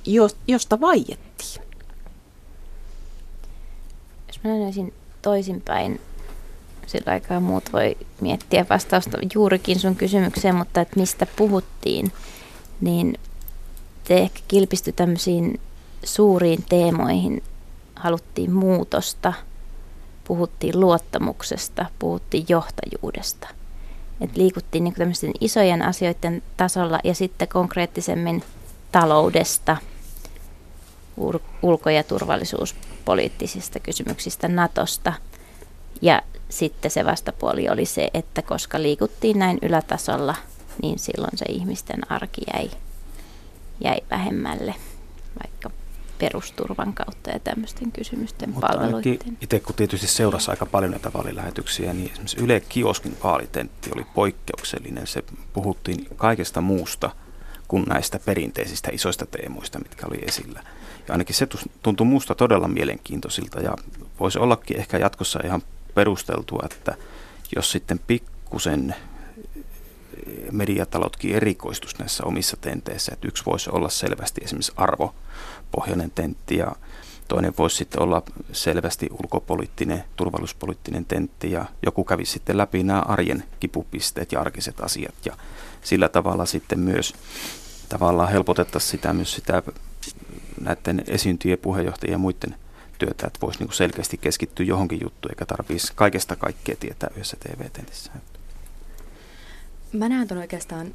josta 0.49 0.81
vaiettiin? 0.81 1.64
Jos 4.29 4.41
mä 4.45 4.51
näisin 4.51 4.93
toisinpäin, 5.22 6.01
sillä 6.87 7.12
aikaa 7.12 7.41
muut 7.41 7.72
voi 7.72 7.97
miettiä 8.20 8.66
vastausta 8.70 9.18
juurikin 9.35 9.80
sun 9.80 9.97
kysymykseen, 9.97 10.55
mutta 10.55 10.80
että 10.80 11.01
mistä 11.01 11.26
puhuttiin, 11.37 12.12
niin 12.80 13.18
te 14.05 14.18
ehkä 14.18 14.41
kilpisty 14.49 14.93
tämmöisiin 14.93 15.61
suuriin 16.05 16.64
teemoihin. 16.68 17.43
Haluttiin 17.97 18.53
muutosta, 18.53 19.32
puhuttiin 20.24 20.80
luottamuksesta, 20.80 21.87
puhuttiin 21.99 22.47
johtajuudesta. 22.49 23.49
Et 24.20 24.37
liikuttiin 24.37 24.85
niin 24.85 24.95
tämmöisten 24.95 25.32
isojen 25.41 25.82
asioiden 25.82 26.43
tasolla 26.57 26.99
ja 27.05 27.14
sitten 27.14 27.49
konkreettisemmin 27.49 28.43
taloudesta, 28.93 29.76
ulko- 31.62 31.91
ja 31.91 32.03
turvallisuuspoliittisista 32.03 33.80
kysymyksistä, 33.80 34.49
Natosta. 34.49 35.12
Ja 36.03 36.23
sitten 36.49 36.91
se 36.91 37.05
vastapuoli 37.05 37.69
oli 37.69 37.85
se, 37.85 38.11
että 38.15 38.43
koska 38.43 38.83
liikuttiin 38.83 39.39
näin 39.39 39.59
ylätasolla, 39.63 40.35
niin 40.83 40.99
silloin 40.99 41.39
se 41.39 41.45
ihmisten 41.49 42.13
arki 42.13 42.43
jäi, 42.55 42.71
jäi 43.81 43.99
vähemmälle, 44.11 44.75
vaikka 45.43 45.71
perusturvan 46.19 46.93
kautta 46.93 47.31
ja 47.31 47.39
tämmöisten 47.39 47.93
kysymysten 47.93 48.51
Mutta 48.51 48.67
palveluiden. 48.67 49.39
Itse 49.41 49.61
kun 49.61 49.75
tietysti 49.75 50.07
seurasi 50.07 50.51
aika 50.51 50.67
paljon 50.67 50.91
näitä 50.91 51.13
vaalilähetyksiä, 51.13 51.93
niin 51.93 52.11
esimerkiksi 52.11 52.41
Yle 52.41 52.61
Kioskin 52.69 53.17
vaalitentti 53.25 53.91
oli 53.95 54.07
poikkeuksellinen. 54.15 55.07
Se 55.07 55.23
puhuttiin 55.53 56.07
kaikesta 56.17 56.61
muusta 56.61 57.11
kuin 57.69 57.85
näistä 57.89 58.19
perinteisistä 58.19 58.91
isoista 58.93 59.27
teemoista, 59.27 59.79
mitkä 59.79 60.07
oli 60.07 60.19
esillä. 60.27 60.63
Ja 61.09 61.15
ainakin 61.15 61.37
se 61.37 61.49
tuntui 61.83 62.07
muusta 62.07 62.35
todella 62.35 62.69
mielenkiintoisilta 62.69 63.61
ja 63.61 63.77
voisi 64.21 64.39
ollakin 64.39 64.77
ehkä 64.77 64.99
jatkossa 64.99 65.41
ihan 65.45 65.63
perusteltua, 65.95 66.63
että 66.71 66.95
jos 67.57 67.71
sitten 67.71 67.99
pikkusen 67.99 68.95
mediatalotkin 70.53 71.35
erikoistus 71.35 71.99
näissä 71.99 72.25
omissa 72.25 72.57
tenteissä, 72.57 73.13
että 73.13 73.29
yksi 73.29 73.45
voisi 73.47 73.71
olla 73.71 73.89
selvästi 73.89 74.41
esimerkiksi 74.45 74.73
arvopohjainen 74.77 76.11
tentti 76.11 76.57
ja 76.57 76.77
toinen 77.29 77.55
voisi 77.59 77.77
sitten 77.77 78.03
olla 78.03 78.23
selvästi 78.53 79.09
ulkopoliittinen, 79.11 80.05
turvallisuuspoliittinen 80.17 81.05
tentti 81.05 81.51
ja 81.51 81.65
joku 81.83 82.05
kävi 82.05 82.25
sitten 82.25 82.59
läpi 82.59 82.83
nämä 82.83 83.01
arjen 83.01 83.45
kipupisteet 83.61 84.33
ja 84.33 84.41
arkiset 84.41 84.81
asiat. 84.81 85.15
Ja 85.25 85.37
sillä 85.83 86.09
tavalla 86.09 86.47
sitten 86.47 86.81
myös 86.81 87.15
tavallaan 87.89 88.33
helpotettaisiin 88.33 88.91
sitä 88.91 89.13
myös 89.13 89.35
sitä 89.35 89.63
näiden 90.61 91.05
esiintyjien 91.07 91.59
puheenjohtajien 91.59 92.13
ja 92.13 92.19
muiden 92.19 92.55
työtä, 92.99 93.27
että 93.27 93.39
voisi 93.43 93.59
niin 93.59 93.73
selkeästi 93.73 94.17
keskittyä 94.19 94.67
johonkin 94.67 95.01
juttuun, 95.03 95.33
eikä 95.33 95.47
tarvitsisi 95.47 95.93
kaikesta 95.97 96.37
kaikkea 96.37 96.77
tietää 96.81 97.11
yhdessä 97.13 97.37
TV-tentissä. 97.37 98.13
Mä 99.93 100.09
näen 100.09 100.29
tuon 100.29 100.41
oikeastaan 100.41 100.95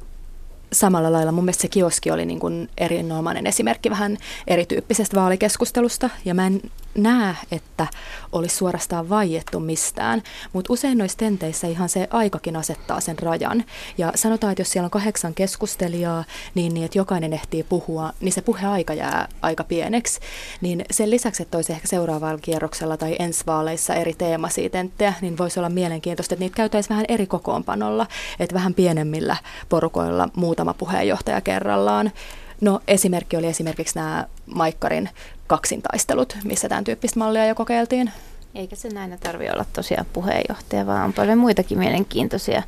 samalla 0.72 1.12
lailla 1.12 1.32
mun 1.32 1.44
mielestä 1.44 1.62
se 1.62 1.68
kioski 1.68 2.10
oli 2.10 2.26
niin 2.26 2.40
kuin 2.40 2.68
erinomainen 2.78 3.46
esimerkki 3.46 3.90
vähän 3.90 4.16
erityyppisestä 4.46 5.16
vaalikeskustelusta. 5.20 6.10
Ja 6.24 6.34
mä 6.34 6.46
en 6.46 6.60
näe, 6.94 7.34
että 7.52 7.86
olisi 8.32 8.56
suorastaan 8.56 9.08
vaiettu 9.08 9.60
mistään, 9.60 10.22
mutta 10.52 10.72
usein 10.72 10.98
noissa 10.98 11.18
tenteissä 11.18 11.66
ihan 11.66 11.88
se 11.88 12.08
aikakin 12.10 12.56
asettaa 12.56 13.00
sen 13.00 13.18
rajan. 13.18 13.64
Ja 13.98 14.12
sanotaan, 14.14 14.52
että 14.52 14.60
jos 14.60 14.72
siellä 14.72 14.84
on 14.84 14.90
kahdeksan 14.90 15.34
keskustelijaa, 15.34 16.24
niin, 16.54 16.74
niin 16.74 16.84
että 16.84 16.98
jokainen 16.98 17.32
ehtii 17.32 17.62
puhua, 17.62 18.12
niin 18.20 18.32
se 18.32 18.42
puheaika 18.42 18.94
jää 18.94 19.28
aika 19.42 19.64
pieneksi. 19.64 20.20
Niin 20.60 20.84
sen 20.90 21.10
lisäksi, 21.10 21.42
että 21.42 21.58
olisi 21.58 21.72
ehkä 21.72 21.88
seuraavalla 21.88 22.38
kierroksella 22.38 22.96
tai 22.96 23.16
ensi 23.18 23.46
vaaleissa 23.46 23.94
eri 23.94 24.14
teemaisia 24.14 24.70
tenttejä, 24.70 25.14
niin 25.20 25.38
voisi 25.38 25.60
olla 25.60 25.68
mielenkiintoista, 25.68 26.34
että 26.34 26.44
niitä 26.44 26.56
käytäisiin 26.56 26.90
vähän 26.90 27.04
eri 27.08 27.26
kokoonpanolla, 27.26 28.06
että 28.40 28.54
vähän 28.54 28.74
pienemmillä 28.74 29.36
porukoilla 29.68 30.28
muutama 30.60 30.78
puheenjohtaja 30.78 31.40
kerrallaan. 31.40 32.12
No 32.60 32.80
esimerkki 32.88 33.36
oli 33.36 33.46
esimerkiksi 33.46 33.94
nämä 33.94 34.26
Maikkarin 34.46 35.08
kaksintaistelut, 35.46 36.36
missä 36.44 36.68
tämän 36.68 36.84
tyyppistä 36.84 37.18
mallia 37.18 37.46
jo 37.46 37.54
kokeiltiin. 37.54 38.10
Eikä 38.54 38.76
se 38.76 38.88
näin 38.88 39.18
tarvitse 39.20 39.52
olla 39.52 39.64
tosiaan 39.72 40.06
puheenjohtaja, 40.12 40.86
vaan 40.86 41.04
on 41.04 41.12
paljon 41.12 41.38
muitakin 41.38 41.78
mielenkiintoisia 41.78 42.62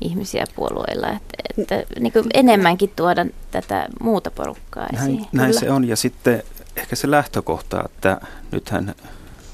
ihmisiä 0.00 0.44
puolueilla, 0.56 1.08
että, 1.08 1.34
että 1.58 2.00
niin 2.00 2.12
enemmänkin 2.34 2.92
tuoda 2.96 3.26
tätä 3.50 3.86
muuta 4.00 4.30
porukkaa 4.30 4.86
esiin. 4.92 5.16
Näin, 5.16 5.28
näin 5.32 5.54
se 5.54 5.70
on 5.70 5.88
ja 5.88 5.96
sitten 5.96 6.42
ehkä 6.76 6.96
se 6.96 7.10
lähtökohta, 7.10 7.82
että 7.84 8.20
nythän 8.52 8.94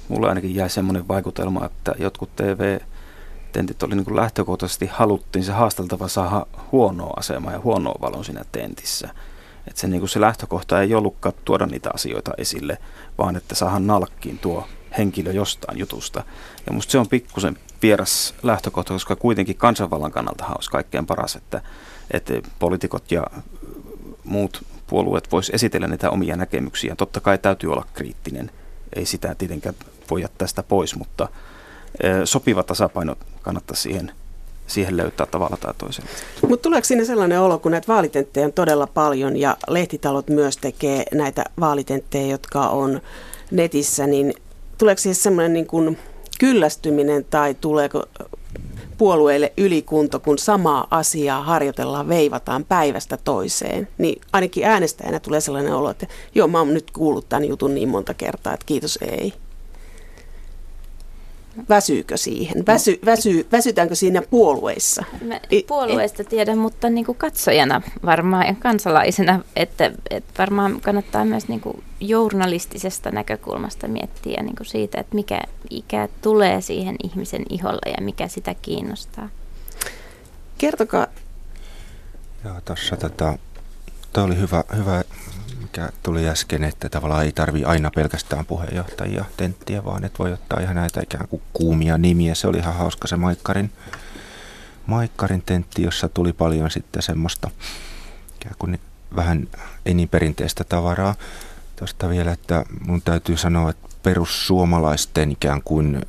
mulla 0.09 0.29
ainakin 0.29 0.55
jäi 0.55 0.71
semmoinen 0.71 1.09
vaikutelma, 1.09 1.67
että 1.67 1.93
jotkut 1.99 2.31
TV-tentit 3.53 3.83
oli 3.83 3.95
niin 3.95 4.17
lähtökohtaisesti 4.17 4.87
haluttiin 4.87 5.45
se 5.45 5.53
haasteltava 5.53 6.09
saada 6.09 6.47
huonoa 6.73 7.15
asemaa 7.17 7.53
ja 7.53 7.61
huonoa 7.61 7.99
valon 8.01 8.25
siinä 8.25 8.45
tentissä. 8.53 9.09
Että 9.67 9.81
se, 9.81 9.89
niin 9.89 10.09
se 10.09 10.21
lähtökohta 10.21 10.83
ei 10.83 10.95
ollutkaan 10.95 11.35
tuoda 11.45 11.67
niitä 11.67 11.91
asioita 11.95 12.31
esille, 12.39 12.79
vaan 13.19 13.37
että 13.37 13.55
saahan 13.55 13.87
nalkkiin 13.87 14.39
tuo 14.39 14.69
henkilö 14.99 15.33
jostain 15.33 15.79
jutusta. 15.79 16.25
Ja 16.67 16.73
musta 16.73 16.91
se 16.93 16.99
on 16.99 17.09
pikkusen 17.09 17.59
vieras 17.83 18.35
lähtökohta, 18.43 18.93
koska 18.93 19.17
kuitenkin 19.17 19.57
kansanvallan 19.57 20.13
kannalta 20.13 20.47
olisi 20.47 20.71
kaikkein 20.71 21.07
paras, 21.07 21.37
että, 21.37 21.63
että 22.11 22.33
poliitikot 22.59 23.13
ja 23.13 23.27
muut 24.25 24.65
puolueet 24.87 25.33
vois 25.33 25.51
esitellä 25.55 25.87
niitä 25.87 26.11
omia 26.11 26.37
näkemyksiä. 26.37 26.97
Totta 26.97 27.21
kai 27.21 27.39
täytyy 27.39 27.73
olla 27.73 27.87
kriittinen, 27.95 28.51
ei 28.97 29.07
sitä 29.07 29.35
tietenkään 29.35 29.75
voi 30.11 30.23
jättää 30.23 30.49
sitä 30.49 30.63
pois, 30.63 30.97
mutta 30.97 31.29
sopiva 32.25 32.63
tasapaino 32.63 33.17
kannattaa 33.43 33.77
siihen 33.77 34.13
siihen 34.67 34.97
löytää 34.97 35.27
tavalla 35.27 35.57
tai 35.57 35.75
toisella. 35.79 36.09
Mutta 36.49 36.63
tuleeko 36.63 36.85
sinne 36.85 37.05
sellainen 37.05 37.41
olo, 37.41 37.59
kun 37.59 37.73
näitä 37.73 37.93
vaalitenttejä 37.93 38.47
on 38.47 38.53
todella 38.53 38.87
paljon 38.87 39.37
ja 39.37 39.57
lehtitalot 39.69 40.29
myös 40.29 40.57
tekee 40.57 41.05
näitä 41.15 41.45
vaalitenttejä, 41.61 42.27
jotka 42.27 42.69
on 42.69 43.01
netissä, 43.51 44.07
niin 44.07 44.35
tuleeko 44.79 44.99
siihen 44.99 45.15
sellainen 45.15 45.53
niin 45.53 45.67
kuin 45.67 45.99
kyllästyminen 46.39 47.25
tai 47.25 47.55
tuleeko 47.55 48.05
puolueille 48.99 49.53
ylikunto, 49.57 50.21
kun 50.21 50.39
samaa 50.39 50.87
asiaa 50.91 51.43
harjoitellaan, 51.43 52.09
veivataan 52.09 52.65
päivästä 52.65 53.17
toiseen, 53.17 53.89
niin 53.99 54.21
ainakin 54.33 54.65
äänestäjänä 54.65 55.21
tulee 55.21 55.41
sellainen 55.41 55.75
olo, 55.75 55.91
että 55.91 56.07
joo, 56.35 56.49
mä 56.49 56.59
oon 56.59 56.75
nyt 56.75 56.91
kuullut 56.91 57.29
tämän 57.29 57.45
jutun 57.45 57.75
niin 57.75 57.89
monta 57.89 58.15
kertaa, 58.15 58.55
että 58.55 58.67
kiitos 58.67 58.99
ei. 59.03 59.33
Väsyykö 61.69 62.17
siihen? 62.17 62.67
Väsy, 62.67 62.99
väsy, 63.05 63.47
väsytäänkö 63.53 63.95
siinä 63.95 64.23
puolueissa? 64.23 65.05
Mä 65.25 65.41
puolueista 65.67 66.25
tiedän, 66.25 66.59
mutta 66.59 66.91
niin 66.91 67.07
kuin 67.07 67.19
katsojana 67.19 67.83
varmaan 68.07 68.47
ja 68.47 68.55
kansalaisena, 68.55 69.41
että, 69.57 69.93
että 70.11 70.33
varmaan 70.39 70.81
kannattaa 70.81 71.25
myös 71.25 71.49
niin 71.49 71.61
kuin 71.61 71.83
journalistisesta 72.01 73.11
näkökulmasta 73.11 73.89
miettiä 73.89 74.43
niin 74.43 74.57
kuin 74.57 74.67
siitä, 74.67 75.01
että 75.01 75.15
mikä 75.15 75.41
ikä 75.71 76.09
tulee 76.23 76.61
siihen 76.61 76.97
ihmisen 77.05 77.43
iholle 77.51 77.91
ja 77.99 78.05
mikä 78.05 78.29
sitä 78.29 78.55
kiinnostaa. 78.63 79.29
Kertokaa. 80.59 81.07
Joo, 82.45 82.61
tuossa 82.65 82.97
tota, 82.97 83.39
Tuo 84.13 84.25
oli 84.25 84.37
hyvä, 84.37 84.65
hyvä 84.77 85.05
mikä 85.77 85.93
tuli 86.03 86.29
äsken, 86.29 86.65
että 86.65 86.89
tavallaan 86.89 87.25
ei 87.25 87.33
tarvi 87.33 87.65
aina 87.65 87.91
pelkästään 87.95 88.47
puheenjohtajia 88.47 89.25
tenttiä, 89.37 89.85
vaan 89.85 90.05
että 90.05 90.19
voi 90.19 90.33
ottaa 90.33 90.61
ihan 90.61 90.75
näitä 90.77 91.01
ikään 91.03 91.29
kuin 91.29 91.43
kuumia 91.53 91.99
nimiä. 91.99 92.35
Se 92.35 92.47
oli 92.49 92.59
ihan 92.59 92.75
hauska 92.75 93.09
se 93.09 93.17
Maikkarin, 93.17 93.73
Maikkarin 94.87 95.43
tentti, 95.47 95.83
jossa 95.83 96.09
tuli 96.09 96.33
paljon 96.33 96.71
sitten 96.71 97.03
semmoista 97.03 97.51
ikään 98.37 98.55
kuin 98.59 98.81
vähän 99.17 99.49
ei 99.87 99.95
niin 99.95 100.09
perinteistä 100.09 100.65
tavaraa. 100.65 101.15
Tuosta 101.77 102.09
vielä, 102.09 102.33
että 102.33 102.65
mun 102.87 103.03
täytyy 103.03 103.37
sanoa, 103.37 103.71
että 103.71 103.89
perussuomalaisten 104.03 105.33
ikään 105.33 105.63
kuin 105.63 106.01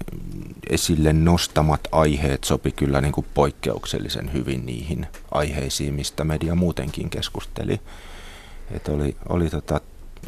esille 0.70 1.14
nostamat 1.14 1.88
aiheet 1.92 2.44
sopi 2.44 2.72
kyllä 2.72 3.02
niin 3.02 3.14
kuin 3.14 3.28
poikkeuksellisen 3.34 4.34
hyvin 4.34 4.66
niihin 4.66 5.08
aiheisiin, 5.32 5.94
mistä 5.94 6.24
media 6.24 6.56
muutenkin 6.56 7.10
keskusteli. 7.10 7.80
Että 8.74 8.92
oli, 8.92 9.16
oli 9.30 9.50
tota 9.50 9.82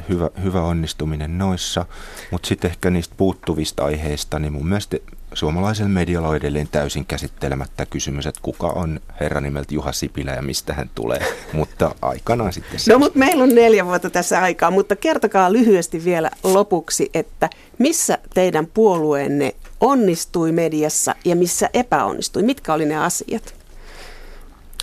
hyvä, 0.10 0.30
hyvä 0.43 0.62
onnistuminen 0.62 1.38
noissa, 1.38 1.86
mutta 2.32 2.48
sitten 2.48 2.72
ehkä 2.72 2.89
niistä 2.89 3.16
puuttuvista 3.18 3.86
aiheista, 3.86 4.39
niin 4.39 4.54
mun 4.54 4.68
mielestä 4.68 4.98
suomalaisen 5.34 5.91
medialla 5.91 6.28
on 6.28 6.36
edelleen 6.36 6.68
täysin 6.68 7.06
käsittelemättä 7.06 7.86
kysymys, 7.86 8.28
että 8.28 8.41
kuka 8.43 8.68
on 8.68 9.00
herra 9.20 9.41
nimeltä 9.41 9.74
Juha 9.74 9.91
Sipilä 9.91 10.32
ja 10.32 10.41
mistä 10.41 10.74
hän 10.74 10.89
tulee, 10.96 11.28
mutta 11.54 11.96
aikanaan 12.02 12.54
sitten. 12.54 12.80
No 12.89 13.00
mutta 13.00 13.20
meillä 13.20 13.43
on 13.43 13.56
neljä 13.56 13.86
vuotta 13.86 14.10
tässä 14.10 14.41
aikaa, 14.41 14.72
mutta 14.72 14.96
kertokaa 14.96 15.54
lyhyesti 15.54 16.06
vielä 16.06 16.32
lopuksi, 16.43 17.10
että 17.14 17.50
missä 17.78 18.18
teidän 18.34 18.68
puolueenne 18.68 19.56
onnistui 19.80 20.52
mediassa 20.52 21.16
ja 21.26 21.36
missä 21.36 21.70
epäonnistui? 21.74 22.43
Mitkä 22.43 22.74
oli 22.74 22.86
ne 22.86 22.98
asiat? 22.98 23.56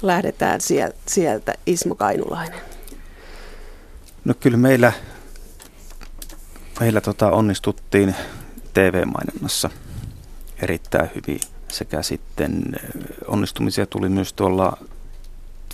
Lähdetään 0.02 0.60
sieltä, 0.60 0.96
sieltä 1.06 1.54
Ismo 1.66 1.94
Kainulainen. 1.94 2.71
No 4.24 4.34
kyllä 4.40 4.56
meillä, 4.56 4.92
meillä 6.80 7.00
tota 7.00 7.30
onnistuttiin 7.30 8.14
TV-mainonnassa 8.74 9.70
erittäin 10.62 11.10
hyvin 11.14 11.40
sekä 11.68 12.02
sitten 12.02 12.62
onnistumisia 13.26 13.86
tuli 13.86 14.08
myös 14.08 14.32
tuolla 14.32 14.78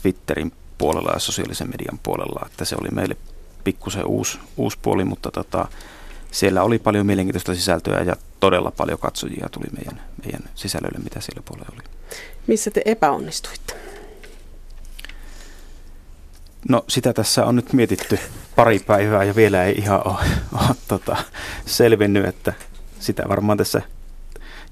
Twitterin 0.02 0.52
puolella 0.78 1.10
ja 1.12 1.18
sosiaalisen 1.18 1.70
median 1.70 1.98
puolella, 2.02 2.46
että 2.46 2.64
se 2.64 2.76
oli 2.80 2.88
meille 2.90 3.16
pikkusen 3.64 4.06
uusi, 4.06 4.38
uusi 4.56 4.78
puoli, 4.82 5.04
mutta 5.04 5.30
tota, 5.30 5.68
siellä 6.30 6.62
oli 6.62 6.78
paljon 6.78 7.06
mielenkiintoista 7.06 7.54
sisältöä 7.54 8.02
ja 8.02 8.16
todella 8.40 8.70
paljon 8.70 8.98
katsojia 8.98 9.48
tuli 9.52 9.66
meidän, 9.76 10.02
meidän 10.24 10.42
sisällölle, 10.54 10.98
mitä 10.98 11.20
siellä 11.20 11.42
puolella 11.44 11.68
oli. 11.74 11.82
Missä 12.46 12.70
te 12.70 12.82
epäonnistuitte? 12.84 13.77
No 16.68 16.84
sitä 16.88 17.12
tässä 17.12 17.46
on 17.46 17.56
nyt 17.56 17.72
mietitty 17.72 18.18
pari 18.56 18.78
päivää 18.78 19.24
ja 19.24 19.36
vielä 19.36 19.64
ei 19.64 19.74
ihan 19.74 20.02
ole, 20.04 20.24
ole 20.52 20.76
tota, 20.88 21.16
selvinnyt, 21.66 22.26
että 22.26 22.52
sitä 23.00 23.22
varmaan 23.28 23.58
tässä 23.58 23.82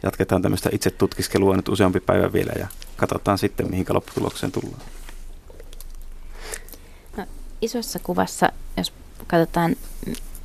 jatketaan 0.03 0.43
tämmöistä 0.43 0.71
itse 0.73 0.91
tutkiskelua 0.91 1.57
nyt 1.57 1.69
useampi 1.69 2.01
päivä 2.01 2.33
vielä 2.33 2.53
ja 2.59 2.67
katsotaan 2.97 3.39
sitten, 3.39 3.71
mihin 3.71 3.87
lopputulokseen 3.89 4.53
tullaan. 4.53 4.81
No, 7.17 7.27
isossa 7.61 7.99
kuvassa, 7.99 8.49
jos 8.77 8.93
katsotaan 9.27 9.77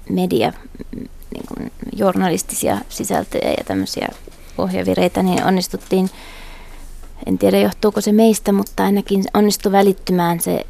media, 0.09 0.53
niin 1.33 1.45
kuin 1.47 1.71
journalistisia 1.93 2.77
sisältöjä 2.89 3.49
ja 3.49 3.63
tämmöisiä 3.65 4.09
ohjavireitä, 4.57 5.23
niin 5.23 5.43
onnistuttiin, 5.43 6.09
en 7.25 7.37
tiedä 7.37 7.57
johtuuko 7.57 8.01
se 8.01 8.11
meistä, 8.11 8.51
mutta 8.51 8.83
ainakin 8.83 9.23
onnistui 9.33 9.71
välittymään 9.71 10.39
se 10.39 10.65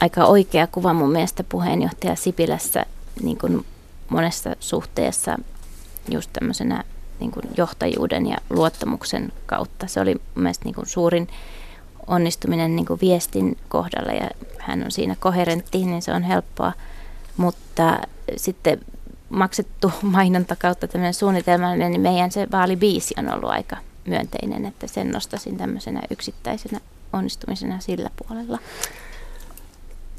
aika 0.00 0.24
oikea 0.24 0.66
kuva 0.66 0.92
mun 0.92 1.12
mielestä 1.12 1.44
puheenjohtaja 1.44 2.16
Sipilässä 2.16 2.86
niin 3.22 3.38
kuin 3.38 3.66
monessa 4.08 4.56
suhteessa 4.60 5.38
just 6.10 6.30
tämmöisenä 6.32 6.84
niin 7.20 7.30
kuin 7.30 7.44
johtajuuden 7.56 8.26
ja 8.26 8.36
luottamuksen 8.50 9.32
kautta. 9.46 9.86
Se 9.86 10.00
oli 10.00 10.14
mun 10.14 10.42
mielestä 10.42 10.64
niin 10.64 10.74
kuin 10.74 10.86
suurin 10.86 11.28
onnistuminen 12.06 12.76
niin 12.76 12.86
kuin 12.86 13.00
viestin 13.00 13.58
kohdalla 13.68 14.12
ja 14.12 14.30
hän 14.58 14.84
on 14.84 14.90
siinä 14.90 15.16
koherentti, 15.20 15.78
niin 15.78 16.02
se 16.02 16.12
on 16.12 16.22
helppoa. 16.22 16.72
Mutta 17.36 17.98
sitten 18.36 18.80
maksettu 19.28 19.92
mainonta 20.02 20.56
kautta 20.56 20.88
tämmöinen 20.88 21.14
suunnitelmallinen, 21.14 21.90
niin 21.90 22.00
meidän 22.00 22.30
se 22.30 22.46
vaalibiisi 22.52 23.14
on 23.18 23.34
ollut 23.34 23.50
aika 23.50 23.76
myönteinen, 24.06 24.66
että 24.66 24.86
sen 24.86 25.10
nostasin 25.10 25.56
tämmöisenä 25.56 26.00
yksittäisenä 26.10 26.80
onnistumisena 27.12 27.80
sillä 27.80 28.10
puolella. 28.16 28.58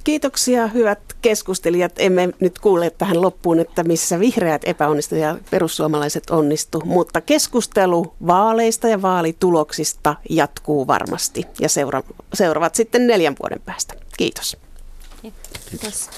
Kiitoksia 0.03 0.67
hyvät 0.67 0.99
keskustelijat. 1.21 1.91
Emme 1.97 2.29
nyt 2.39 2.59
kuule 2.59 2.89
tähän 2.89 3.21
loppuun, 3.21 3.59
että 3.59 3.83
missä 3.83 4.19
vihreät 4.19 4.61
epäonnistu 4.65 5.15
ja 5.15 5.37
perussuomalaiset 5.51 6.29
onnistu, 6.29 6.81
mutta 6.85 7.21
keskustelu 7.21 8.13
vaaleista 8.27 8.87
ja 8.87 9.01
vaalituloksista 9.01 10.15
jatkuu 10.29 10.87
varmasti 10.87 11.45
ja 11.59 11.69
seura- 11.69 12.03
seuraavat 12.33 12.75
sitten 12.75 13.07
neljän 13.07 13.35
vuoden 13.41 13.61
päästä. 13.65 13.93
Kiitos. 14.17 14.57
Kiitos. 15.69 16.09